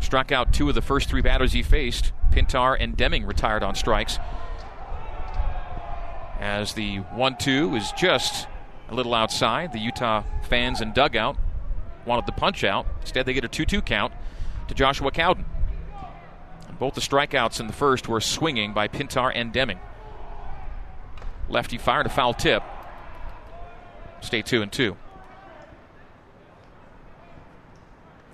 struck 0.00 0.32
out 0.32 0.52
two 0.52 0.68
of 0.68 0.74
the 0.74 0.82
first 0.82 1.08
three 1.08 1.22
batters 1.22 1.52
he 1.52 1.62
faced. 1.62 2.12
Pintar 2.32 2.76
and 2.78 2.96
Deming 2.96 3.24
retired 3.24 3.62
on 3.62 3.76
strikes. 3.76 4.18
As 6.40 6.72
the 6.74 6.96
1 6.96 7.36
2 7.36 7.76
is 7.76 7.92
just 7.92 8.48
a 8.88 8.94
little 8.96 9.14
outside, 9.14 9.72
the 9.72 9.78
Utah 9.78 10.24
fans 10.48 10.80
and 10.80 10.92
dugout 10.92 11.36
wanted 12.04 12.26
the 12.26 12.32
punch 12.32 12.64
out. 12.64 12.86
Instead, 13.00 13.24
they 13.24 13.32
get 13.32 13.44
a 13.44 13.48
2 13.48 13.64
2 13.64 13.80
count 13.80 14.12
to 14.66 14.74
Joshua 14.74 15.12
Cowden. 15.12 15.44
Both 16.80 16.94
the 16.94 17.00
strikeouts 17.00 17.60
in 17.60 17.68
the 17.68 17.72
first 17.72 18.08
were 18.08 18.20
swinging 18.20 18.72
by 18.72 18.88
Pintar 18.88 19.30
and 19.32 19.52
Deming. 19.52 19.78
Lefty 21.48 21.78
fired 21.78 22.06
a 22.06 22.08
foul 22.08 22.34
tip. 22.34 22.64
Stay 24.20 24.42
2 24.42 24.62
and 24.62 24.72
2. 24.72 24.96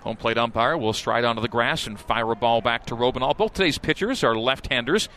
Home 0.05 0.17
plate 0.17 0.37
umpire 0.37 0.77
will 0.77 0.93
stride 0.93 1.25
onto 1.25 1.41
the 1.41 1.49
grass 1.49 1.87
and 1.87 1.99
fire 1.99 2.31
a 2.31 2.37
ball 2.37 2.61
back 2.61 2.85
to 2.87 2.95
Robinal. 2.95 3.35
Both 3.35 3.55
today's 3.55 3.79
pitchers 3.79 4.23
are 4.23 4.37
left 4.37 4.67
handers, 4.67 5.09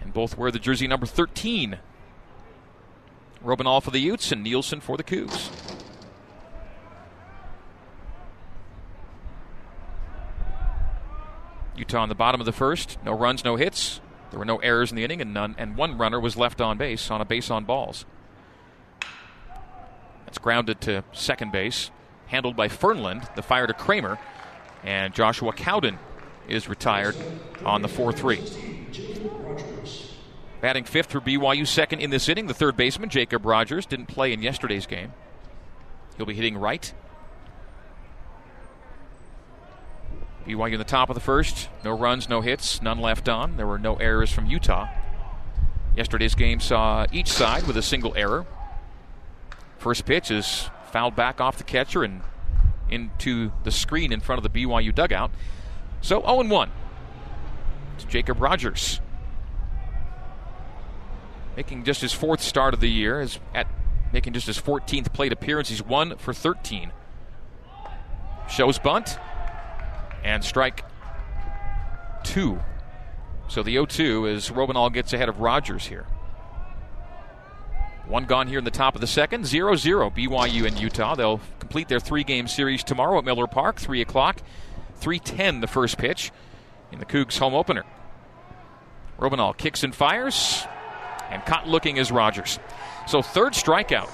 and 0.00 0.12
both 0.12 0.36
wear 0.36 0.50
the 0.50 0.58
jersey 0.58 0.88
number 0.88 1.06
13. 1.06 1.78
Robinal 3.44 3.80
for 3.80 3.92
the 3.92 4.00
Utes 4.00 4.32
and 4.32 4.42
Nielsen 4.42 4.80
for 4.80 4.96
the 4.96 5.04
Cougs. 5.04 5.50
Utah 11.76 12.00
on 12.00 12.08
the 12.08 12.16
bottom 12.16 12.40
of 12.40 12.44
the 12.44 12.52
first. 12.52 12.98
No 13.04 13.12
runs, 13.12 13.44
no 13.44 13.54
hits. 13.54 14.00
There 14.30 14.40
were 14.40 14.44
no 14.44 14.56
errors 14.58 14.90
in 14.90 14.96
the 14.96 15.04
inning, 15.04 15.20
and 15.20 15.32
none. 15.32 15.54
And 15.58 15.76
one 15.76 15.96
runner 15.96 16.18
was 16.18 16.36
left 16.36 16.60
on 16.60 16.76
base 16.76 17.08
on 17.08 17.20
a 17.20 17.24
base 17.24 17.50
on 17.50 17.64
balls. 17.64 18.04
That's 20.24 20.38
grounded 20.38 20.80
to 20.80 21.04
second 21.12 21.52
base 21.52 21.92
handled 22.26 22.56
by 22.56 22.68
Fernland. 22.68 23.34
The 23.34 23.42
fire 23.42 23.66
to 23.66 23.74
Kramer. 23.74 24.18
And 24.84 25.14
Joshua 25.14 25.52
Cowden 25.52 25.98
is 26.48 26.68
retired 26.68 27.16
on 27.64 27.82
the 27.82 27.88
4 27.88 28.12
3. 28.12 28.40
Batting 30.60 30.84
fifth 30.84 31.10
for 31.10 31.20
BYU, 31.20 31.66
second 31.66 32.00
in 32.00 32.10
this 32.10 32.28
inning, 32.28 32.46
the 32.46 32.54
third 32.54 32.76
baseman, 32.76 33.08
Jacob 33.08 33.44
Rogers, 33.44 33.84
didn't 33.86 34.06
play 34.06 34.32
in 34.32 34.42
yesterday's 34.42 34.86
game. 34.86 35.12
He'll 36.16 36.26
be 36.26 36.34
hitting 36.34 36.56
right. 36.56 36.92
BYU 40.46 40.72
in 40.72 40.78
the 40.78 40.84
top 40.84 41.10
of 41.10 41.14
the 41.14 41.20
first. 41.20 41.68
No 41.84 41.96
runs, 41.96 42.28
no 42.28 42.40
hits, 42.40 42.80
none 42.80 42.98
left 43.00 43.28
on. 43.28 43.56
There 43.56 43.66
were 43.66 43.78
no 43.78 43.96
errors 43.96 44.32
from 44.32 44.46
Utah. 44.46 44.88
Yesterday's 45.96 46.34
game 46.34 46.60
saw 46.60 47.06
each 47.12 47.28
side 47.28 47.66
with 47.66 47.76
a 47.76 47.82
single 47.82 48.14
error. 48.16 48.46
First 49.78 50.06
pitch 50.06 50.30
is 50.30 50.70
fouled 50.86 51.16
back 51.16 51.40
off 51.40 51.58
the 51.58 51.64
catcher 51.64 52.04
and 52.04 52.22
into 52.88 53.52
the 53.64 53.70
screen 53.70 54.12
in 54.12 54.20
front 54.20 54.44
of 54.44 54.52
the 54.52 54.64
BYU 54.64 54.94
dugout. 54.94 55.30
So 56.00 56.20
0 56.20 56.44
1. 56.44 56.70
It's 57.96 58.04
Jacob 58.04 58.40
Rogers. 58.40 59.00
Making 61.56 61.84
just 61.84 62.02
his 62.02 62.12
fourth 62.12 62.42
start 62.42 62.74
of 62.74 62.80
the 62.80 62.90
year, 62.90 63.20
is 63.20 63.38
at 63.54 63.66
making 64.12 64.34
just 64.34 64.46
his 64.46 64.58
14th 64.58 65.12
plate 65.12 65.32
appearance. 65.32 65.70
He's 65.70 65.82
one 65.82 66.16
for 66.18 66.34
13. 66.34 66.92
Shows 68.48 68.78
bunt 68.78 69.18
and 70.22 70.44
strike 70.44 70.84
two. 72.22 72.60
So 73.48 73.62
the 73.62 73.72
0 73.72 73.86
2 73.86 74.26
is 74.26 74.50
Robinal 74.50 74.92
gets 74.92 75.12
ahead 75.12 75.28
of 75.28 75.40
Rogers 75.40 75.86
here. 75.86 76.06
One 78.08 78.24
gone 78.24 78.46
here 78.46 78.58
in 78.58 78.64
the 78.64 78.70
top 78.70 78.94
of 78.94 79.00
the 79.00 79.06
second. 79.06 79.46
0 79.46 79.74
0 79.74 80.10
BYU 80.10 80.66
and 80.66 80.78
Utah. 80.78 81.14
They'll 81.16 81.40
complete 81.58 81.88
their 81.88 82.00
three 82.00 82.22
game 82.22 82.46
series 82.46 82.84
tomorrow 82.84 83.18
at 83.18 83.24
Miller 83.24 83.46
Park, 83.46 83.80
3 83.80 84.00
o'clock. 84.00 84.40
310 84.96 85.60
the 85.60 85.66
first 85.66 85.98
pitch 85.98 86.30
in 86.92 86.98
the 86.98 87.04
Cougs 87.04 87.38
home 87.38 87.54
opener. 87.54 87.84
Robinal 89.18 89.56
kicks 89.56 89.82
and 89.82 89.94
fires, 89.94 90.64
and 91.30 91.44
caught 91.44 91.66
looking 91.66 91.96
is 91.96 92.12
Rogers. 92.12 92.58
So 93.06 93.22
third 93.22 93.54
strikeout 93.54 94.10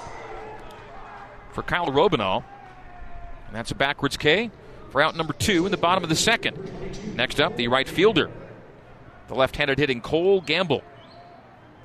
for 1.52 1.62
Kyle 1.62 1.86
Robinal. 1.86 2.44
And 3.46 3.56
that's 3.56 3.70
a 3.70 3.74
backwards 3.74 4.16
K 4.16 4.50
for 4.90 5.02
out 5.02 5.16
number 5.16 5.32
two 5.32 5.66
in 5.66 5.70
the 5.70 5.76
bottom 5.76 6.02
of 6.02 6.08
the 6.08 6.16
second. 6.16 7.16
Next 7.16 7.40
up, 7.40 7.56
the 7.56 7.68
right 7.68 7.88
fielder. 7.88 8.30
The 9.28 9.34
left 9.34 9.56
handed 9.56 9.78
hitting 9.78 10.00
Cole 10.00 10.40
Gamble. 10.40 10.82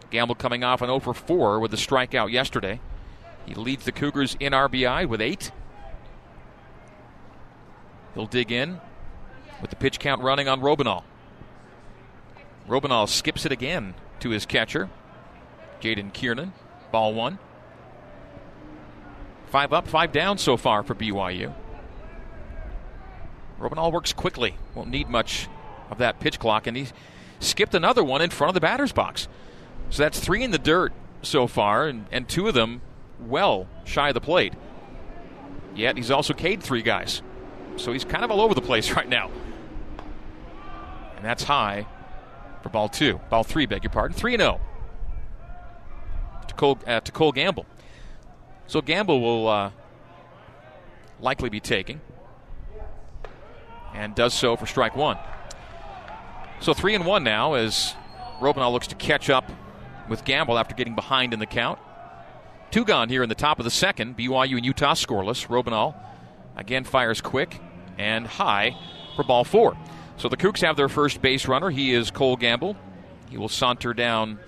Gamble 0.10 0.36
coming 0.36 0.64
off 0.64 0.82
an 0.82 0.88
0 0.88 1.00
for 1.00 1.14
4 1.14 1.60
with 1.60 1.74
a 1.74 1.78
strikeout 1.78 2.32
yesterday. 2.32 2.80
He 3.46 3.54
leads 3.54 3.86
the 3.86 3.92
Cougars 3.92 4.36
in 4.40 4.54
RBI 4.54 5.08
with 5.08 5.22
eight. 5.22 5.52
He'll 8.14 8.26
dig 8.26 8.52
in 8.52 8.80
with 9.62 9.70
the 9.70 9.76
pitch 9.76 10.00
count 10.00 10.22
running 10.22 10.48
on 10.48 10.62
Robinal. 10.62 11.04
Robinal 12.68 13.08
skips 13.08 13.46
it 13.46 13.52
again 13.52 13.94
to 14.20 14.30
his 14.30 14.46
catcher, 14.46 14.90
Jaden 15.82 16.12
Kiernan. 16.14 16.54
Ball 16.92 17.14
one. 17.14 17.40
Five 19.48 19.72
up, 19.72 19.88
five 19.88 20.12
down 20.12 20.38
so 20.38 20.58
far 20.58 20.84
for 20.84 20.94
BYU. 20.94 21.54
Robinal 23.60 23.92
works 23.92 24.14
quickly. 24.14 24.56
Won't 24.76 24.90
need 24.90 25.10
much 25.10 25.48
of 25.90 25.98
that 26.00 26.20
pitch 26.20 26.40
clock, 26.40 26.68
and 26.68 26.76
he 26.76 26.88
skipped 27.40 27.74
another 27.74 28.04
one 28.04 28.22
in 28.22 28.30
front 28.30 28.50
of 28.50 28.54
the 28.54 28.60
batter's 28.60 28.92
box. 28.92 29.28
So 29.90 30.04
that's 30.04 30.20
three 30.20 30.44
in 30.44 30.52
the 30.52 30.58
dirt 30.58 30.94
so 31.22 31.48
far, 31.48 31.88
and, 31.88 32.06
and 32.12 32.28
two 32.28 32.48
of 32.48 32.54
them 32.54 32.82
well 33.20 33.68
shy 33.86 34.10
of 34.10 34.14
the 34.14 34.22
plate. 34.22 34.54
Yet 35.76 35.98
he's 35.98 36.12
also 36.12 36.34
K'd 36.34 36.62
three 36.62 36.82
guys. 36.82 37.22
So 37.78 37.94
he's 37.94 38.04
kind 38.04 38.24
of 38.24 38.32
all 38.32 38.42
over 38.42 38.54
the 38.54 38.62
place 38.62 38.92
right 38.96 39.08
now. 39.08 39.30
And 41.16 41.26
that's 41.26 41.44
high 41.44 41.88
for 42.64 42.70
ball 42.70 42.90
two. 42.90 43.20
Ball 43.30 43.44
three, 43.44 43.66
beg 43.66 43.84
your 43.84 43.92
pardon. 43.92 44.16
3 44.16 44.38
0 44.38 44.60
to 46.48 46.54
Cole, 46.56 46.80
uh, 46.86 47.00
to 47.00 47.12
Cole 47.12 47.32
Gamble. 47.32 47.66
So 48.68 48.82
Gamble 48.82 49.22
will 49.22 49.48
uh, 49.48 49.72
likely 51.20 51.50
be 51.50 51.60
taking 51.60 52.02
and 53.94 54.14
does 54.14 54.34
so 54.34 54.56
for 54.56 54.66
strike 54.66 54.96
one. 54.96 55.18
So 56.60 56.74
three 56.74 56.96
and 56.96 57.06
one 57.06 57.24
now 57.24 57.54
as 57.54 57.96
Robinal 58.40 58.72
looks 58.72 58.88
to 58.88 58.96
catch 58.96 59.30
up 59.30 59.52
with 60.10 60.24
Gamble 60.26 60.58
after 60.58 60.76
getting 60.76 60.96
behind 60.96 61.34
in 61.34 61.40
the 61.40 61.46
count. 61.46 61.80
Two 62.72 62.84
gone 62.84 63.10
here 63.10 63.24
in 63.24 63.30
the 63.30 63.36
top 63.36 63.60
of 63.60 63.64
the 63.64 63.72
second. 63.72 64.18
BYU 64.18 64.58
and 64.58 64.66
Utah 64.66 64.94
scoreless. 64.94 65.48
Robinal 65.48 65.96
again 66.56 66.84
fires 66.84 67.22
quick 67.22 67.60
and 67.98 68.28
high 68.28 68.76
for 69.16 69.24
ball 69.24 69.44
four. 69.44 69.78
So 70.18 70.30
the 70.30 70.38
Cougs 70.38 70.62
have 70.62 70.76
their 70.76 70.90
first 70.90 71.22
base 71.22 71.48
runner. 71.48 71.70
He 71.70 71.94
is 71.94 72.12
Cole 72.12 72.36
Gamble. 72.36 72.76
He 73.30 73.38
will 73.38 73.50
saunter 73.50 73.94
down 73.94 74.40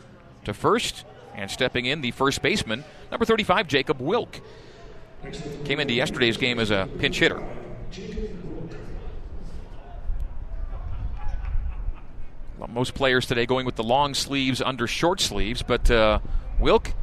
to 0.45 0.53
first 0.53 1.05
and 1.35 1.49
stepping 1.49 1.85
in 1.85 2.01
the 2.01 2.11
first 2.11 2.41
baseman, 2.41 2.83
number 3.11 3.25
35, 3.25 3.67
Jacob 3.67 4.01
Wilk. 4.01 4.41
Came 5.65 5.79
into 5.79 5.93
yesterday's 5.93 6.37
game 6.37 6.59
as 6.59 6.71
a 6.71 6.89
pinch 6.99 7.19
hitter. 7.19 7.43
Most 12.67 12.93
players 12.93 13.25
today 13.25 13.45
going 13.45 13.65
with 13.65 13.75
the 13.75 13.83
long 13.83 14.13
sleeves 14.13 14.61
under 14.61 14.87
short 14.87 15.21
sleeves, 15.21 15.63
but 15.63 15.89
uh, 15.89 16.19
Wilk 16.59 16.93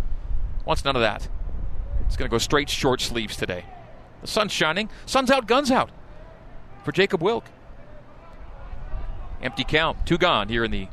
wants 0.65 0.85
none 0.85 0.97
of 0.97 1.03
that. 1.03 1.29
It's 2.07 2.17
going 2.17 2.29
to 2.29 2.35
go 2.35 2.39
straight 2.39 2.69
short 2.69 3.01
sleeves 3.01 3.37
today. 3.37 3.65
The 4.21 4.27
sun's 4.27 4.53
shining. 4.53 4.91
Sun's 5.07 5.31
out, 5.31 5.47
guns 5.47 5.71
out 5.71 5.91
for 6.85 6.93
Jacob 6.93 7.23
Wilk. 7.23 7.45
Empty 9.43 9.65
count. 9.65 10.07
Two 10.07 10.19
gone 10.19 10.49
here 10.49 10.65
in 10.65 10.71
the 10.71 10.89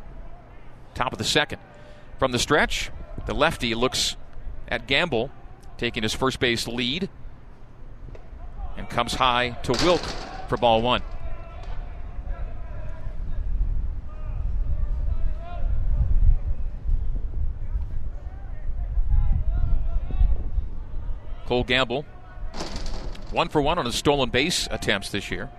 top 0.96 1.12
of 1.12 1.18
the 1.18 1.24
second. 1.24 1.62
From 2.20 2.32
the 2.32 2.40
stretch, 2.40 2.92
the 3.26 3.34
lefty 3.34 3.76
looks 3.76 4.16
at 4.68 4.88
Gamble, 4.88 5.32
taking 5.78 6.04
his 6.04 6.14
first 6.14 6.40
base 6.40 6.68
lead, 6.68 7.10
and 8.78 8.90
comes 8.90 9.16
high 9.16 9.52
to 9.64 9.74
Wilk 9.84 10.02
for 10.48 10.58
ball 10.58 10.82
one. 10.82 11.02
Cole 21.46 21.64
Gamble, 21.64 22.06
one 23.32 23.50
for 23.50 23.62
one 23.62 23.78
on 23.78 23.86
his 23.86 23.96
stolen 23.96 24.30
base 24.30 24.68
attempts 24.72 25.10
this 25.10 25.32
year. 25.32 25.50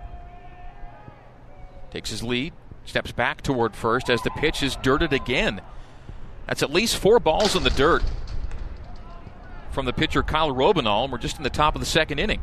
Takes 1.91 2.09
his 2.09 2.23
lead, 2.23 2.53
steps 2.85 3.11
back 3.11 3.41
toward 3.41 3.75
first 3.75 4.09
as 4.09 4.21
the 4.21 4.31
pitch 4.31 4.63
is 4.63 4.75
dirted 4.77 5.13
again. 5.13 5.61
That's 6.47 6.63
at 6.63 6.71
least 6.71 6.97
four 6.97 7.19
balls 7.19 7.55
in 7.55 7.63
the 7.63 7.69
dirt 7.71 8.03
from 9.71 9.85
the 9.85 9.93
pitcher 9.93 10.23
Kyle 10.23 10.53
Robinal, 10.53 11.03
and 11.03 11.11
we're 11.11 11.17
just 11.17 11.37
in 11.37 11.43
the 11.43 11.49
top 11.49 11.75
of 11.75 11.81
the 11.81 11.85
second 11.85 12.19
inning. 12.19 12.41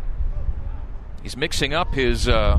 He's 1.23 1.37
mixing 1.37 1.73
up 1.73 1.95
his 1.95 2.29
uh, 2.29 2.59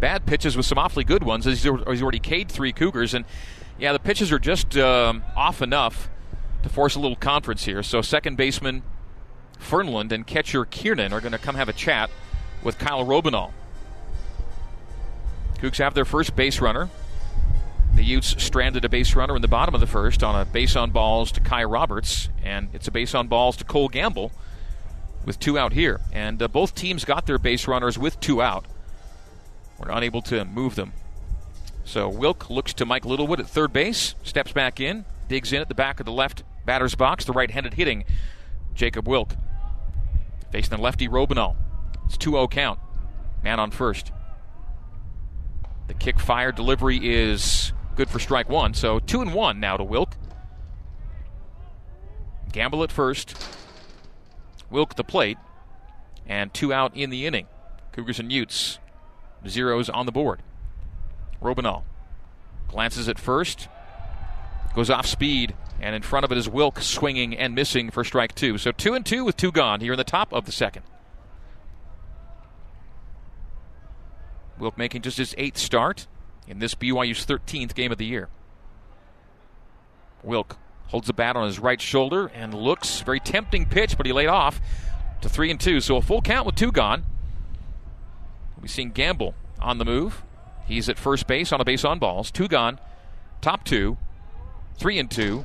bad 0.00 0.26
pitches 0.26 0.56
with 0.56 0.66
some 0.66 0.78
awfully 0.78 1.04
good 1.04 1.22
ones. 1.22 1.44
He's 1.44 1.66
already 1.66 2.18
K'd 2.18 2.50
three 2.50 2.72
Cougars, 2.72 3.14
and 3.14 3.24
yeah, 3.78 3.92
the 3.92 3.98
pitches 3.98 4.32
are 4.32 4.38
just 4.38 4.76
um, 4.76 5.22
off 5.36 5.62
enough 5.62 6.10
to 6.62 6.68
force 6.68 6.94
a 6.94 7.00
little 7.00 7.16
conference 7.16 7.64
here. 7.64 7.82
So 7.82 8.02
second 8.02 8.36
baseman 8.36 8.82
Fernland 9.62 10.12
and 10.12 10.26
catcher 10.26 10.64
Kiernan 10.64 11.12
are 11.12 11.20
going 11.20 11.32
to 11.32 11.38
come 11.38 11.54
have 11.54 11.68
a 11.68 11.72
chat 11.72 12.10
with 12.62 12.78
Kyle 12.78 13.04
Robineau. 13.04 13.50
Cougs 15.58 15.78
have 15.78 15.94
their 15.94 16.04
first 16.04 16.34
base 16.36 16.60
runner. 16.60 16.90
The 17.94 18.02
Utes 18.02 18.42
stranded 18.42 18.84
a 18.84 18.88
base 18.88 19.14
runner 19.14 19.36
in 19.36 19.42
the 19.42 19.48
bottom 19.48 19.74
of 19.74 19.80
the 19.80 19.86
first 19.86 20.22
on 20.22 20.38
a 20.38 20.44
base 20.44 20.76
on 20.76 20.90
balls 20.90 21.30
to 21.32 21.40
Kai 21.40 21.64
Roberts, 21.64 22.28
and 22.42 22.68
it's 22.72 22.88
a 22.88 22.90
base 22.90 23.14
on 23.14 23.28
balls 23.28 23.56
to 23.58 23.64
Cole 23.64 23.88
Gamble 23.88 24.32
with 25.24 25.38
two 25.38 25.58
out 25.58 25.72
here. 25.72 26.00
And 26.12 26.42
uh, 26.42 26.48
both 26.48 26.74
teams 26.74 27.04
got 27.04 27.26
their 27.26 27.38
base 27.38 27.68
runners 27.68 27.98
with 27.98 28.18
two 28.18 28.42
out. 28.42 28.64
We're 29.78 29.90
unable 29.90 30.22
to 30.22 30.44
move 30.44 30.74
them. 30.74 30.92
So 31.84 32.08
Wilk 32.08 32.48
looks 32.48 32.72
to 32.74 32.86
Mike 32.86 33.04
Littlewood 33.04 33.40
at 33.40 33.46
third 33.46 33.72
base, 33.72 34.14
steps 34.22 34.52
back 34.52 34.80
in, 34.80 35.04
digs 35.28 35.52
in 35.52 35.60
at 35.60 35.68
the 35.68 35.74
back 35.74 36.00
of 36.00 36.06
the 36.06 36.12
left 36.12 36.42
batter's 36.64 36.94
box, 36.94 37.24
the 37.24 37.32
right 37.32 37.50
handed 37.50 37.74
hitting 37.74 38.04
Jacob 38.74 39.06
Wilk. 39.06 39.34
Facing 40.52 40.76
the 40.76 40.82
lefty 40.82 41.08
Robineau. 41.08 41.56
It's 42.06 42.16
2 42.16 42.32
0 42.32 42.46
count. 42.48 42.78
Man 43.42 43.58
on 43.58 43.70
first. 43.72 44.12
The 45.88 45.94
kick 45.94 46.20
fire 46.20 46.52
delivery 46.52 47.00
is 47.02 47.72
good 47.96 48.08
for 48.08 48.20
strike 48.20 48.48
one, 48.48 48.74
so 48.74 49.00
2 49.00 49.20
and 49.20 49.34
1 49.34 49.58
now 49.58 49.76
to 49.76 49.84
Wilk. 49.84 50.14
Gamble 52.52 52.84
at 52.84 52.92
first. 52.92 53.34
Wilk 54.70 54.94
the 54.94 55.04
plate. 55.04 55.38
And 56.26 56.54
two 56.54 56.72
out 56.72 56.96
in 56.96 57.10
the 57.10 57.26
inning. 57.26 57.46
Cougars 57.90 58.20
and 58.20 58.30
Utes 58.30 58.78
zeros 59.48 59.90
on 59.90 60.06
the 60.06 60.12
board. 60.12 60.42
Robineau 61.42 61.82
glances 62.72 63.08
at 63.08 63.18
first, 63.18 63.68
goes 64.74 64.90
off 64.90 65.06
speed, 65.06 65.54
and 65.82 65.96
in 65.96 66.02
front 66.02 66.24
of 66.24 66.30
it 66.30 66.38
is 66.38 66.48
Wilk 66.48 66.80
swinging 66.80 67.36
and 67.36 67.54
missing 67.56 67.90
for 67.90 68.04
strike 68.04 68.34
two. 68.36 68.56
So 68.56 68.70
two 68.70 68.94
and 68.94 69.04
two 69.04 69.24
with 69.24 69.36
two 69.36 69.50
gone 69.50 69.80
here 69.80 69.92
in 69.92 69.96
the 69.96 70.04
top 70.04 70.32
of 70.32 70.46
the 70.46 70.52
second. 70.52 70.84
Wilk 74.58 74.78
making 74.78 75.02
just 75.02 75.18
his 75.18 75.34
eighth 75.36 75.58
start 75.58 76.06
in 76.46 76.60
this 76.60 76.76
BYU's 76.76 77.26
13th 77.26 77.74
game 77.74 77.90
of 77.90 77.98
the 77.98 78.06
year. 78.06 78.28
Wilk 80.22 80.56
holds 80.86 81.08
the 81.08 81.12
bat 81.12 81.34
on 81.34 81.46
his 81.46 81.58
right 81.58 81.80
shoulder 81.80 82.30
and 82.32 82.54
looks 82.54 83.00
very 83.00 83.18
tempting 83.18 83.66
pitch, 83.66 83.96
but 83.96 84.06
he 84.06 84.12
laid 84.12 84.28
off 84.28 84.60
to 85.20 85.28
three 85.28 85.50
and 85.50 85.58
two. 85.58 85.80
So 85.80 85.96
a 85.96 86.02
full 86.02 86.22
count 86.22 86.46
with 86.46 86.54
two 86.54 86.70
gone. 86.70 87.02
We've 88.60 88.70
seen 88.70 88.90
Gamble 88.90 89.34
on 89.60 89.78
the 89.78 89.84
move. 89.84 90.22
He's 90.64 90.88
at 90.88 90.96
first 90.96 91.26
base 91.26 91.52
on 91.52 91.60
a 91.60 91.64
base 91.64 91.84
on 91.84 91.98
balls. 91.98 92.30
Two 92.30 92.46
gone. 92.46 92.78
Top 93.40 93.64
two. 93.64 93.96
Three 94.78 95.00
and 95.00 95.10
two 95.10 95.44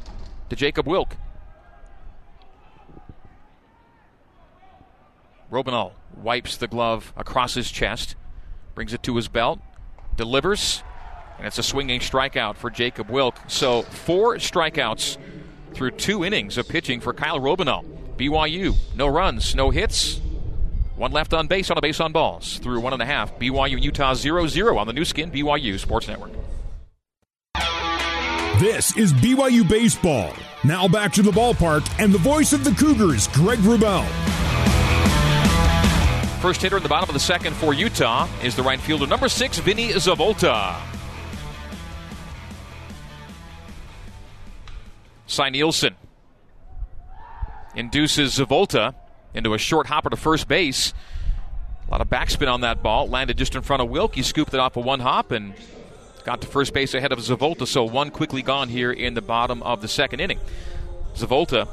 to 0.50 0.56
Jacob 0.56 0.88
Wilk. 0.88 1.16
Robineau 5.52 5.92
wipes 6.16 6.58
the 6.58 6.68
glove 6.68 7.14
across 7.16 7.54
his 7.54 7.72
chest, 7.72 8.16
brings 8.76 8.94
it 8.94 9.02
to 9.04 9.16
his 9.16 9.28
belt, 9.28 9.60
delivers, 10.16 10.84
and 11.38 11.48
it's 11.48 11.58
a 11.58 11.64
swinging 11.64 12.00
strikeout 12.00 12.58
for 12.58 12.70
Jacob 12.70 13.10
Wilk. 13.10 13.38
So 13.48 13.84
four 13.84 14.36
strikeouts 14.36 15.18
through 15.74 15.92
two 15.92 16.26
innings 16.26 16.58
of 16.58 16.68
pitching 16.68 17.00
for 17.00 17.14
Kyle 17.14 17.40
Robineau. 17.40 17.86
BYU, 18.18 18.76
no 18.96 19.08
runs, 19.08 19.54
no 19.56 19.70
hits, 19.70 20.20
one 20.98 21.12
left 21.12 21.34
on 21.34 21.46
base 21.46 21.70
on 21.70 21.78
a 21.78 21.82
base 21.82 22.00
on 22.00 22.12
balls 22.12 22.58
through 22.58 22.80
one 22.80 22.92
and 22.92 23.02
a 23.02 23.06
half. 23.06 23.38
BYU 23.38 23.80
Utah 23.82 24.16
0 24.16 24.48
0 24.48 24.78
on 24.78 24.88
the 24.88 24.94
Nu 24.94 25.06
Skin 25.06 25.32
BYU 25.32 25.78
Sports 25.80 26.08
Network. 26.08 26.32
This 28.60 28.98
is 28.98 29.14
BYU 29.14 29.70
Baseball. 29.70 30.34
Now 30.64 30.88
back 30.88 31.14
to 31.14 31.22
the 31.22 31.30
ballpark 31.30 31.88
and 32.04 32.12
the 32.12 32.18
voice 32.18 32.54
of 32.54 32.64
the 32.64 32.72
Cougars, 32.72 33.28
Greg 33.28 33.60
Wrubell. 33.60 34.04
First 36.42 36.64
hitter 36.64 36.78
in 36.78 36.82
the 36.82 36.90
bottom 36.90 37.08
of 37.08 37.14
the 37.14 37.20
second 37.20 37.56
for 37.56 37.76
Utah 37.76 38.28
is 38.42 38.56
the 38.56 38.64
right 38.64 38.80
fielder, 38.80 39.06
number 39.06 39.30
six, 39.30 39.60
Vinny 39.60 39.90
Zavolta. 39.90 40.76
Cy 45.28 45.50
Nielsen 45.50 45.96
induces 47.76 48.40
Zavolta 48.40 48.96
into 49.36 49.54
a 49.54 49.60
short 49.60 49.86
hopper 49.86 50.10
to 50.10 50.18
first 50.18 50.48
base. 50.48 50.96
A 51.88 51.92
lot 51.92 52.02
of 52.02 52.10
backspin 52.10 52.52
on 52.52 52.62
that 52.62 52.82
ball. 52.82 53.08
Landed 53.08 53.38
just 53.38 53.54
in 53.54 53.62
front 53.62 53.84
of 53.84 53.90
Wilkie, 53.90 54.24
scooped 54.24 54.56
it 54.56 54.60
off 54.60 54.76
a 54.78 54.80
one 54.80 55.02
hop 55.02 55.32
and 55.32 55.54
got 56.28 56.42
to 56.42 56.48
first 56.48 56.74
base 56.74 56.94
ahead 56.94 57.14
of 57.14 57.20
Zavolta. 57.20 57.66
So 57.66 57.86
one 57.86 58.12
quickly 58.12 58.42
gone 58.42 58.68
here 58.68 58.92
in 58.92 59.14
the 59.14 59.22
bottom 59.22 59.64
of 59.64 59.82
the 59.82 59.88
second 59.88 60.20
inning. 60.20 60.42
Zavolta 61.16 61.70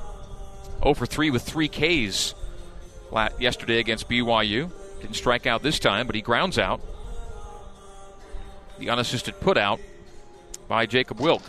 0 0.81 0.95
for 0.95 1.07
3 1.07 1.33
with 1.33 1.43
three 1.43 1.67
Ks 1.67 2.37
yesterday 3.41 3.81
against 3.81 4.09
BYU. 4.09 4.71
Didn't 5.01 5.17
strike 5.17 5.49
out 5.49 5.65
this 5.65 5.81
time, 5.81 6.07
but 6.07 6.15
he 6.15 6.23
grounds 6.23 6.57
out. 6.57 6.81
The 8.79 8.91
unassisted 8.91 9.41
put 9.41 9.59
out 9.59 9.81
by 10.69 10.87
Jacob 10.87 11.19
Wilk. 11.19 11.43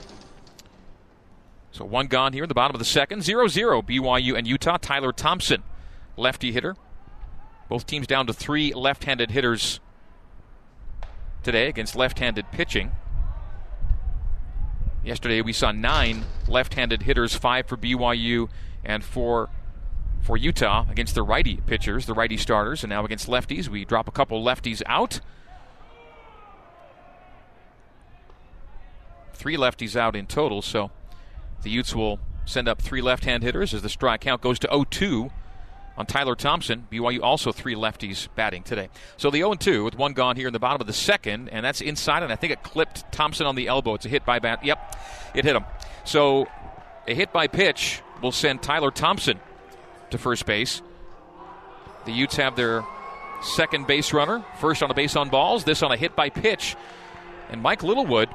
So 1.73 1.85
one 1.85 2.07
gone 2.07 2.33
here 2.33 2.45
in 2.45 2.47
the 2.47 2.55
bottom 2.55 2.73
of 2.73 2.79
the 2.79 2.85
second. 2.85 3.21
0 3.21 3.47
0 3.47 3.83
BYU 3.83 4.35
and 4.35 4.47
Utah. 4.47 4.77
Tyler 4.77 5.11
Thompson 5.11 5.61
lefty 6.17 6.51
hitter. 6.51 6.75
Both 7.69 7.85
teams 7.85 8.07
down 8.07 8.25
to 8.25 8.33
three 8.33 8.73
left 8.73 9.03
handed 9.03 9.29
hitters 9.29 9.79
today 11.45 11.69
against 11.69 11.95
left 11.95 12.17
handed 12.19 12.51
pitching. 12.51 12.91
Yesterday 15.03 15.41
we 15.41 15.53
saw 15.53 15.71
nine 15.71 16.25
left 16.47 16.73
handed 16.73 17.03
hitters, 17.03 17.35
five 17.35 17.67
for 17.67 17.77
BYU 17.77 18.49
and 18.83 19.03
four 19.03 19.49
for 20.21 20.35
Utah 20.35 20.87
against 20.89 21.13
the 21.13 21.21
righty 21.21 21.57
pitchers, 21.67 22.07
the 22.07 22.15
righty 22.15 22.35
starters, 22.35 22.83
and 22.83 22.89
now 22.89 23.05
against 23.05 23.27
lefties. 23.27 23.69
We 23.69 23.85
drop 23.85 24.07
a 24.07 24.11
couple 24.11 24.43
lefties 24.43 24.81
out. 24.87 25.21
Three 29.33 29.55
lefties 29.55 29.95
out 29.95 30.15
in 30.15 30.25
total, 30.25 30.63
so 30.63 30.89
the 31.61 31.69
Utes 31.69 31.93
will 31.93 32.19
send 32.45 32.67
up 32.67 32.81
three 32.81 33.01
left 33.01 33.25
hand 33.25 33.43
hitters 33.43 33.71
as 33.75 33.83
the 33.83 33.89
strike 33.89 34.21
count 34.21 34.41
goes 34.41 34.57
to 34.59 34.67
0 34.67 34.85
2 34.89 35.29
on 35.97 36.05
Tyler 36.05 36.35
Thompson. 36.35 36.87
BYU 36.91 37.21
also 37.21 37.51
three 37.51 37.75
lefties 37.75 38.27
batting 38.35 38.63
today. 38.63 38.89
So 39.17 39.29
the 39.29 39.39
0 39.39 39.55
2 39.55 39.83
with 39.83 39.97
one 39.97 40.13
gone 40.13 40.35
here 40.35 40.47
in 40.47 40.53
the 40.53 40.59
bottom 40.59 40.81
of 40.81 40.87
the 40.87 40.93
second, 40.93 41.49
and 41.49 41.65
that's 41.65 41.81
inside, 41.81 42.23
and 42.23 42.31
I 42.31 42.35
think 42.35 42.53
it 42.53 42.63
clipped 42.63 43.11
Thompson 43.11 43.45
on 43.45 43.55
the 43.55 43.67
elbow. 43.67 43.95
It's 43.95 44.05
a 44.05 44.09
hit 44.09 44.25
by 44.25 44.39
bat. 44.39 44.63
Yep, 44.63 44.97
it 45.35 45.45
hit 45.45 45.55
him. 45.55 45.65
So 46.03 46.47
a 47.07 47.13
hit 47.13 47.31
by 47.31 47.47
pitch 47.47 48.01
will 48.21 48.31
send 48.31 48.61
Tyler 48.61 48.91
Thompson 48.91 49.39
to 50.11 50.17
first 50.17 50.45
base. 50.45 50.81
The 52.05 52.11
Utes 52.11 52.35
have 52.35 52.55
their 52.55 52.85
second 53.41 53.87
base 53.87 54.13
runner, 54.13 54.43
first 54.59 54.83
on 54.83 54.91
a 54.91 54.93
base 54.93 55.15
on 55.15 55.29
balls, 55.29 55.63
this 55.63 55.83
on 55.83 55.91
a 55.91 55.97
hit 55.97 56.15
by 56.15 56.29
pitch. 56.29 56.75
And 57.49 57.61
Mike 57.61 57.83
Littlewood 57.83 58.29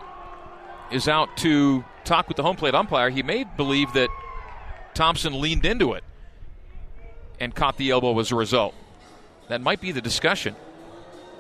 is 0.90 1.08
out 1.08 1.36
to 1.38 1.84
talk 2.04 2.28
with 2.28 2.36
the 2.36 2.42
home 2.42 2.56
plate 2.56 2.74
umpire. 2.74 3.10
He 3.10 3.22
may 3.22 3.44
believe 3.44 3.92
that 3.94 4.08
Thompson 4.94 5.40
leaned 5.40 5.64
into 5.64 5.92
it 5.92 6.04
and 7.40 7.54
caught 7.54 7.78
the 7.78 7.90
elbow 7.90 8.18
as 8.20 8.30
a 8.30 8.36
result. 8.36 8.74
That 9.48 9.60
might 9.60 9.80
be 9.80 9.90
the 9.90 10.00
discussion. 10.00 10.54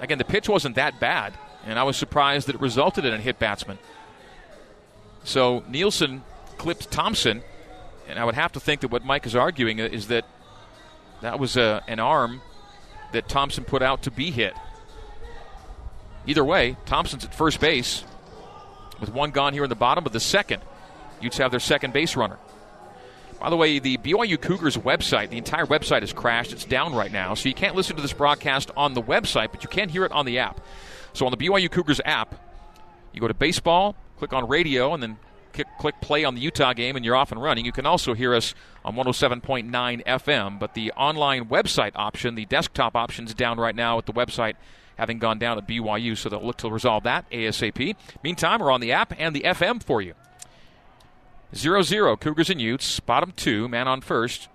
Again, 0.00 0.18
the 0.18 0.24
pitch 0.24 0.48
wasn't 0.48 0.76
that 0.76 0.98
bad, 0.98 1.34
and 1.66 1.78
I 1.78 1.82
was 1.84 1.96
surprised 1.96 2.48
that 2.48 2.56
it 2.56 2.60
resulted 2.60 3.04
in 3.04 3.12
a 3.12 3.18
hit 3.18 3.38
batsman. 3.38 3.78
So 5.22 5.62
Nielsen 5.68 6.24
clipped 6.56 6.90
Thompson, 6.90 7.42
and 8.08 8.18
I 8.18 8.24
would 8.24 8.34
have 8.34 8.52
to 8.52 8.60
think 8.60 8.80
that 8.80 8.88
what 8.88 9.04
Mike 9.04 9.26
is 9.26 9.36
arguing 9.36 9.78
is 9.78 10.08
that 10.08 10.24
that 11.20 11.38
was 11.38 11.56
a, 11.58 11.82
an 11.86 12.00
arm 12.00 12.40
that 13.12 13.28
Thompson 13.28 13.64
put 13.64 13.82
out 13.82 14.02
to 14.02 14.10
be 14.10 14.30
hit. 14.30 14.54
Either 16.26 16.44
way, 16.44 16.76
Thompson's 16.86 17.24
at 17.24 17.34
first 17.34 17.60
base 17.60 18.04
with 19.00 19.12
one 19.12 19.30
gone 19.30 19.52
here 19.52 19.64
in 19.64 19.70
the 19.70 19.76
bottom 19.76 20.06
of 20.06 20.12
the 20.12 20.20
second. 20.20 20.62
Utes 21.20 21.38
have 21.38 21.50
their 21.50 21.60
second 21.60 21.92
base 21.92 22.16
runner. 22.16 22.38
By 23.40 23.48
the 23.48 23.56
way, 23.56 23.78
the 23.78 23.96
BYU 23.96 24.38
Cougars 24.38 24.76
website, 24.76 25.30
the 25.30 25.38
entire 25.38 25.64
website 25.64 26.00
has 26.00 26.12
crashed. 26.12 26.52
It's 26.52 26.66
down 26.66 26.94
right 26.94 27.10
now, 27.10 27.32
so 27.32 27.48
you 27.48 27.54
can't 27.54 27.74
listen 27.74 27.96
to 27.96 28.02
this 28.02 28.12
broadcast 28.12 28.70
on 28.76 28.92
the 28.92 29.00
website, 29.00 29.50
but 29.50 29.62
you 29.62 29.70
can 29.70 29.88
hear 29.88 30.04
it 30.04 30.12
on 30.12 30.26
the 30.26 30.38
app. 30.38 30.60
So 31.14 31.24
on 31.24 31.32
the 31.32 31.38
BYU 31.38 31.70
Cougars 31.70 32.02
app, 32.04 32.34
you 33.14 33.20
go 33.20 33.28
to 33.28 33.34
baseball, 33.34 33.96
click 34.18 34.34
on 34.34 34.46
radio, 34.46 34.92
and 34.92 35.02
then 35.02 35.16
click, 35.54 35.66
click 35.78 35.94
play 36.02 36.22
on 36.24 36.34
the 36.34 36.42
Utah 36.42 36.74
game, 36.74 36.96
and 36.96 37.04
you're 37.04 37.16
off 37.16 37.32
and 37.32 37.42
running. 37.42 37.64
You 37.64 37.72
can 37.72 37.86
also 37.86 38.12
hear 38.12 38.34
us 38.34 38.54
on 38.84 38.94
107.9 38.94 40.04
FM, 40.04 40.58
but 40.58 40.74
the 40.74 40.92
online 40.92 41.46
website 41.46 41.92
option, 41.94 42.34
the 42.34 42.44
desktop 42.44 42.94
option, 42.94 43.24
is 43.24 43.32
down 43.32 43.58
right 43.58 43.74
now 43.74 43.96
with 43.96 44.04
the 44.04 44.12
website 44.12 44.56
having 44.98 45.18
gone 45.18 45.38
down 45.38 45.56
at 45.56 45.66
BYU, 45.66 46.14
so 46.14 46.28
they'll 46.28 46.44
look 46.44 46.58
to 46.58 46.70
resolve 46.70 47.04
that 47.04 47.28
ASAP. 47.30 47.96
Meantime, 48.22 48.60
we're 48.60 48.70
on 48.70 48.82
the 48.82 48.92
app 48.92 49.14
and 49.18 49.34
the 49.34 49.40
FM 49.40 49.82
for 49.82 50.02
you. 50.02 50.12
0 51.54 51.82
0, 51.82 52.16
Cougars 52.16 52.50
and 52.50 52.60
Utes, 52.60 53.00
bottom 53.00 53.32
two, 53.32 53.68
man 53.68 53.88
on 53.88 54.00
first 54.00 54.48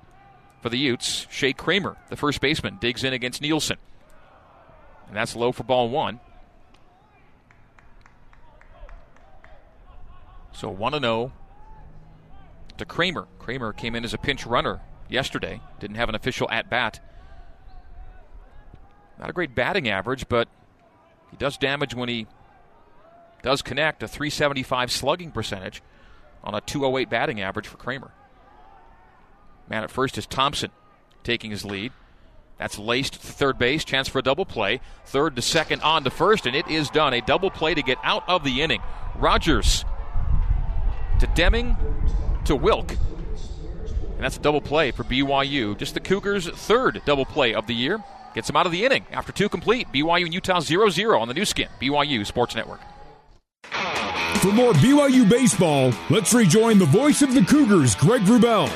for 0.61 0.69
the 0.69 0.77
Utes. 0.77 1.27
Shea 1.29 1.53
Kramer, 1.53 1.97
the 2.09 2.15
first 2.15 2.41
baseman, 2.41 2.77
digs 2.79 3.03
in 3.03 3.13
against 3.13 3.41
Nielsen. 3.41 3.77
And 5.07 5.15
that's 5.15 5.35
low 5.35 5.51
for 5.51 5.63
ball 5.63 5.89
one. 5.89 6.19
So 10.53 10.69
1 10.69 11.01
0 11.01 11.33
to 12.77 12.85
Kramer. 12.85 13.27
Kramer 13.39 13.73
came 13.73 13.95
in 13.95 14.03
as 14.03 14.13
a 14.13 14.17
pinch 14.17 14.45
runner 14.45 14.81
yesterday, 15.09 15.61
didn't 15.79 15.97
have 15.97 16.09
an 16.09 16.15
official 16.15 16.49
at 16.49 16.69
bat. 16.69 16.99
Not 19.19 19.29
a 19.29 19.33
great 19.33 19.53
batting 19.53 19.89
average, 19.89 20.27
but 20.27 20.47
he 21.31 21.37
does 21.37 21.57
damage 21.57 21.93
when 21.93 22.09
he 22.09 22.27
does 23.43 23.61
connect, 23.61 24.01
a 24.01 24.07
375 24.07 24.91
slugging 24.91 25.31
percentage 25.31 25.81
on 26.45 26.55
a 26.55 26.61
208 26.61 27.09
batting 27.09 27.41
average 27.41 27.67
for 27.67 27.77
Kramer. 27.77 28.11
Man 29.69 29.83
at 29.83 29.91
first 29.91 30.17
is 30.17 30.27
Thompson 30.27 30.71
taking 31.23 31.51
his 31.51 31.65
lead. 31.65 31.91
That's 32.57 32.79
laced 32.79 33.13
to 33.13 33.19
third 33.19 33.57
base, 33.57 33.83
chance 33.83 34.07
for 34.07 34.19
a 34.19 34.21
double 34.21 34.45
play. 34.45 34.79
Third 35.05 35.35
to 35.35 35.41
second, 35.41 35.81
on 35.81 36.03
to 36.05 36.09
first, 36.09 36.45
and 36.45 36.55
it 36.55 36.67
is 36.67 36.89
done. 36.89 37.13
A 37.13 37.21
double 37.21 37.51
play 37.51 37.73
to 37.73 37.81
get 37.81 37.97
out 38.03 38.23
of 38.29 38.43
the 38.43 38.61
inning. 38.61 38.81
Rogers 39.15 39.83
to 41.19 41.27
Deming 41.35 41.75
to 42.45 42.55
Wilk. 42.55 42.91
And 42.91 44.23
that's 44.23 44.37
a 44.37 44.41
double 44.41 44.61
play 44.61 44.91
for 44.91 45.03
BYU. 45.03 45.77
Just 45.77 45.93
the 45.93 45.99
Cougars' 45.99 46.47
third 46.47 47.01
double 47.05 47.25
play 47.25 47.53
of 47.53 47.67
the 47.67 47.75
year. 47.75 48.01
Gets 48.33 48.47
them 48.47 48.55
out 48.55 48.65
of 48.65 48.71
the 48.71 48.85
inning 48.85 49.05
after 49.11 49.31
two 49.31 49.49
complete. 49.49 49.87
BYU 49.93 50.25
and 50.25 50.33
Utah 50.33 50.59
0 50.59 50.89
0 50.89 51.19
on 51.19 51.27
the 51.27 51.33
Nu 51.33 51.45
Skin, 51.45 51.69
BYU 51.81 52.25
Sports 52.25 52.55
Network. 52.55 52.81
For 54.45 54.51
more 54.51 54.73
BYU 54.73 55.27
baseball, 55.27 55.91
let's 56.11 56.31
rejoin 56.31 56.77
the 56.77 56.85
voice 56.85 57.23
of 57.23 57.33
the 57.33 57.41
Cougars, 57.41 57.95
Greg 57.95 58.21
Wrubell. 58.21 58.67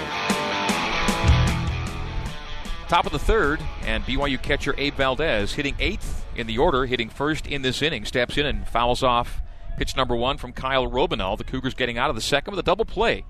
Top 2.88 3.06
of 3.06 3.12
the 3.12 3.20
third, 3.20 3.60
and 3.84 4.04
BYU 4.04 4.42
catcher 4.42 4.74
Abe 4.80 4.96
Valdez 4.96 5.54
hitting 5.54 5.76
eighth 5.78 6.26
in 6.36 6.48
the 6.48 6.58
order, 6.58 6.88
hitting 6.88 7.08
first 7.08 7.46
in 7.46 7.62
this 7.62 7.84
inning, 7.84 8.04
steps 8.04 8.36
in 8.36 8.48
and 8.48 8.68
fouls 8.68 9.04
off 9.04 9.44
pitch 9.78 9.96
number 9.96 10.16
one 10.16 10.38
from 10.38 10.54
Kyle 10.54 10.88
Robeniol. 10.88 11.38
The 11.38 11.44
Cougars 11.44 11.76
getting 11.76 12.00
out 12.00 12.10
of 12.10 12.16
the 12.16 12.22
second 12.24 12.54
with 12.54 12.60
a 12.60 12.64
double 12.64 12.86
play. 12.86 13.24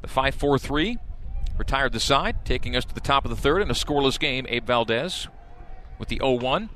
The 0.00 0.08
5 0.08 0.34
4 0.36 0.58
3 0.58 0.96
retired 1.58 1.92
the 1.92 2.00
side, 2.00 2.46
taking 2.46 2.76
us 2.76 2.86
to 2.86 2.94
the 2.94 3.00
top 3.02 3.26
of 3.26 3.30
the 3.30 3.36
third 3.36 3.60
in 3.60 3.70
a 3.70 3.74
scoreless 3.74 4.18
game. 4.18 4.46
Abe 4.48 4.64
Valdez 4.64 5.28
with 5.98 6.08
the 6.08 6.16
0 6.16 6.32
1. 6.38 6.70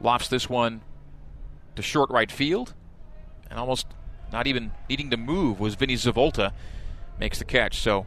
Lofts 0.00 0.28
this 0.28 0.48
one 0.48 0.80
to 1.76 1.82
short 1.82 2.08
right 2.08 2.32
field, 2.32 2.72
and 3.52 3.60
almost 3.60 3.86
not 4.32 4.46
even 4.46 4.72
needing 4.88 5.10
to 5.10 5.16
move 5.18 5.60
was 5.60 5.74
Vinny 5.74 5.94
Zavolta 5.94 6.52
makes 7.20 7.38
the 7.38 7.44
catch. 7.44 7.78
So 7.78 8.06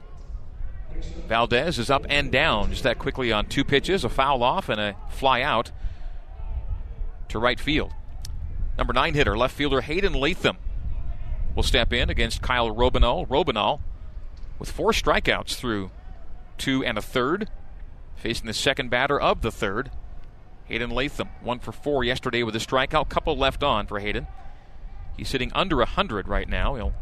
Valdez 1.28 1.78
is 1.78 1.92
up 1.92 2.04
and 2.10 2.32
down 2.32 2.72
just 2.72 2.82
that 2.82 2.98
quickly 2.98 3.32
on 3.32 3.46
two 3.46 3.64
pitches, 3.64 4.04
a 4.04 4.10
foul 4.10 4.42
off 4.42 4.70
and 4.70 4.82
a 4.82 4.96
fly 5.10 5.44
out 5.44 5.72
to 7.30 7.38
right 7.38 7.60
field. 7.60 7.94
Number 8.76 8.92
nine 8.92 9.14
hitter, 9.14 9.38
left 9.38 9.56
fielder 9.56 9.82
Hayden 9.82 10.14
Latham 10.14 10.58
will 11.56 11.64
step 11.64 11.94
in 11.94 12.10
against 12.10 12.42
Kyle 12.42 12.74
Robeniol. 12.74 13.28
Robeniol 13.28 13.82
with 14.58 14.72
four 14.72 14.94
strikeouts 14.94 15.54
through 15.54 15.92
two 16.58 16.84
and 16.84 16.98
a 16.98 17.04
third, 17.04 17.50
facing 18.16 18.48
the 18.48 18.54
second 18.54 18.90
batter 18.90 19.20
of 19.20 19.44
the 19.44 19.52
third. 19.52 19.92
Hayden 20.66 20.90
Latham, 20.90 21.30
one 21.42 21.60
for 21.60 21.72
four 21.72 22.04
yesterday 22.04 22.42
with 22.42 22.56
a 22.56 22.60
strikeout, 22.60 23.10
couple 23.10 23.38
left 23.38 23.64
on 23.64 23.86
for 23.86 24.00
Hayden. 24.00 24.26
He's 25.18 25.30
sitting 25.30 25.52
under 25.54 25.78
100 25.78 26.28
right 26.28 26.48
now. 26.48 26.76
He'll 26.76 26.94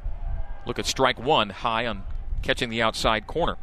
look 0.66 0.80
at 0.80 0.86
strike 0.86 1.20
one 1.20 1.50
high 1.50 1.86
on 1.88 2.04
catching 2.42 2.70
the 2.70 2.82
outside 2.82 3.28
corner. 3.28 3.58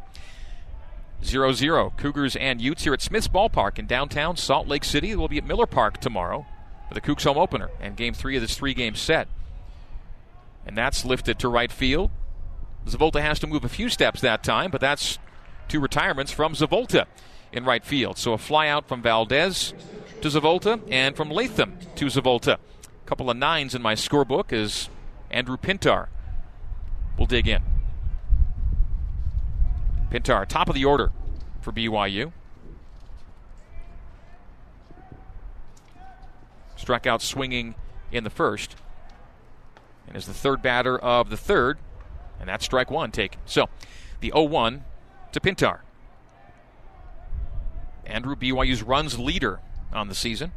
0 1.23 1.53
0. 1.53 1.93
Cougars 1.97 2.35
and 2.35 2.61
Utes 2.61 2.83
here 2.83 2.93
at 2.93 3.01
Smith's 3.01 3.27
Ballpark 3.27 3.77
in 3.77 3.85
downtown 3.85 4.37
Salt 4.37 4.67
Lake 4.67 4.83
City. 4.83 5.15
We'll 5.15 5.27
be 5.27 5.37
at 5.37 5.45
Miller 5.45 5.67
Park 5.67 5.99
tomorrow 5.99 6.45
for 6.87 6.93
the 6.93 7.01
Cougs 7.01 7.23
home 7.23 7.37
opener 7.37 7.69
and 7.79 7.95
game 7.95 8.13
three 8.13 8.35
of 8.35 8.41
this 8.41 8.57
three 8.57 8.73
game 8.73 8.95
set. 8.95 9.27
And 10.65 10.77
that's 10.77 11.05
lifted 11.05 11.39
to 11.39 11.47
right 11.47 11.71
field. 11.71 12.11
Zavolta 12.85 13.21
has 13.21 13.39
to 13.39 13.47
move 13.47 13.63
a 13.63 13.69
few 13.69 13.89
steps 13.89 14.21
that 14.21 14.43
time, 14.43 14.71
but 14.71 14.81
that's 14.81 15.19
two 15.67 15.79
retirements 15.79 16.31
from 16.31 16.53
Zavolta 16.53 17.05
in 17.51 17.65
right 17.65 17.85
field. 17.85 18.17
So 18.17 18.33
a 18.33 18.37
fly 18.37 18.67
out 18.67 18.87
from 18.87 19.01
Valdez 19.01 19.73
to 20.21 20.27
Zavolta 20.27 20.81
and 20.89 21.15
from 21.15 21.29
Latham 21.29 21.77
to 21.95 22.05
Zavolta. 22.05 22.57
Couple 23.11 23.29
of 23.29 23.35
nines 23.35 23.75
in 23.75 23.81
my 23.81 23.93
scorebook 23.93 24.53
is 24.53 24.87
Andrew 25.29 25.57
Pintar 25.57 26.07
We'll 27.17 27.25
dig 27.25 27.45
in. 27.45 27.61
Pintar, 30.09 30.47
top 30.47 30.69
of 30.69 30.75
the 30.75 30.85
order 30.85 31.11
for 31.59 31.73
BYU. 31.73 32.31
Struck 36.77 37.05
out 37.05 37.21
swinging 37.21 37.75
in 38.13 38.23
the 38.23 38.29
first. 38.29 38.77
And 40.07 40.15
is 40.15 40.25
the 40.25 40.33
third 40.33 40.61
batter 40.61 40.97
of 40.97 41.29
the 41.29 41.35
third. 41.35 41.79
And 42.39 42.47
that's 42.47 42.63
strike 42.63 42.89
one 42.89 43.11
taken. 43.11 43.41
So 43.45 43.67
the 44.21 44.29
0 44.29 44.43
1 44.43 44.85
to 45.33 45.39
Pintar. 45.41 45.79
Andrew, 48.05 48.37
BYU's 48.37 48.81
runs 48.83 49.19
leader 49.19 49.59
on 49.91 50.07
the 50.07 50.15
season. 50.15 50.53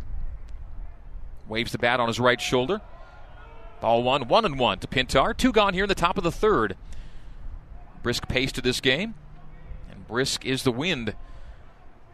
Waves 1.49 1.73
the 1.73 1.79
bat 1.79 2.01
on 2.01 2.09
his 2.09 2.21
right 2.21 2.41
shoulder. 2.41 2.81
Ball 3.81 4.03
one, 4.03 4.29
one 4.29 4.45
and 4.45 4.59
one 4.59 4.79
to 4.79 4.87
Pintar. 4.87 5.37
Two 5.37 5.53
gone 5.53 5.75
here 5.75 5.85
in 5.85 5.89
the 5.89 5.95
top 5.95 6.17
of 6.17 6.25
the 6.25 6.33
third. 6.33 6.77
Brisk 8.03 8.29
pace 8.29 8.53
to 8.53 8.63
this 8.63 8.81
game. 8.81 9.15
And 9.91 10.07
brisk 10.07 10.45
is 10.45 10.63
the 10.63 10.73
wind 10.73 11.15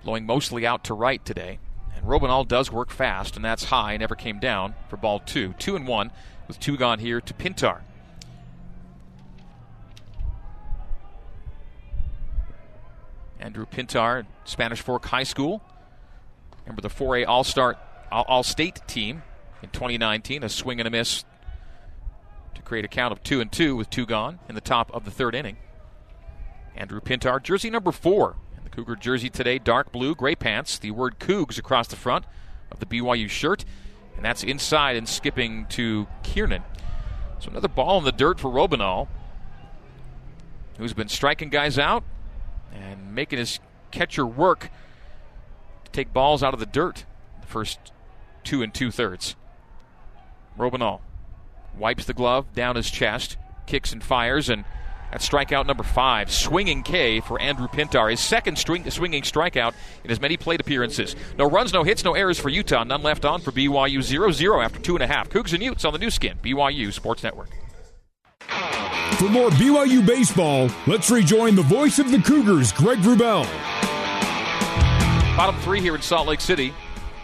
blowing 0.03 0.27
mostly 0.27 0.67
out 0.67 0.85
to 0.85 0.95
right 0.95 1.25
today. 1.25 1.59
And 1.95 2.05
Robeniol 2.05 2.49
does 2.49 2.73
work 2.73 2.91
fast, 2.91 3.37
and 3.37 3.45
that's 3.45 3.65
high, 3.65 3.97
never 3.97 4.15
came 4.15 4.39
down 4.39 4.75
for 4.89 4.97
ball 4.97 5.21
two. 5.21 5.53
Two 5.59 5.77
and 5.77 5.87
one 5.87 6.11
with 6.49 6.59
two 6.59 6.77
gone 6.77 6.99
here 6.99 7.21
to 7.21 7.35
Pintar. 7.35 7.83
Andrew 13.39 13.67
Pintar, 13.67 14.27
Spanish 14.45 14.81
Fork 14.81 15.07
High 15.07 15.23
School. 15.23 15.63
Remember 16.65 16.83
the 16.83 16.91
4A 16.91 17.27
All 17.27 17.45
Star 17.45 17.77
All 18.11 18.43
State 18.43 18.81
team 18.87 19.23
in 19.63 19.71
2019, 19.71 20.43
a 20.43 20.49
swing 20.49 20.81
and 20.81 20.87
a 20.87 20.91
miss 20.91 21.25
to 22.55 22.63
create 22.63 22.85
a 22.85 22.89
count 22.89 23.13
of 23.13 23.23
two 23.23 23.41
and 23.41 23.51
two 23.51 23.77
with 23.77 23.89
two 23.91 24.07
gone 24.07 24.39
in 24.49 24.55
the 24.55 24.61
top 24.61 24.91
of 24.93 25.05
the 25.05 25.11
third 25.11 25.35
inning. 25.35 25.57
Andrew 26.75 27.01
Pintar, 27.01 27.43
jersey 27.43 27.71
number 27.71 27.93
four. 27.93 28.37
And 28.57 28.65
the 28.65 28.71
Cougar 28.71 28.97
jersey 28.97 29.31
today, 29.31 29.59
dark 29.59 29.93
blue, 29.93 30.15
gray 30.15 30.35
pants, 30.35 30.79
the 30.79 30.91
word 30.91 31.19
Cougs 31.19 31.59
across 31.59 31.89
the 31.89 31.97
front 31.97 32.25
of 32.71 32.81
the 32.81 32.87
BYU 32.87 33.29
shirt. 33.29 33.65
And 34.17 34.25
that's 34.25 34.43
inside 34.43 34.97
and 34.97 35.09
skipping 35.09 35.67
to 35.71 36.07
Kiernan. 36.23 36.63
So 37.39 37.51
another 37.51 37.69
ball 37.69 37.99
in 37.99 38.05
the 38.05 38.13
dirt 38.13 38.39
for 38.39 38.51
Robeniol, 38.51 39.09
who's 40.79 40.93
been 40.93 41.09
striking 41.09 41.49
guys 41.49 41.79
out 41.79 42.05
and 42.73 43.15
making 43.15 43.39
his 43.39 43.61
catcher 43.91 44.27
work 44.27 44.71
to 45.85 45.91
take 45.91 46.13
balls 46.13 46.43
out 46.43 46.55
of 46.55 46.61
the 46.61 46.67
dirt 46.67 47.05
the 47.41 47.47
first 47.47 47.93
two 48.51 48.63
and 48.63 48.75
two 48.75 48.91
thirds. 48.91 49.37
Robeniol 50.59 50.99
wipes 51.79 52.05
the 52.05 52.13
glove 52.13 52.53
down 52.53 52.75
his 52.75 52.91
chest, 52.91 53.37
kicks 53.67 53.93
and 53.93 54.03
fires, 54.03 54.49
and 54.49 54.65
that's 55.13 55.29
strikeout 55.29 55.67
number 55.67 55.85
five. 55.85 56.33
Swinging 56.33 56.83
K 56.83 57.21
for 57.21 57.41
Andrew 57.41 57.69
Pintar, 57.69 58.11
his 58.11 58.19
second 58.19 58.59
string, 58.59 58.91
swinging 58.91 59.23
strikeout 59.23 59.75
in 60.03 60.11
as 60.11 60.21
many 60.21 60.37
plate 60.37 60.61
appearances. 60.61 61.15
No 61.39 61.49
runs, 61.49 61.73
no 61.73 61.85
hits, 61.85 62.03
no 62.03 62.15
errors 62.15 62.41
for 62.41 62.49
Utah. 62.49 62.83
None 62.83 63.05
left 63.05 63.25
on 63.25 63.41
for 63.41 63.53
BYU 63.53 64.03
0 64.03 64.33
0 64.33 64.61
after 64.61 64.81
two 64.81 64.97
and 64.97 65.05
a 65.05 65.07
half. 65.07 65.31
Cougs 65.31 65.53
and 65.53 65.63
Utes 65.63 65.85
on 65.85 65.93
the 65.93 66.01
Nu 66.01 66.11
Skin, 66.11 66.37
BYU 66.43 66.93
Sports 66.93 67.23
Network. 67.23 67.51
For 69.19 69.29
more 69.29 69.51
BYU 69.51 70.05
baseball, 70.05 70.69
let's 70.89 71.09
rejoin 71.09 71.55
the 71.55 71.63
voice 71.63 72.01
of 72.01 72.11
the 72.11 72.19
Cougars, 72.19 72.73
Greg 72.73 72.99
Wrubell. 72.99 73.45
Bottom 75.37 75.55
three 75.61 75.81
here 75.81 75.95
in 75.95 76.03
Salt 76.03 76.27
Lake 76.27 76.41
City. 76.41 76.75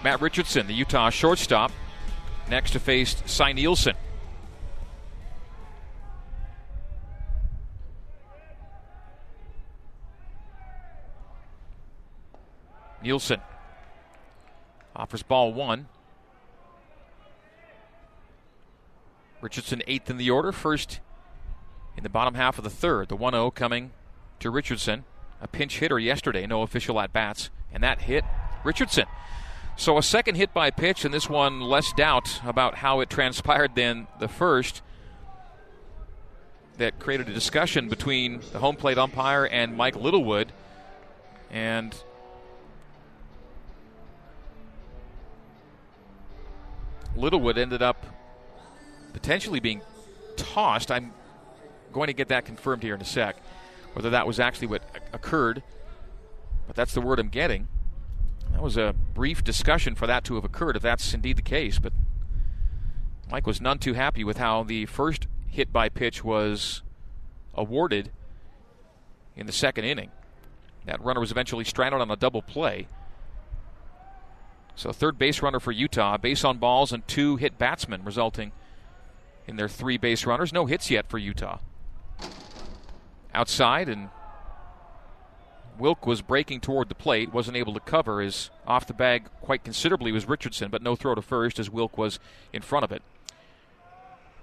Matt 0.02 0.20
Richardson, 0.20 0.66
the 0.66 0.74
Utah 0.74 1.10
shortstop, 1.10 1.72
next 2.48 2.72
to 2.72 2.80
face 2.80 3.22
Cy 3.26 3.52
Nielsen. 3.52 3.94
Nielsen 13.02 13.40
offers 14.96 15.22
ball 15.22 15.52
one. 15.52 15.86
Richardson 19.40 19.82
eighth 19.86 20.10
in 20.10 20.16
the 20.16 20.30
order, 20.30 20.50
first 20.50 21.00
in 21.96 22.02
the 22.02 22.08
bottom 22.08 22.34
half 22.34 22.58
of 22.58 22.64
the 22.64 22.70
third. 22.70 23.08
The 23.08 23.16
1 23.16 23.32
0 23.32 23.50
coming 23.50 23.92
to 24.40 24.50
Richardson. 24.50 25.04
A 25.40 25.46
pinch 25.46 25.78
hitter 25.78 25.98
yesterday, 25.98 26.46
no 26.46 26.62
official 26.62 26.98
at 26.98 27.12
bats, 27.12 27.50
and 27.72 27.82
that 27.82 28.02
hit 28.02 28.24
Richardson. 28.64 29.04
So 29.78 29.98
a 29.98 30.02
second 30.02 30.36
hit 30.36 30.54
by 30.54 30.70
pitch, 30.70 31.04
and 31.04 31.12
this 31.12 31.28
one 31.28 31.60
less 31.60 31.92
doubt 31.92 32.40
about 32.44 32.76
how 32.76 33.00
it 33.00 33.10
transpired 33.10 33.74
than 33.74 34.06
the 34.18 34.26
first. 34.26 34.80
That 36.78 36.98
created 36.98 37.28
a 37.28 37.34
discussion 37.34 37.88
between 37.88 38.40
the 38.52 38.58
home 38.58 38.76
plate 38.76 38.96
umpire 38.96 39.44
and 39.44 39.76
Mike 39.76 39.94
Littlewood. 39.94 40.52
And 41.50 41.94
Littlewood 47.14 47.58
ended 47.58 47.82
up 47.82 48.04
potentially 49.12 49.60
being 49.60 49.82
tossed. 50.36 50.90
I'm 50.90 51.12
going 51.92 52.08
to 52.08 52.14
get 52.14 52.28
that 52.28 52.46
confirmed 52.46 52.82
here 52.82 52.94
in 52.94 53.00
a 53.00 53.06
sec, 53.06 53.36
whether 53.92 54.10
that 54.10 54.26
was 54.26 54.40
actually 54.40 54.68
what 54.68 54.82
occurred. 55.12 55.62
But 56.66 56.76
that's 56.76 56.94
the 56.94 57.00
word 57.02 57.18
I'm 57.18 57.28
getting. 57.28 57.68
That 58.56 58.62
was 58.62 58.78
a 58.78 58.94
brief 59.12 59.44
discussion 59.44 59.94
for 59.94 60.06
that 60.06 60.24
to 60.24 60.36
have 60.36 60.44
occurred, 60.44 60.76
if 60.76 60.82
that's 60.82 61.12
indeed 61.12 61.36
the 61.36 61.42
case. 61.42 61.78
But 61.78 61.92
Mike 63.30 63.46
was 63.46 63.60
none 63.60 63.78
too 63.78 63.92
happy 63.92 64.24
with 64.24 64.38
how 64.38 64.62
the 64.62 64.86
first 64.86 65.26
hit 65.46 65.74
by 65.74 65.90
pitch 65.90 66.24
was 66.24 66.82
awarded 67.52 68.10
in 69.36 69.44
the 69.44 69.52
second 69.52 69.84
inning. 69.84 70.10
That 70.86 71.04
runner 71.04 71.20
was 71.20 71.30
eventually 71.30 71.64
stranded 71.64 72.00
on 72.00 72.10
a 72.10 72.16
double 72.16 72.40
play. 72.40 72.88
So, 74.74 74.90
third 74.90 75.18
base 75.18 75.42
runner 75.42 75.60
for 75.60 75.70
Utah, 75.70 76.16
base 76.16 76.42
on 76.42 76.56
balls 76.56 76.92
and 76.92 77.06
two 77.06 77.36
hit 77.36 77.58
batsmen, 77.58 78.04
resulting 78.04 78.52
in 79.46 79.56
their 79.56 79.68
three 79.68 79.98
base 79.98 80.24
runners. 80.24 80.50
No 80.50 80.64
hits 80.64 80.90
yet 80.90 81.10
for 81.10 81.18
Utah. 81.18 81.58
Outside, 83.34 83.90
and 83.90 84.08
Wilk 85.78 86.06
was 86.06 86.22
breaking 86.22 86.60
toward 86.60 86.88
the 86.88 86.94
plate, 86.94 87.32
wasn't 87.32 87.56
able 87.56 87.74
to 87.74 87.80
cover. 87.80 88.20
His 88.20 88.50
off 88.66 88.86
the 88.86 88.94
bag 88.94 89.28
quite 89.40 89.64
considerably 89.64 90.12
was 90.12 90.28
Richardson, 90.28 90.70
but 90.70 90.82
no 90.82 90.96
throw 90.96 91.14
to 91.14 91.22
first 91.22 91.58
as 91.58 91.70
Wilk 91.70 91.98
was 91.98 92.18
in 92.52 92.62
front 92.62 92.84
of 92.84 92.92
it. 92.92 93.02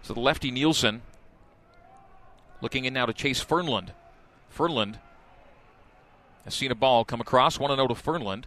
So 0.02 0.14
the 0.14 0.20
lefty 0.20 0.52
Nielsen 0.52 1.02
looking 2.62 2.86
in 2.86 2.94
now 2.94 3.06
to 3.06 3.14
chase 3.14 3.44
Fernland. 3.44 3.90
Fernland 4.56 5.00
has 6.46 6.54
seen 6.54 6.72
a 6.72 6.76
ball 6.76 7.06
come 7.06 7.22
across, 7.22 7.60
1 7.60 7.76
0 7.76 7.88
to 7.88 7.94
Fernland, 7.94 8.46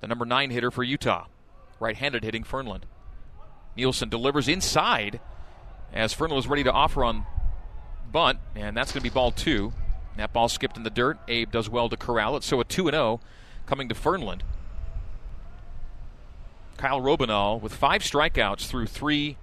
the 0.00 0.06
number 0.06 0.24
9 0.24 0.50
hitter 0.50 0.70
for 0.70 0.82
Utah. 0.82 1.26
Right 1.80 1.96
handed 1.96 2.24
hitting 2.24 2.44
Fernland. 2.44 2.82
Nielsen 3.76 4.08
delivers 4.08 4.48
inside 4.48 5.20
as 5.92 6.14
Fernland 6.14 6.38
is 6.38 6.48
ready 6.48 6.64
to 6.64 6.72
offer 6.72 7.04
on 7.04 7.24
bunt, 8.10 8.40
and 8.56 8.76
that's 8.76 8.90
going 8.92 9.02
to 9.02 9.08
be 9.08 9.14
ball 9.14 9.30
two. 9.30 9.72
That 10.18 10.32
ball 10.32 10.48
skipped 10.48 10.76
in 10.76 10.82
the 10.82 10.90
dirt. 10.90 11.16
Abe 11.28 11.50
does 11.50 11.70
well 11.70 11.88
to 11.88 11.96
corral 11.96 12.36
it, 12.36 12.42
so 12.42 12.60
a 12.60 12.64
2 12.64 12.90
0 12.90 13.20
coming 13.66 13.88
to 13.88 13.94
Fernland. 13.94 14.42
Kyle 16.76 17.00
Robeniol 17.00 17.60
with 17.60 17.74
five 17.74 18.02
strikeouts 18.02 18.66
through 18.66 18.86
three 18.86 19.36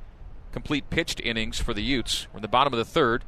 complete 0.52 0.90
pitched 0.90 1.20
innings 1.22 1.60
for 1.60 1.74
the 1.74 1.82
Utes. 1.82 2.28
We're 2.32 2.38
in 2.38 2.42
the 2.42 2.48
bottom 2.48 2.74
of 2.74 2.78
the 2.78 2.86
third. 2.86 3.24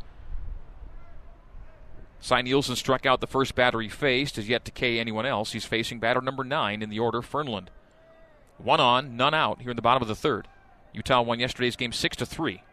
Cy 2.20 2.42
Nielsen 2.42 2.76
struck 2.76 3.06
out 3.06 3.22
the 3.22 3.28
first 3.28 3.56
batter 3.56 3.80
he 3.80 3.90
faced, 3.90 4.36
has 4.36 4.50
yet 4.50 4.66
to 4.66 4.72
K 4.72 5.00
anyone 5.00 5.26
else. 5.26 5.54
He's 5.54 5.66
facing 5.66 6.00
batter 6.00 6.22
number 6.22 6.44
nine 6.44 6.82
in 6.82 6.90
the 6.90 7.00
order, 7.00 7.22
Fernland. 7.22 7.68
One 8.58 8.82
on, 8.82 9.16
none 9.16 9.34
out 9.34 9.62
here 9.62 9.72
in 9.72 9.76
the 9.76 9.82
bottom 9.82 10.02
of 10.02 10.08
the 10.08 10.16
third. 10.16 10.48
Utah 10.94 11.22
won 11.22 11.40
yesterday's 11.40 11.76
game 11.76 11.94
six 11.94 12.18
to 12.18 12.26
three. 12.26 12.64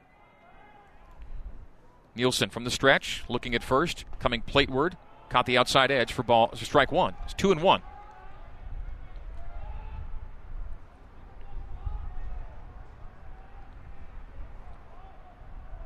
Nielsen 2.14 2.50
from 2.50 2.64
the 2.64 2.70
stretch, 2.70 3.24
looking 3.28 3.54
at 3.54 3.62
first, 3.62 4.04
coming 4.20 4.40
plateward, 4.40 4.96
caught 5.28 5.46
the 5.46 5.58
outside 5.58 5.90
edge 5.90 6.12
for 6.12 6.22
ball 6.22 6.50
strike 6.54 6.92
one. 6.92 7.14
It's 7.24 7.34
two 7.34 7.50
and 7.50 7.60
one. 7.62 7.82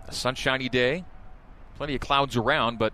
A 0.07 0.13
sunshiny 0.13 0.69
day, 0.69 1.05
plenty 1.77 1.95
of 1.95 2.01
clouds 2.01 2.37
around, 2.37 2.79
but 2.79 2.93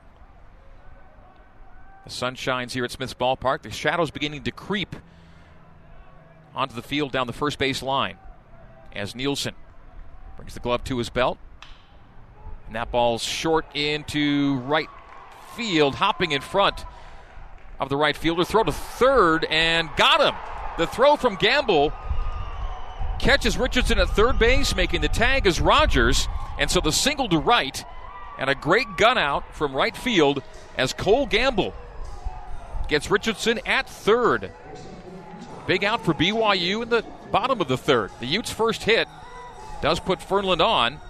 the 2.05 2.11
sun 2.11 2.35
shines 2.35 2.73
here 2.75 2.85
at 2.85 2.91
Smith's 2.91 3.15
Ballpark. 3.15 3.63
The 3.63 3.71
shadows 3.71 4.11
beginning 4.11 4.43
to 4.45 4.51
creep 4.51 4.95
onto 6.55 6.75
the 6.75 6.83
field 6.83 7.13
down 7.13 7.27
the 7.27 7.33
first 7.33 7.59
base 7.59 7.83
line 7.83 8.19
as 8.93 9.15
Nielsen 9.15 9.55
brings 10.37 10.55
the 10.55 10.61
glove 10.61 10.85
to 10.85 10.99
his 10.99 11.09
belt. 11.09 11.39
And 12.67 12.77
that 12.77 12.91
ball's 12.91 13.23
short 13.23 13.67
into 13.75 14.59
right 14.61 14.89
field, 15.57 15.95
hopping 15.95 16.33
in 16.33 16.41
front 16.41 16.85
of 17.79 17.89
the 17.89 17.97
right 17.97 18.17
fielder. 18.17 18.45
Throw 18.45 18.65
to 18.65 18.73
third 18.73 19.45
and 19.45 19.89
got 19.97 20.21
him. 20.21 20.35
The 20.79 20.87
throw 20.87 21.17
from 21.17 21.37
Gamble 21.37 21.93
catches 23.19 23.57
Richardson 23.57 23.99
at 23.99 24.09
third 24.11 24.39
base, 24.39 24.75
making 24.75 25.01
the 25.01 25.09
tag 25.09 25.47
as 25.47 25.61
Rogers. 25.61 26.29
And 26.59 26.71
so 26.71 26.81
the 26.81 26.93
single 26.93 27.29
to 27.29 27.39
right 27.39 27.85
and 28.39 28.51
a 28.51 28.55
great 28.55 28.97
gun 28.97 29.19
out 29.19 29.55
from 29.55 29.75
right 29.75 29.97
field 29.97 30.43
as 30.77 30.93
Cole 30.93 31.27
Gamble 31.27 31.75
gets 32.89 33.11
Richardson 33.11 33.61
at 33.67 33.89
third. 33.89 34.51
Big 35.67 35.85
out 35.85 36.05
for 36.05 36.13
BYU 36.13 36.83
in 36.83 36.89
the 36.91 37.05
bottom 37.31 37.61
of 37.61 37.69
the 37.69 37.79
third. 37.79 38.11
The 38.21 38.27
Utes' 38.27 38.51
first 38.51 38.83
hit 38.83 39.09
does 39.81 40.01
put 40.01 40.19
Fernland 40.19 40.61
on, 40.61 41.01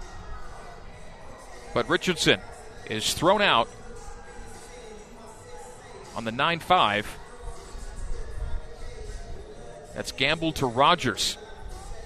but 1.75 1.89
Richardson 1.89 2.39
is 2.89 3.13
thrown 3.13 3.41
out 3.41 3.67
on 6.15 6.23
the 6.23 6.31
9 6.31 6.59
5. 6.59 7.19
That's 9.93 10.13
Gamble 10.13 10.53
to 10.53 10.67
Rogers. 10.67 11.37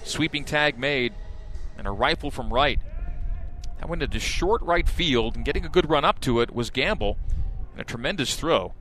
Sweeping 0.02 0.44
tag 0.44 0.76
made, 0.76 1.14
and 1.78 1.86
a 1.86 1.92
rifle 1.92 2.32
from 2.32 2.52
right. 2.52 2.80
That 3.78 3.88
went 3.88 4.02
into 4.02 4.18
short 4.18 4.60
right 4.62 4.88
field, 4.88 5.36
and 5.36 5.44
getting 5.44 5.64
a 5.64 5.68
good 5.68 5.88
run 5.88 6.04
up 6.04 6.20
to 6.22 6.40
it 6.40 6.52
was 6.52 6.70
Gamble, 6.70 7.16
and 7.70 7.80
a 7.80 7.84
tremendous 7.84 8.34
throw. 8.34 8.74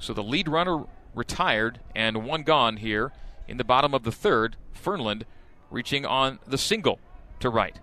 So 0.00 0.12
the 0.12 0.24
lead 0.24 0.48
runner 0.48 0.86
retired 1.14 1.78
and 1.94 2.24
one 2.26 2.42
gone 2.42 2.78
here 2.78 3.12
in 3.46 3.58
the 3.58 3.64
bottom 3.64 3.94
of 3.94 4.02
the 4.02 4.12
third. 4.12 4.56
Fernland 4.74 5.22
reaching 5.70 6.04
on 6.04 6.40
the 6.48 6.58
single 6.58 6.98
to 7.38 7.48
right. 7.48 7.78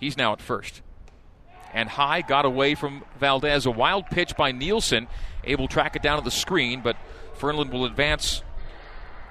He's 0.00 0.16
now 0.16 0.32
at 0.32 0.40
first. 0.40 0.82
And 1.74 1.88
high 1.88 2.22
got 2.22 2.44
away 2.44 2.74
from 2.74 3.04
Valdez. 3.18 3.66
A 3.66 3.70
wild 3.70 4.06
pitch 4.06 4.36
by 4.36 4.52
Nielsen, 4.52 5.06
able 5.44 5.68
to 5.68 5.72
track 5.72 5.96
it 5.96 6.02
down 6.02 6.18
at 6.18 6.24
the 6.24 6.30
screen, 6.30 6.80
but 6.80 6.96
Fernland 7.38 7.70
will 7.70 7.84
advance 7.84 8.42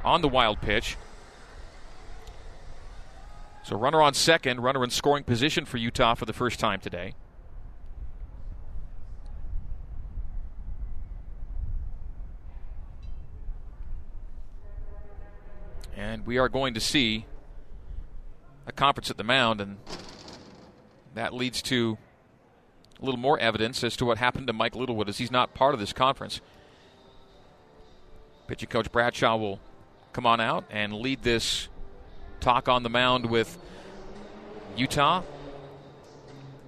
on 0.03 0.21
the 0.21 0.27
wild 0.27 0.61
pitch. 0.61 0.95
So 3.63 3.75
runner 3.75 4.01
on 4.01 4.13
second, 4.13 4.61
runner 4.61 4.83
in 4.83 4.89
scoring 4.91 5.25
position 5.25 5.65
for 5.65 5.77
Utah 5.77 6.13
for 6.15 6.23
the 6.25 6.31
first 6.31 6.57
time 6.59 6.79
today. 6.79 7.15
And 15.97 16.25
we 16.25 16.37
are 16.37 16.47
going 16.47 16.75
to 16.75 16.79
see 16.79 17.25
a 18.67 18.71
conference 18.71 19.09
at 19.09 19.17
the 19.17 19.23
mound, 19.23 19.59
and 19.59 19.77
that 21.15 21.33
leads 21.33 21.61
to 21.63 21.97
a 23.01 23.05
little 23.05 23.19
more 23.19 23.37
evidence 23.39 23.83
as 23.83 23.95
to 23.97 24.05
what 24.05 24.17
happened 24.17 24.47
to 24.47 24.53
Mike 24.53 24.75
Littlewood, 24.75 25.09
as 25.09 25.17
he's 25.17 25.31
not 25.31 25.53
part 25.53 25.73
of 25.73 25.79
this 25.79 25.93
conference. 25.93 26.41
Pitching 28.47 28.69
coach 28.69 28.91
Bradshaw 28.91 29.35
will 29.35 29.59
come 30.13 30.25
on 30.25 30.39
out 30.39 30.65
and 30.69 30.93
lead 30.93 31.21
this 31.21 31.67
talk 32.39 32.67
on 32.67 32.83
the 32.83 32.89
mound 32.89 33.29
with 33.29 33.57
Utah. 34.75 35.21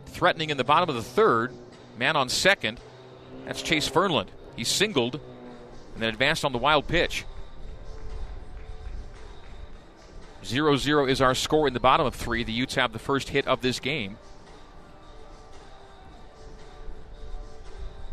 Threatening 0.08 0.50
in 0.50 0.58
the 0.58 0.64
bottom 0.64 0.90
of 0.90 0.96
the 0.96 1.04
third, 1.04 1.54
man 1.98 2.16
on 2.16 2.30
second. 2.30 2.80
That's 3.46 3.62
Chase 3.62 3.90
Fernland. 3.90 4.28
He 4.56 4.64
singled 4.64 5.16
and 5.94 6.04
then 6.04 6.10
advanced 6.10 6.44
on 6.44 6.52
the 6.52 6.58
wild 6.58 6.88
pitch. 6.88 7.26
0 10.44 10.78
0 10.78 11.06
is 11.08 11.22
our 11.22 11.36
score 11.36 11.68
in 11.68 11.74
the 11.74 11.80
bottom 11.80 12.06
of 12.06 12.16
three. 12.16 12.44
The 12.44 12.52
Utes 12.52 12.76
have 12.76 12.94
the 12.94 13.00
first 13.00 13.30
hit 13.30 13.48
of 13.48 13.62
this 13.62 13.80
game. 13.80 14.18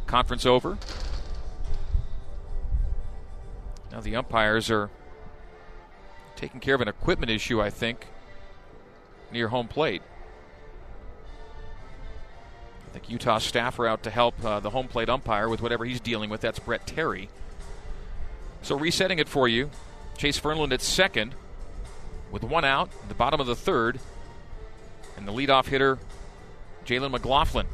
Conference 0.06 0.46
over. 0.46 0.78
Now 3.90 4.00
the 4.00 4.16
umpires 4.16 4.70
are 4.70 4.90
taking 6.36 6.60
care 6.60 6.74
of 6.74 6.80
an 6.80 6.88
equipment 6.88 7.30
issue, 7.30 7.60
I 7.60 7.70
think, 7.70 8.06
near 9.32 9.48
home 9.48 9.68
plate. 9.68 10.02
I 12.86 12.92
think 12.92 13.10
Utah 13.10 13.38
staff 13.38 13.78
are 13.78 13.86
out 13.86 14.02
to 14.04 14.10
help 14.10 14.42
uh, 14.44 14.60
the 14.60 14.70
home 14.70 14.88
plate 14.88 15.08
umpire 15.08 15.48
with 15.48 15.60
whatever 15.60 15.84
he's 15.84 16.00
dealing 16.00 16.30
with. 16.30 16.40
That's 16.40 16.58
Brett 16.58 16.86
Terry. 16.86 17.28
So 18.62 18.78
resetting 18.78 19.18
it 19.18 19.28
for 19.28 19.48
you. 19.48 19.70
Chase 20.16 20.40
Fernland 20.40 20.72
at 20.72 20.80
second 20.80 21.34
with 22.30 22.42
one 22.42 22.64
out, 22.64 22.90
the 23.08 23.14
bottom 23.14 23.40
of 23.40 23.46
the 23.46 23.56
third, 23.56 24.00
and 25.16 25.28
the 25.28 25.32
leadoff 25.32 25.66
hitter, 25.66 25.98
Jalen 26.84 27.10
McLaughlin, 27.10 27.66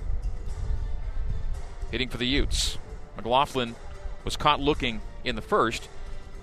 hitting 1.93 2.09
for 2.09 2.17
the 2.17 2.27
Utes. 2.27 2.79
McLaughlin 3.17 3.77
was 4.25 4.37
caught 4.37 4.59
looking 4.59 5.01
in 5.25 5.37
the 5.37 5.43
first 5.43 5.89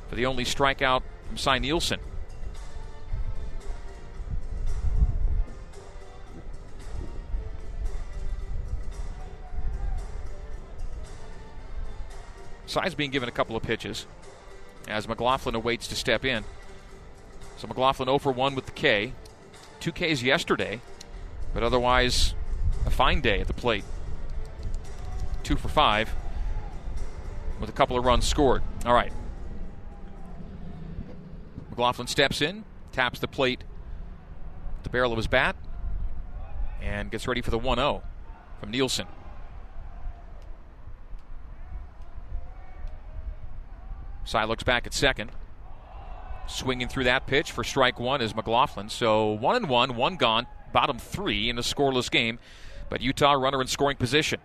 for 0.08 0.16
the 0.16 0.28
only 0.28 0.46
strikeout 0.46 1.02
from 1.28 1.38
Cy 1.38 1.58
Nielsen. 1.60 2.00
Cy's 12.68 12.94
being 12.94 13.10
given 13.10 13.28
a 13.28 13.32
couple 13.32 13.56
of 13.56 13.64
pitches 13.64 14.06
as 14.88 15.08
McLaughlin 15.08 15.56
awaits 15.56 15.88
to 15.88 15.96
step 15.96 16.24
in. 16.24 16.44
So 17.58 17.68
McLaughlin 17.68 18.06
0 18.06 18.20
for 18.20 18.32
1 18.32 18.54
with 18.54 18.68
the 18.68 18.72
K. 18.72 19.14
Two 19.80 19.92
Ks 19.92 20.22
yesterday. 20.22 20.80
But 21.52 21.64
otherwise, 21.64 22.36
a 22.86 22.92
fine 22.92 23.22
day 23.22 23.40
at 23.40 23.48
the 23.48 23.54
plate. 23.54 23.84
Two 25.44 25.56
for 25.56 25.70
five 25.70 26.14
with 27.60 27.70
a 27.70 27.74
couple 27.74 27.98
of 27.98 28.06
runs 28.06 28.26
scored. 28.26 28.64
All 28.86 28.94
right. 28.94 29.12
McLaughlin 31.70 32.08
steps 32.08 32.42
in, 32.42 32.66
taps 32.92 33.20
the 33.20 33.28
plate, 33.28 33.64
the 34.84 34.90
barrel 34.90 35.12
of 35.12 35.18
his 35.18 35.28
bat, 35.28 35.56
and 36.82 37.12
gets 37.12 37.28
ready 37.28 37.42
for 37.42 37.52
the 37.52 37.58
1 37.58 37.78
0 37.78 38.04
from 38.60 38.72
Nielsen. 38.72 39.08
Cy 44.30 44.44
looks 44.44 44.64
back 44.64 44.86
at 44.86 44.94
second. 44.94 45.32
Swinging 46.48 46.88
through 46.88 47.06
that 47.06 47.26
pitch 47.28 47.52
for 47.52 47.64
strike 47.64 48.00
one 48.00 48.22
is 48.22 48.36
McLaughlin. 48.36 48.90
So 48.90 49.32
one 49.32 49.56
and 49.56 49.70
one, 49.70 49.96
one 49.96 50.18
gone, 50.18 50.46
bottom 50.72 51.00
three 51.00 51.50
in 51.50 51.58
a 51.58 51.62
scoreless 51.62 52.12
game. 52.12 52.40
But 52.90 53.02
Utah 53.02 53.34
runner 53.34 53.62
in 53.62 53.68
scoring 53.68 53.98
position. 53.98 54.40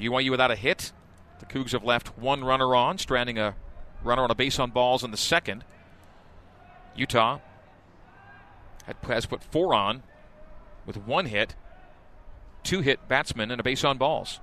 BYU 0.00 0.30
without 0.30 0.50
a 0.50 0.56
hit. 0.56 0.92
The 1.40 1.46
Cougs 1.46 1.72
have 1.72 1.84
left 1.84 2.18
one 2.18 2.42
runner 2.44 2.74
on, 2.74 2.98
stranding 2.98 3.38
a 3.38 3.54
runner 4.02 4.22
on 4.22 4.30
a 4.30 4.34
base 4.34 4.58
on 4.58 4.70
balls 4.70 5.04
in 5.04 5.10
the 5.10 5.16
second. 5.16 5.64
Utah 6.96 7.40
has 9.06 9.26
put 9.26 9.42
four 9.42 9.74
on 9.74 10.02
with 10.86 10.96
one 10.96 11.26
hit, 11.26 11.54
two 12.62 12.80
hit 12.80 13.06
batsmen, 13.08 13.50
and 13.50 13.60
a 13.60 13.62
base 13.62 13.84
on 13.84 13.98
balls. 13.98 14.40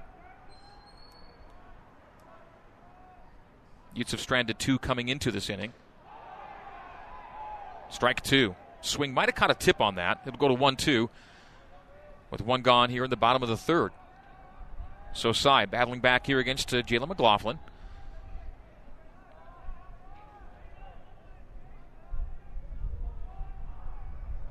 Utes 3.93 4.11
have 4.11 4.21
stranded 4.21 4.59
two 4.59 4.77
coming 4.77 5.09
into 5.09 5.31
this 5.31 5.49
inning. 5.49 5.73
Strike 7.89 8.21
two. 8.21 8.55
Swing 8.81 9.13
might 9.13 9.27
have 9.27 9.35
caught 9.35 9.49
a 9.49 9.55
tip 9.55 9.81
on 9.81 9.95
that. 9.95 10.21
It'll 10.25 10.37
go 10.37 10.47
to 10.47 10.53
1 10.53 10.75
2 10.75 11.09
with 12.29 12.41
one 12.41 12.61
gone 12.61 12.89
here 12.89 13.03
in 13.03 13.09
the 13.09 13.17
bottom 13.17 13.41
of 13.41 13.49
the 13.49 13.57
third. 13.57 13.91
So 15.17 15.31
Cy 15.33 15.65
battling 15.65 15.99
back 15.99 16.27
here 16.27 16.37
against 16.37 16.71
uh, 16.71 16.83
Jalen 16.83 17.07
McLaughlin. 17.07 17.57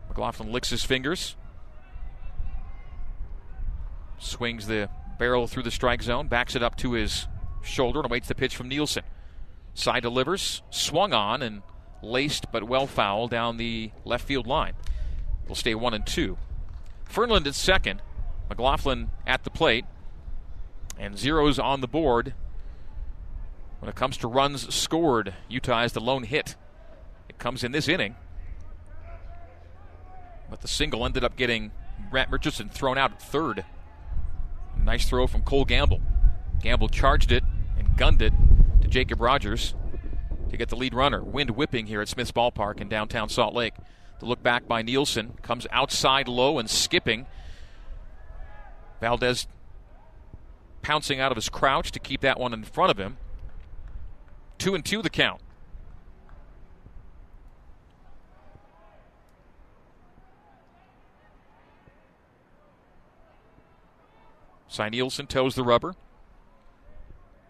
McLaughlin 0.09 0.51
licks 0.51 0.71
his 0.71 0.83
fingers. 0.83 1.37
Swings 4.19 4.67
the 4.67 4.91
barrel 5.21 5.47
through 5.47 5.62
the 5.62 5.71
strike 5.71 6.03
zone, 6.03 6.27
backs 6.27 6.57
it 6.57 6.64
up 6.64 6.75
to 6.79 6.95
his 6.95 7.29
shoulder, 7.62 8.01
and 8.01 8.07
awaits 8.07 8.27
the 8.27 8.35
pitch 8.35 8.57
from 8.57 8.69
Nielsen. 8.69 9.05
Cy 9.73 10.01
delivers, 10.01 10.62
swung 10.71 11.12
on, 11.12 11.43
and 11.43 11.62
laced 12.03 12.51
but 12.51 12.64
well 12.64 12.89
foul 12.89 13.29
down 13.29 13.57
the 13.57 13.93
left 14.05 14.27
field 14.27 14.49
line. 14.49 14.73
It'll 15.45 15.55
stay 15.55 15.77
one 15.77 15.95
and 15.95 16.05
two. 16.05 16.39
Fernland 17.09 17.47
at 17.47 17.55
second. 17.55 18.03
McLaughlin 18.49 19.11
at 19.29 19.45
the 19.45 19.51
plate. 19.51 19.85
And 20.99 21.18
zeros 21.18 21.59
on 21.59 21.80
the 21.80 21.88
board. 21.88 22.34
When 23.80 23.88
it 23.88 23.94
comes 23.94 24.16
to 24.18 24.28
runs 24.28 24.74
scored, 24.74 25.34
Utah 25.49 25.82
has 25.82 25.92
the 25.92 26.01
lone 26.01 26.22
hit. 26.24 26.57
It 27.28 27.38
comes 27.38 27.62
in 27.62 27.72
this 27.72 27.88
inning. 27.88 28.16
But 30.49 30.62
the 30.62 30.68
single 30.68 31.05
ended 31.05 31.24
up 31.24 31.36
getting 31.36 31.72
Grant 32.11 32.30
Richardson 32.30 32.68
thrown 32.68 32.99
out 32.99 33.12
at 33.12 33.22
third. 33.22 33.64
Nice 34.82 35.09
throw 35.09 35.26
from 35.26 35.42
Cole 35.42 35.64
Gamble. 35.64 36.01
Gamble 36.62 36.88
charged 36.88 37.32
it 37.32 37.42
and 37.78 37.97
gunned 37.97 38.22
it 38.22 38.32
to 38.80 38.88
Jacob 38.88 39.20
Rogers 39.20 39.74
to 40.51 40.57
get 40.57 40.68
the 40.68 40.76
lead 40.76 40.94
runner. 40.94 41.22
Wind 41.22 41.51
whipping 41.51 41.86
here 41.86 42.01
at 42.01 42.09
Smith's 42.09 42.32
Ballpark 42.32 42.80
in 42.80 42.88
downtown 42.88 43.28
Salt 43.28 43.55
Lake. 43.55 43.74
The 44.20 44.26
look 44.26 44.42
back 44.42 44.66
by 44.66 44.82
Nielsen 44.82 45.34
comes 45.42 45.66
outside 45.70 46.28
low 46.28 46.59
and 46.59 46.70
skipping. 46.70 47.26
Valdez 49.01 49.47
pouncing 50.87 51.18
out 51.18 51.32
of 51.32 51.37
his 51.37 51.49
crouch 51.49 51.91
to 51.91 51.99
keep 51.99 52.20
that 52.20 52.39
one 52.39 52.55
in 52.55 52.62
front 52.62 52.93
of 52.93 52.97
him. 52.97 53.16
Two 54.57 54.72
and 54.72 54.84
two 54.84 55.03
the 55.03 55.11
count. 55.11 55.41
Cy 64.68 64.89
Nielsen 64.89 65.26
toes 65.26 65.57
the 65.57 65.64
rubber. 65.64 65.97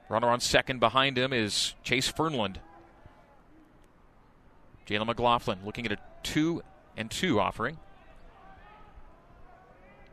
Runner 0.09 0.29
on 0.29 0.41
second 0.41 0.81
behind 0.81 1.19
him 1.19 1.35
is 1.35 1.75
Chase 1.83 2.11
Fernland. 2.11 2.57
Jalen 4.87 5.05
McLaughlin 5.05 5.59
looking 5.63 5.85
at 5.85 5.93
a 5.93 5.99
two 6.23 6.63
and 6.97 7.11
two 7.11 7.39
offering. 7.39 7.77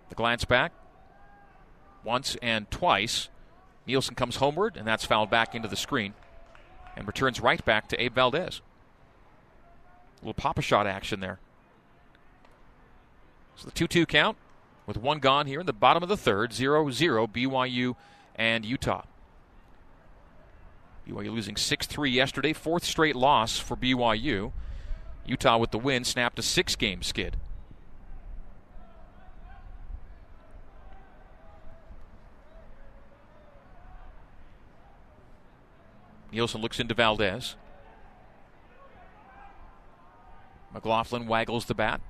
The 0.09 0.15
glance 0.15 0.43
back 0.43 0.73
once 2.03 2.35
and 2.41 2.69
twice. 2.71 3.29
Nielsen 3.85 4.15
comes 4.15 4.37
homeward, 4.37 4.77
and 4.77 4.87
that's 4.87 5.05
fouled 5.05 5.29
back 5.29 5.55
into 5.55 5.67
the 5.67 5.75
screen 5.75 6.13
and 6.95 7.07
returns 7.07 7.39
right 7.39 7.63
back 7.65 7.87
to 7.89 8.01
Abe 8.01 8.13
Valdez. 8.13 8.61
A 10.21 10.21
little 10.21 10.33
Pop-A-Shot 10.33 10.87
action 10.87 11.19
there. 11.19 11.39
So 13.55 13.65
the 13.65 13.71
2 13.71 13.87
2 13.87 14.05
count 14.05 14.37
with 14.85 14.97
one 14.97 15.19
gone 15.19 15.47
here 15.47 15.59
in 15.59 15.65
the 15.65 15.73
bottom 15.73 16.01
of 16.03 16.09
the 16.09 16.17
third 16.17 16.53
0 16.53 16.89
0 16.91 17.27
BYU 17.27 17.95
and 18.35 18.65
Utah. 18.65 19.03
BYU 21.07 21.31
losing 21.31 21.55
6 21.55 21.85
3 21.85 22.09
yesterday, 22.09 22.53
fourth 22.53 22.83
straight 22.83 23.15
loss 23.15 23.59
for 23.59 23.75
BYU. 23.75 24.51
Utah 25.25 25.57
with 25.57 25.71
the 25.71 25.77
win 25.77 26.03
snapped 26.03 26.39
a 26.39 26.41
six 26.41 26.75
game 26.75 27.01
skid. 27.01 27.37
Nielsen 36.33 36.61
looks 36.61 36.79
into 36.79 36.95
Valdez. 36.95 37.55
McLaughlin 40.73 41.27
waggles 41.27 41.65
the 41.65 41.75
bat, 41.75 42.01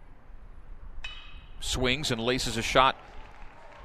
swings 1.59 2.09
and 2.09 2.21
laces 2.21 2.55
a 2.55 2.61
shot 2.61 2.95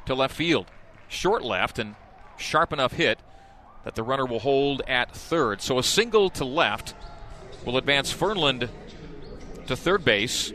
to 0.06 0.14
left 0.14 0.36
field. 0.36 0.66
Short 1.08 1.42
left 1.42 1.80
and 1.80 1.96
sharp 2.36 2.72
enough 2.72 2.92
hit 2.92 3.18
that 3.84 3.96
the 3.96 4.04
runner 4.04 4.24
will 4.24 4.38
hold 4.38 4.82
at 4.86 5.12
third. 5.14 5.60
So 5.60 5.78
a 5.78 5.82
single 5.82 6.30
to 6.30 6.44
left 6.44 6.94
will 7.64 7.76
advance 7.76 8.12
Fernland 8.12 8.68
to 9.66 9.76
third 9.76 10.04
base, 10.04 10.52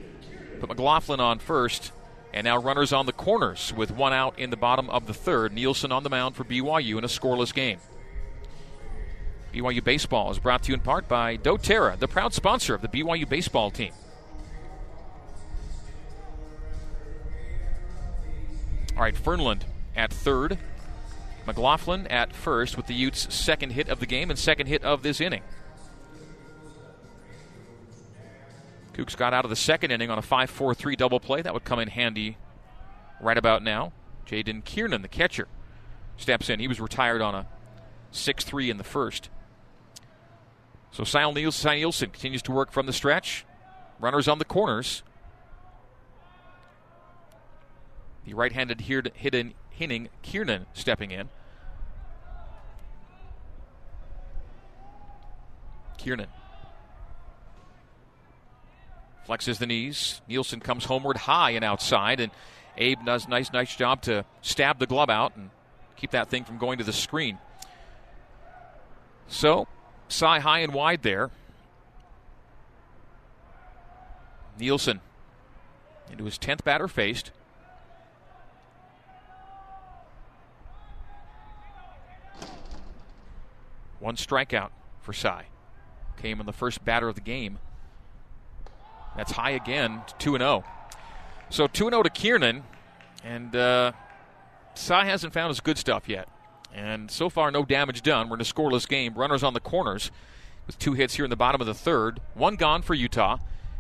put 0.62 0.70
McLaughlin 0.70 1.20
on 1.20 1.40
first, 1.40 1.92
and 2.34 2.46
now 2.46 2.58
runners 2.58 2.94
on 2.94 3.06
the 3.06 3.12
corners 3.12 3.74
with 3.76 3.92
one 3.92 4.14
out 4.14 4.40
in 4.40 4.50
the 4.50 4.58
bottom 4.58 4.90
of 4.90 5.08
the 5.08 5.14
third. 5.14 5.52
Nielsen 5.52 5.92
on 5.92 6.04
the 6.04 6.10
mound 6.10 6.38
for 6.38 6.46
BYU 6.46 6.98
in 6.98 7.04
a 7.04 7.08
scoreless 7.08 7.54
game. 7.54 7.80
BYU 9.54 9.84
Baseball 9.84 10.32
is 10.32 10.40
brought 10.40 10.64
to 10.64 10.70
you 10.70 10.74
in 10.74 10.80
part 10.80 11.08
by 11.08 11.38
doTERRA, 11.38 12.00
the 12.00 12.08
proud 12.08 12.34
sponsor 12.34 12.74
of 12.74 12.82
the 12.82 12.88
BYU 12.88 13.30
baseball 13.30 13.70
team. 13.70 13.94
All 18.96 19.04
right, 19.04 19.16
Fernland 19.16 19.62
at 19.96 20.12
third. 20.12 20.58
McLaughlin 21.46 22.08
at 22.08 22.34
first 22.34 22.78
with 22.78 22.88
the 22.88 22.94
Utes' 22.94 23.34
second 23.34 23.72
hit 23.72 23.90
of 23.90 24.00
the 24.00 24.06
game 24.06 24.30
and 24.30 24.40
second 24.40 24.68
hit 24.68 24.84
of 24.84 25.04
this 25.04 25.20
inning. 25.20 25.44
Cougs 28.94 29.18
got 29.18 29.34
out 29.34 29.44
of 29.44 29.50
the 29.50 29.56
second 29.56 29.92
inning 29.92 30.10
on 30.10 30.18
a 30.18 30.22
5 30.22 30.50
4 30.50 30.74
3 30.74 30.96
double 30.96 31.20
play. 31.20 31.42
That 31.42 31.54
would 31.54 31.64
come 31.64 31.80
in 31.80 31.90
handy 31.90 32.38
right 33.20 33.38
about 33.38 33.64
now. 33.64 33.92
Jaden 34.26 34.64
Kiernan, 34.64 35.02
the 35.02 35.08
catcher, 35.08 35.48
steps 36.18 36.50
in. 36.50 36.60
He 36.60 36.68
was 36.68 36.80
retired 36.80 37.22
on 37.22 37.36
a 37.36 37.48
6 38.12 38.44
3 38.44 38.70
in 38.70 38.78
the 38.78 38.84
first. 38.84 39.30
So 40.94 41.04
Cy 41.04 41.30
Nielsen, 41.32 42.12
continues 42.12 42.44
to 42.44 42.52
work 42.52 42.72
from 42.72 42.86
the 42.86 42.94
stretch. 42.94 43.46
Runners 44.00 44.28
on 44.28 44.38
the 44.38 44.46
corners. 44.46 45.02
The 48.26 48.36
right 48.36 48.52
handed 48.52 48.82
hidden 48.82 49.54
hitting 49.72 50.10
Kiernan 50.22 50.68
stepping 50.74 51.10
in. 51.10 51.30
Kiernan 55.98 56.28
Flexes 59.28 59.58
the 59.58 59.66
knees. 59.66 60.22
Nielsen 60.28 60.60
comes 60.60 60.86
homeward 60.86 61.18
high 61.18 61.52
and 61.52 61.66
outside, 61.66 62.20
and 62.20 62.32
Abe 62.78 63.04
does 63.04 63.28
nice, 63.28 63.52
nice 63.52 63.76
job 63.76 64.02
to 64.04 64.26
stab 64.42 64.78
the 64.78 64.86
glove 64.86 65.10
out 65.10 65.36
and 65.36 65.50
keep 65.96 66.12
that 66.12 66.30
thing 66.30 66.44
from 66.44 66.58
going 66.58 66.78
to 66.78 66.84
the 66.84 66.94
screen. 66.94 67.40
So, 69.28 69.68
Cy 70.14 70.40
high 70.40 70.60
and 70.60 70.74
wide 70.74 71.02
there. 71.02 71.32
Nielsen 74.60 75.02
into 76.12 76.26
his 76.26 76.38
10th 76.38 76.64
batter 76.64 76.88
faced. 76.88 77.32
One 84.00 84.16
strikeout 84.16 84.70
for 85.02 85.14
Cy. 85.14 85.46
Came 86.18 86.40
in 86.40 86.46
the 86.46 86.54
first 86.54 86.86
batter 86.86 87.08
of 87.10 87.16
the 87.16 87.22
game. 87.22 87.58
That's 89.18 89.32
high 89.32 89.52
again, 89.52 90.04
2 90.20 90.38
0. 90.38 90.64
So 91.50 91.66
2 91.66 91.90
0 91.90 92.04
to 92.04 92.10
Kiernan. 92.12 92.64
And 93.24 93.56
uh, 93.56 93.94
Cy 94.76 95.06
hasn't 95.06 95.34
found 95.34 95.50
his 95.50 95.60
good 95.60 95.80
stuff 95.80 96.08
yet. 96.08 96.28
And 96.74 97.12
so 97.12 97.30
far, 97.30 97.52
no 97.52 97.64
damage 97.64 98.02
done. 98.02 98.30
We're 98.30 98.38
in 98.38 98.42
a 98.42 98.46
scoreless 98.46 98.88
game. 98.88 99.14
Runners 99.14 99.44
on 99.44 99.54
the 99.54 99.60
corners 99.60 100.12
with 100.66 100.80
two 100.80 100.94
hits 100.94 101.16
here 101.16 101.26
in 101.26 101.30
the 101.30 101.36
bottom 101.36 101.62
of 101.62 101.68
the 101.68 101.74
third. 101.74 102.20
One 102.34 102.56
gone 102.56 102.82
for 102.82 102.94
Utah, 102.94 103.38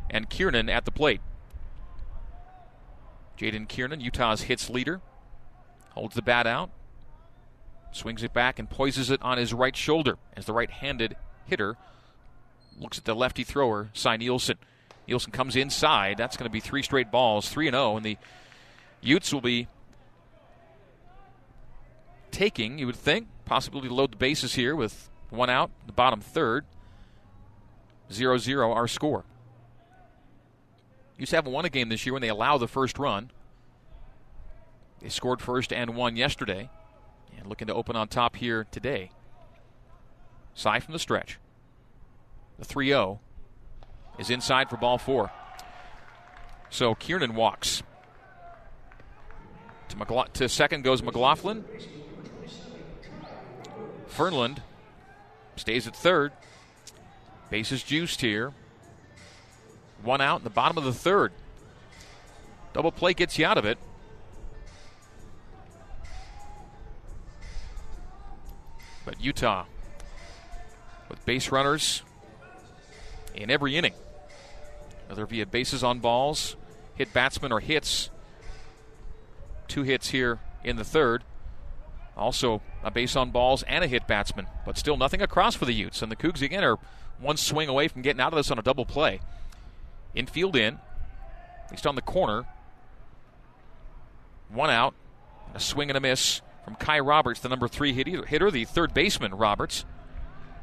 and 0.10 0.30
Kiernan 0.30 0.70
at 0.70 0.86
the 0.86 0.92
plate. 0.92 1.22
Jaden 3.38 3.68
Kiernan, 3.68 4.00
Utah's 4.00 4.44
hits 4.44 4.70
leader, 4.70 5.02
holds 5.92 6.14
the 6.14 6.22
bat 6.22 6.46
out, 6.46 6.70
swings 7.92 8.22
it 8.22 8.32
back, 8.32 8.60
and 8.60 8.70
poises 8.70 9.10
it 9.10 9.22
on 9.24 9.40
his 9.40 9.54
right 9.54 9.76
shoulder 9.76 10.18
as 10.38 10.46
the 10.46 10.54
right 10.54 10.70
handed 10.70 11.16
hitter 11.48 11.78
looks 12.80 12.98
at 12.98 13.06
the 13.06 13.16
lefty 13.16 13.44
thrower, 13.44 13.90
Cy 13.94 14.18
Nielsen. 14.18 14.58
Nielsen 15.08 15.32
comes 15.32 15.56
inside. 15.56 16.18
That's 16.18 16.38
going 16.38 16.50
to 16.50 16.54
be 16.54 16.60
three 16.60 16.84
straight 16.84 17.12
balls, 17.12 17.50
3 17.50 17.68
and 17.68 17.76
0, 17.76 17.98
and 17.98 18.06
the 18.06 18.18
Utes 19.02 19.34
will 19.34 19.42
be 19.42 19.68
taking, 22.34 22.78
you 22.78 22.86
would 22.86 22.96
think, 22.96 23.28
possibility 23.46 23.88
to 23.88 23.94
load 23.94 24.12
the 24.12 24.18
bases 24.18 24.56
here 24.56 24.76
with 24.76 25.10
one 25.30 25.50
out, 25.50 25.72
the 25.86 25.94
bottom 25.94 26.20
third. 26.20 26.66
0 28.12 28.38
0 28.38 28.72
our 28.72 28.88
score. 28.88 29.24
Utes 31.18 31.32
haven't 31.32 31.52
won 31.52 31.66
a 31.66 31.70
game 31.70 31.90
this 31.90 32.06
year 32.06 32.14
when 32.14 32.22
they 32.22 32.30
allow 32.30 32.58
the 32.58 32.68
first 32.68 33.00
run. 33.00 33.32
They 35.00 35.10
scored 35.10 35.42
first 35.42 35.72
and 35.72 35.96
won 35.96 36.16
yesterday. 36.16 36.70
And 37.38 37.48
looking 37.48 37.68
to 37.68 37.74
open 37.74 37.96
on 37.96 38.08
top 38.08 38.36
here 38.36 38.66
today. 38.72 39.12
Cy 40.54 40.80
from 40.80 40.94
the 40.94 41.00
stretch. 41.00 41.40
The 42.60 42.66
3 42.66 42.90
0 42.90 43.20
is 44.20 44.30
inside 44.30 44.70
for 44.70 44.78
ball 44.78 44.98
four. 44.98 45.32
So 46.70 46.96
Kiernan 46.96 47.36
walks. 47.36 47.84
To, 49.90 49.96
McLa- 49.96 50.32
to 50.34 50.50
second 50.50 50.84
goes 50.84 51.02
McLaughlin. 51.02 51.66
Fernland 54.16 54.60
stays 55.56 55.88
at 55.88 55.96
third. 55.96 56.32
Bases 57.50 57.84
juiced 57.84 58.22
here. 58.22 58.54
One 60.04 60.22
out 60.22 60.40
in 60.40 60.44
the 60.44 60.50
bottom 60.50 60.78
of 60.78 60.84
the 60.84 60.94
third. 60.94 61.32
Double 62.74 62.92
play 62.92 63.14
gets 63.14 63.38
you 63.38 63.46
out 63.46 63.58
of 63.58 63.66
it. 63.66 63.78
But 69.06 69.22
Utah 69.22 69.66
with 71.10 71.24
base 71.26 71.52
runners 71.52 72.04
in 73.36 73.50
every 73.50 73.76
inning. 73.76 73.94
Whether 75.08 75.26
via 75.26 75.46
bases 75.46 75.84
on 75.84 76.00
balls, 76.00 76.56
hit 76.96 77.14
batsmen, 77.14 77.52
or 77.52 77.60
hits. 77.60 78.10
Two 79.68 79.84
hits 79.84 80.10
here 80.10 80.40
in 80.64 80.76
the 80.78 80.84
third. 80.84 81.24
Also 82.16 82.62
a 82.84 82.92
base 82.92 83.16
on 83.16 83.32
balls 83.32 83.64
and 83.64 83.84
a 83.84 83.88
hit 83.88 84.08
batsman, 84.08 84.48
but 84.66 84.78
still 84.78 84.98
nothing 84.98 85.22
across 85.22 85.56
for 85.56 85.66
the 85.66 85.74
Utes. 85.74 86.02
And 86.02 86.12
the 86.12 86.16
Cougs 86.16 86.42
again 86.42 86.64
are 86.64 86.78
one 87.20 87.38
swing 87.38 87.70
away 87.70 87.88
from 87.88 88.02
getting 88.02 88.22
out 88.22 88.34
of 88.34 88.38
this 88.38 88.52
on 88.52 88.60
a 88.60 88.64
double 88.64 88.86
play. 88.86 89.20
Infield 90.16 90.56
in, 90.56 90.80
at 91.66 91.72
least 91.72 91.88
on 91.88 91.96
the 91.96 92.02
corner. 92.02 92.46
One 94.50 94.70
out, 94.70 94.94
a 95.54 95.60
swing 95.60 95.90
and 95.90 95.98
a 95.98 96.02
miss 96.02 96.42
from 96.64 96.76
Kai 96.76 97.00
Roberts, 97.00 97.40
the 97.40 97.50
number 97.50 97.68
three 97.68 97.94
hitter, 97.94 98.52
the 98.52 98.66
third 98.66 98.94
baseman 98.94 99.34
Roberts. 99.36 99.86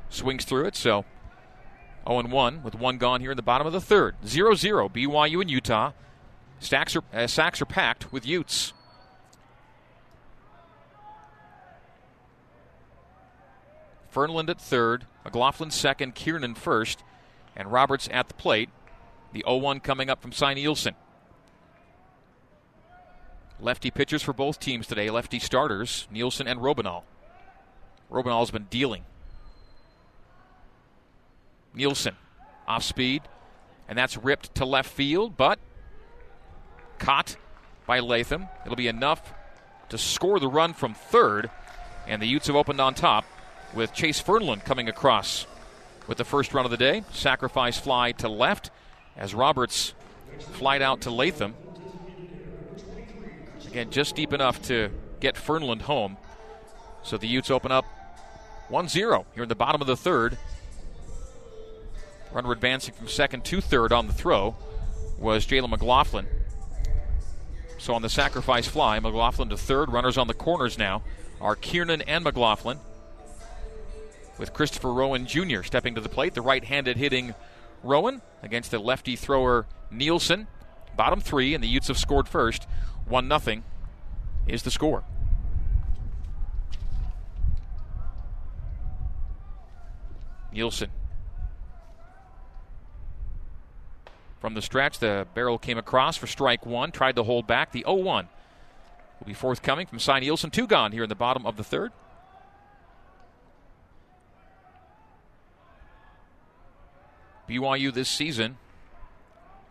Swings 0.08 0.44
through 0.44 0.66
it, 0.66 0.76
so 0.76 1.04
0 2.06 2.22
1 2.28 2.62
with 2.62 2.74
one 2.74 2.98
gone 2.98 3.20
here 3.20 3.30
in 3.30 3.36
the 3.36 3.42
bottom 3.42 3.66
of 3.66 3.72
the 3.72 3.80
third. 3.80 4.16
0 4.26 4.54
0 4.54 4.88
BYU 4.88 5.40
and 5.40 5.50
Utah. 5.50 5.92
Stacks 6.58 6.96
are, 6.96 7.02
uh, 7.12 7.26
sacks 7.26 7.62
are 7.62 7.66
packed 7.66 8.12
with 8.12 8.26
Utes. 8.26 8.72
Fernland 14.12 14.50
at 14.50 14.60
third, 14.60 15.06
McLaughlin 15.24 15.70
second, 15.70 16.14
Kiernan 16.14 16.54
first, 16.54 17.02
and 17.56 17.72
Roberts 17.72 18.08
at 18.12 18.28
the 18.28 18.34
plate. 18.34 18.70
The 19.32 19.44
0 19.46 19.58
1 19.58 19.80
coming 19.80 20.10
up 20.10 20.20
from 20.20 20.32
Cy 20.32 20.54
Nielsen. 20.54 20.94
Lefty 23.60 23.90
pitchers 23.90 24.22
for 24.22 24.32
both 24.32 24.58
teams 24.58 24.86
today, 24.86 25.10
lefty 25.10 25.38
starters, 25.38 26.08
Nielsen 26.10 26.48
and 26.48 26.60
Robeniol. 26.60 27.02
Robeniol's 28.10 28.50
been 28.50 28.66
dealing. 28.70 29.04
Nielsen 31.74 32.16
off 32.66 32.82
speed, 32.82 33.22
and 33.88 33.96
that's 33.96 34.16
ripped 34.16 34.54
to 34.56 34.64
left 34.64 34.90
field, 34.90 35.36
but 35.36 35.60
caught 36.98 37.36
by 37.86 38.00
Latham. 38.00 38.48
It'll 38.64 38.76
be 38.76 38.88
enough 38.88 39.32
to 39.90 39.98
score 39.98 40.40
the 40.40 40.48
run 40.48 40.72
from 40.72 40.94
third, 40.94 41.50
and 42.08 42.20
the 42.20 42.26
Utes 42.26 42.48
have 42.48 42.56
opened 42.56 42.80
on 42.80 42.94
top 42.94 43.24
with 43.74 43.92
Chase 43.92 44.22
Fernland 44.22 44.64
coming 44.64 44.88
across 44.88 45.46
with 46.06 46.18
the 46.18 46.24
first 46.24 46.52
run 46.54 46.64
of 46.64 46.70
the 46.70 46.76
day. 46.76 47.04
Sacrifice 47.12 47.78
fly 47.78 48.12
to 48.12 48.28
left 48.28 48.70
as 49.16 49.34
Roberts 49.34 49.94
flied 50.38 50.82
out 50.82 51.02
to 51.02 51.10
Latham. 51.10 51.54
Again, 53.68 53.90
just 53.90 54.16
deep 54.16 54.32
enough 54.32 54.60
to 54.62 54.90
get 55.20 55.36
Fernland 55.36 55.82
home. 55.82 56.16
So 57.02 57.16
the 57.16 57.28
Utes 57.28 57.50
open 57.50 57.70
up 57.70 57.84
1 58.68 58.88
0 58.88 59.26
here 59.34 59.44
in 59.44 59.48
the 59.48 59.54
bottom 59.54 59.80
of 59.80 59.86
the 59.86 59.96
third. 59.96 60.36
Runner 62.32 62.52
advancing 62.52 62.94
from 62.94 63.08
second 63.08 63.44
to 63.46 63.60
third 63.60 63.92
on 63.92 64.06
the 64.06 64.12
throw 64.12 64.56
was 65.18 65.46
Jalen 65.46 65.70
McLaughlin. 65.70 66.26
So 67.78 67.94
on 67.94 68.02
the 68.02 68.08
sacrifice 68.08 68.66
fly, 68.66 68.98
McLaughlin 69.00 69.48
to 69.48 69.56
third. 69.56 69.90
Runners 69.90 70.18
on 70.18 70.26
the 70.26 70.34
corners 70.34 70.78
now 70.78 71.02
are 71.40 71.56
Kiernan 71.56 72.02
and 72.02 72.24
McLaughlin. 72.24 72.78
With 74.40 74.54
Christopher 74.54 74.90
Rowan 74.90 75.26
Jr. 75.26 75.62
stepping 75.62 75.94
to 75.96 76.00
the 76.00 76.08
plate, 76.08 76.32
the 76.32 76.40
right 76.40 76.64
handed 76.64 76.96
hitting 76.96 77.34
Rowan 77.82 78.22
against 78.42 78.70
the 78.70 78.78
lefty 78.78 79.14
thrower 79.14 79.66
Nielsen. 79.90 80.46
Bottom 80.96 81.20
three, 81.20 81.52
and 81.54 81.62
the 81.62 81.68
Utes 81.68 81.88
have 81.88 81.98
scored 81.98 82.26
first. 82.26 82.66
1 83.06 83.28
0 83.38 83.62
is 84.46 84.62
the 84.62 84.70
score. 84.70 85.04
Nielsen 90.50 90.88
From 94.40 94.54
the 94.54 94.62
stretch, 94.62 95.00
the 95.00 95.26
barrel 95.34 95.58
came 95.58 95.76
across 95.76 96.16
for 96.16 96.26
strike 96.26 96.64
one, 96.64 96.92
tried 96.92 97.16
to 97.16 97.24
hold 97.24 97.46
back. 97.46 97.72
The 97.72 97.84
0 97.86 97.96
1 97.96 98.28
will 99.20 99.26
be 99.26 99.34
forthcoming 99.34 99.86
from 99.86 99.98
Cy 99.98 100.20
Nielsen. 100.20 100.50
Two 100.50 100.66
gone 100.66 100.92
here 100.92 101.02
in 101.02 101.10
the 101.10 101.14
bottom 101.14 101.44
of 101.44 101.58
the 101.58 101.64
third. 101.64 101.92
BYU 107.50 107.92
this 107.92 108.08
season, 108.08 108.58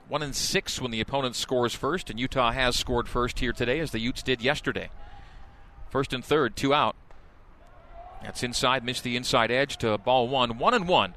one 0.10 0.22
in 0.22 0.34
six 0.34 0.82
when 0.82 0.92
the 0.92 1.00
opponent 1.00 1.36
scores 1.36 1.74
first, 1.74 2.10
and 2.10 2.20
Utah 2.20 2.52
has 2.52 2.76
scored 2.76 3.08
first 3.08 3.40
here 3.40 3.54
today, 3.54 3.80
as 3.80 3.92
the 3.92 4.00
Utes 4.00 4.22
did 4.22 4.42
yesterday. 4.42 4.90
First 5.90 6.12
and 6.12 6.24
third, 6.24 6.58
two 6.58 6.74
out. 6.74 6.98
That's 8.22 8.44
inside, 8.44 8.84
missed 8.84 9.04
the 9.04 9.16
inside 9.16 9.50
edge 9.50 9.78
to 9.78 9.98
ball 9.98 10.28
one. 10.28 10.58
One 10.58 10.74
and 10.74 10.90
one 10.90 11.16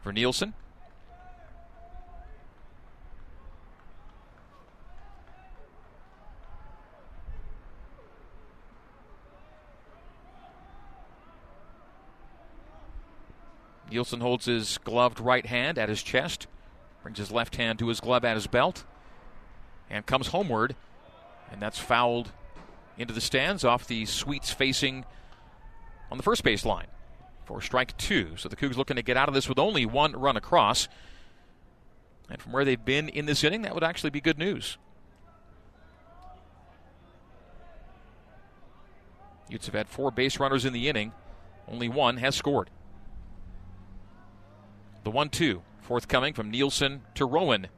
for 0.00 0.12
Nielsen. 0.12 0.54
Nielsen 13.90 14.20
holds 14.20 14.44
his 14.46 14.78
gloved 14.78 15.20
right 15.20 15.46
hand 15.46 15.78
at 15.78 15.88
his 15.88 16.02
chest, 16.02 16.46
brings 17.02 17.18
his 17.18 17.30
left 17.30 17.56
hand 17.56 17.78
to 17.78 17.88
his 17.88 18.00
glove 18.00 18.24
at 18.24 18.36
his 18.36 18.46
belt, 18.46 18.84
and 19.88 20.04
comes 20.04 20.28
homeward. 20.28 20.76
And 21.50 21.62
that's 21.62 21.78
fouled 21.78 22.32
into 22.98 23.14
the 23.14 23.20
stands 23.20 23.64
off 23.64 23.86
the 23.86 24.04
suites 24.04 24.52
facing 24.52 25.04
on 26.10 26.18
the 26.18 26.22
first 26.22 26.44
base 26.44 26.66
line 26.66 26.88
for 27.46 27.62
strike 27.62 27.96
two. 27.96 28.36
So 28.36 28.48
the 28.48 28.56
Cougs 28.56 28.76
looking 28.76 28.96
to 28.96 29.02
get 29.02 29.16
out 29.16 29.28
of 29.28 29.34
this 29.34 29.48
with 29.48 29.58
only 29.58 29.86
one 29.86 30.12
run 30.12 30.36
across. 30.36 30.88
And 32.28 32.42
from 32.42 32.52
where 32.52 32.66
they've 32.66 32.84
been 32.84 33.08
in 33.08 33.24
this 33.24 33.42
inning, 33.42 33.62
that 33.62 33.74
would 33.74 33.84
actually 33.84 34.10
be 34.10 34.20
good 34.20 34.38
news. 34.38 34.76
Utes 39.48 39.64
have 39.64 39.74
had 39.74 39.88
four 39.88 40.10
base 40.10 40.38
runners 40.38 40.66
in 40.66 40.74
the 40.74 40.90
inning. 40.90 41.12
Only 41.66 41.88
one 41.88 42.18
has 42.18 42.36
scored. 42.36 42.68
The 45.08 45.12
1 45.12 45.30
2 45.30 45.62
forthcoming 45.80 46.34
from 46.34 46.50
Nielsen 46.50 47.00
to 47.14 47.24
Rowan, 47.24 47.68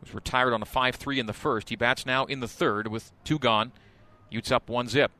who's 0.00 0.12
retired 0.12 0.52
on 0.52 0.60
a 0.60 0.64
5 0.64 0.96
3 0.96 1.20
in 1.20 1.26
the 1.26 1.32
first. 1.32 1.68
He 1.68 1.76
bats 1.76 2.04
now 2.04 2.24
in 2.24 2.40
the 2.40 2.48
third 2.48 2.88
with 2.88 3.12
two 3.22 3.38
gone. 3.38 3.70
Utes 4.28 4.50
up 4.50 4.68
one 4.68 4.88
zip. 4.88 5.12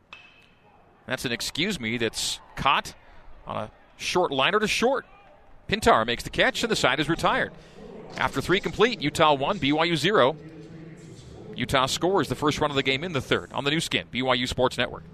That's 1.07 1.25
an 1.25 1.31
excuse 1.31 1.79
me 1.79 1.97
that's 1.97 2.41
caught 2.57 2.95
on 3.47 3.57
a 3.57 3.71
short 3.97 4.33
liner 4.33 4.59
to 4.59 4.67
short. 4.67 5.07
Pintar 5.69 6.05
makes 6.05 6.25
the 6.25 6.31
catch, 6.31 6.65
and 6.65 6.73
the 6.73 6.75
side 6.75 6.99
is 6.99 7.09
retired. 7.09 7.53
After 8.17 8.41
three 8.41 8.59
complete, 8.59 9.01
Utah 9.01 9.35
1, 9.35 9.61
BYU 9.61 9.95
0. 9.95 10.37
Utah 11.55 11.87
scores 11.87 12.27
the 12.27 12.35
first 12.35 12.61
run 12.61 12.73
of 12.73 12.75
the 12.75 12.83
game 12.83 13.05
in 13.05 13.13
the 13.13 13.21
third 13.21 13.53
on 13.53 13.63
the 13.63 13.71
Nu 13.71 13.79
Skin, 13.79 14.09
BYU 14.13 14.49
Sports 14.49 14.77
Network. 14.77 15.05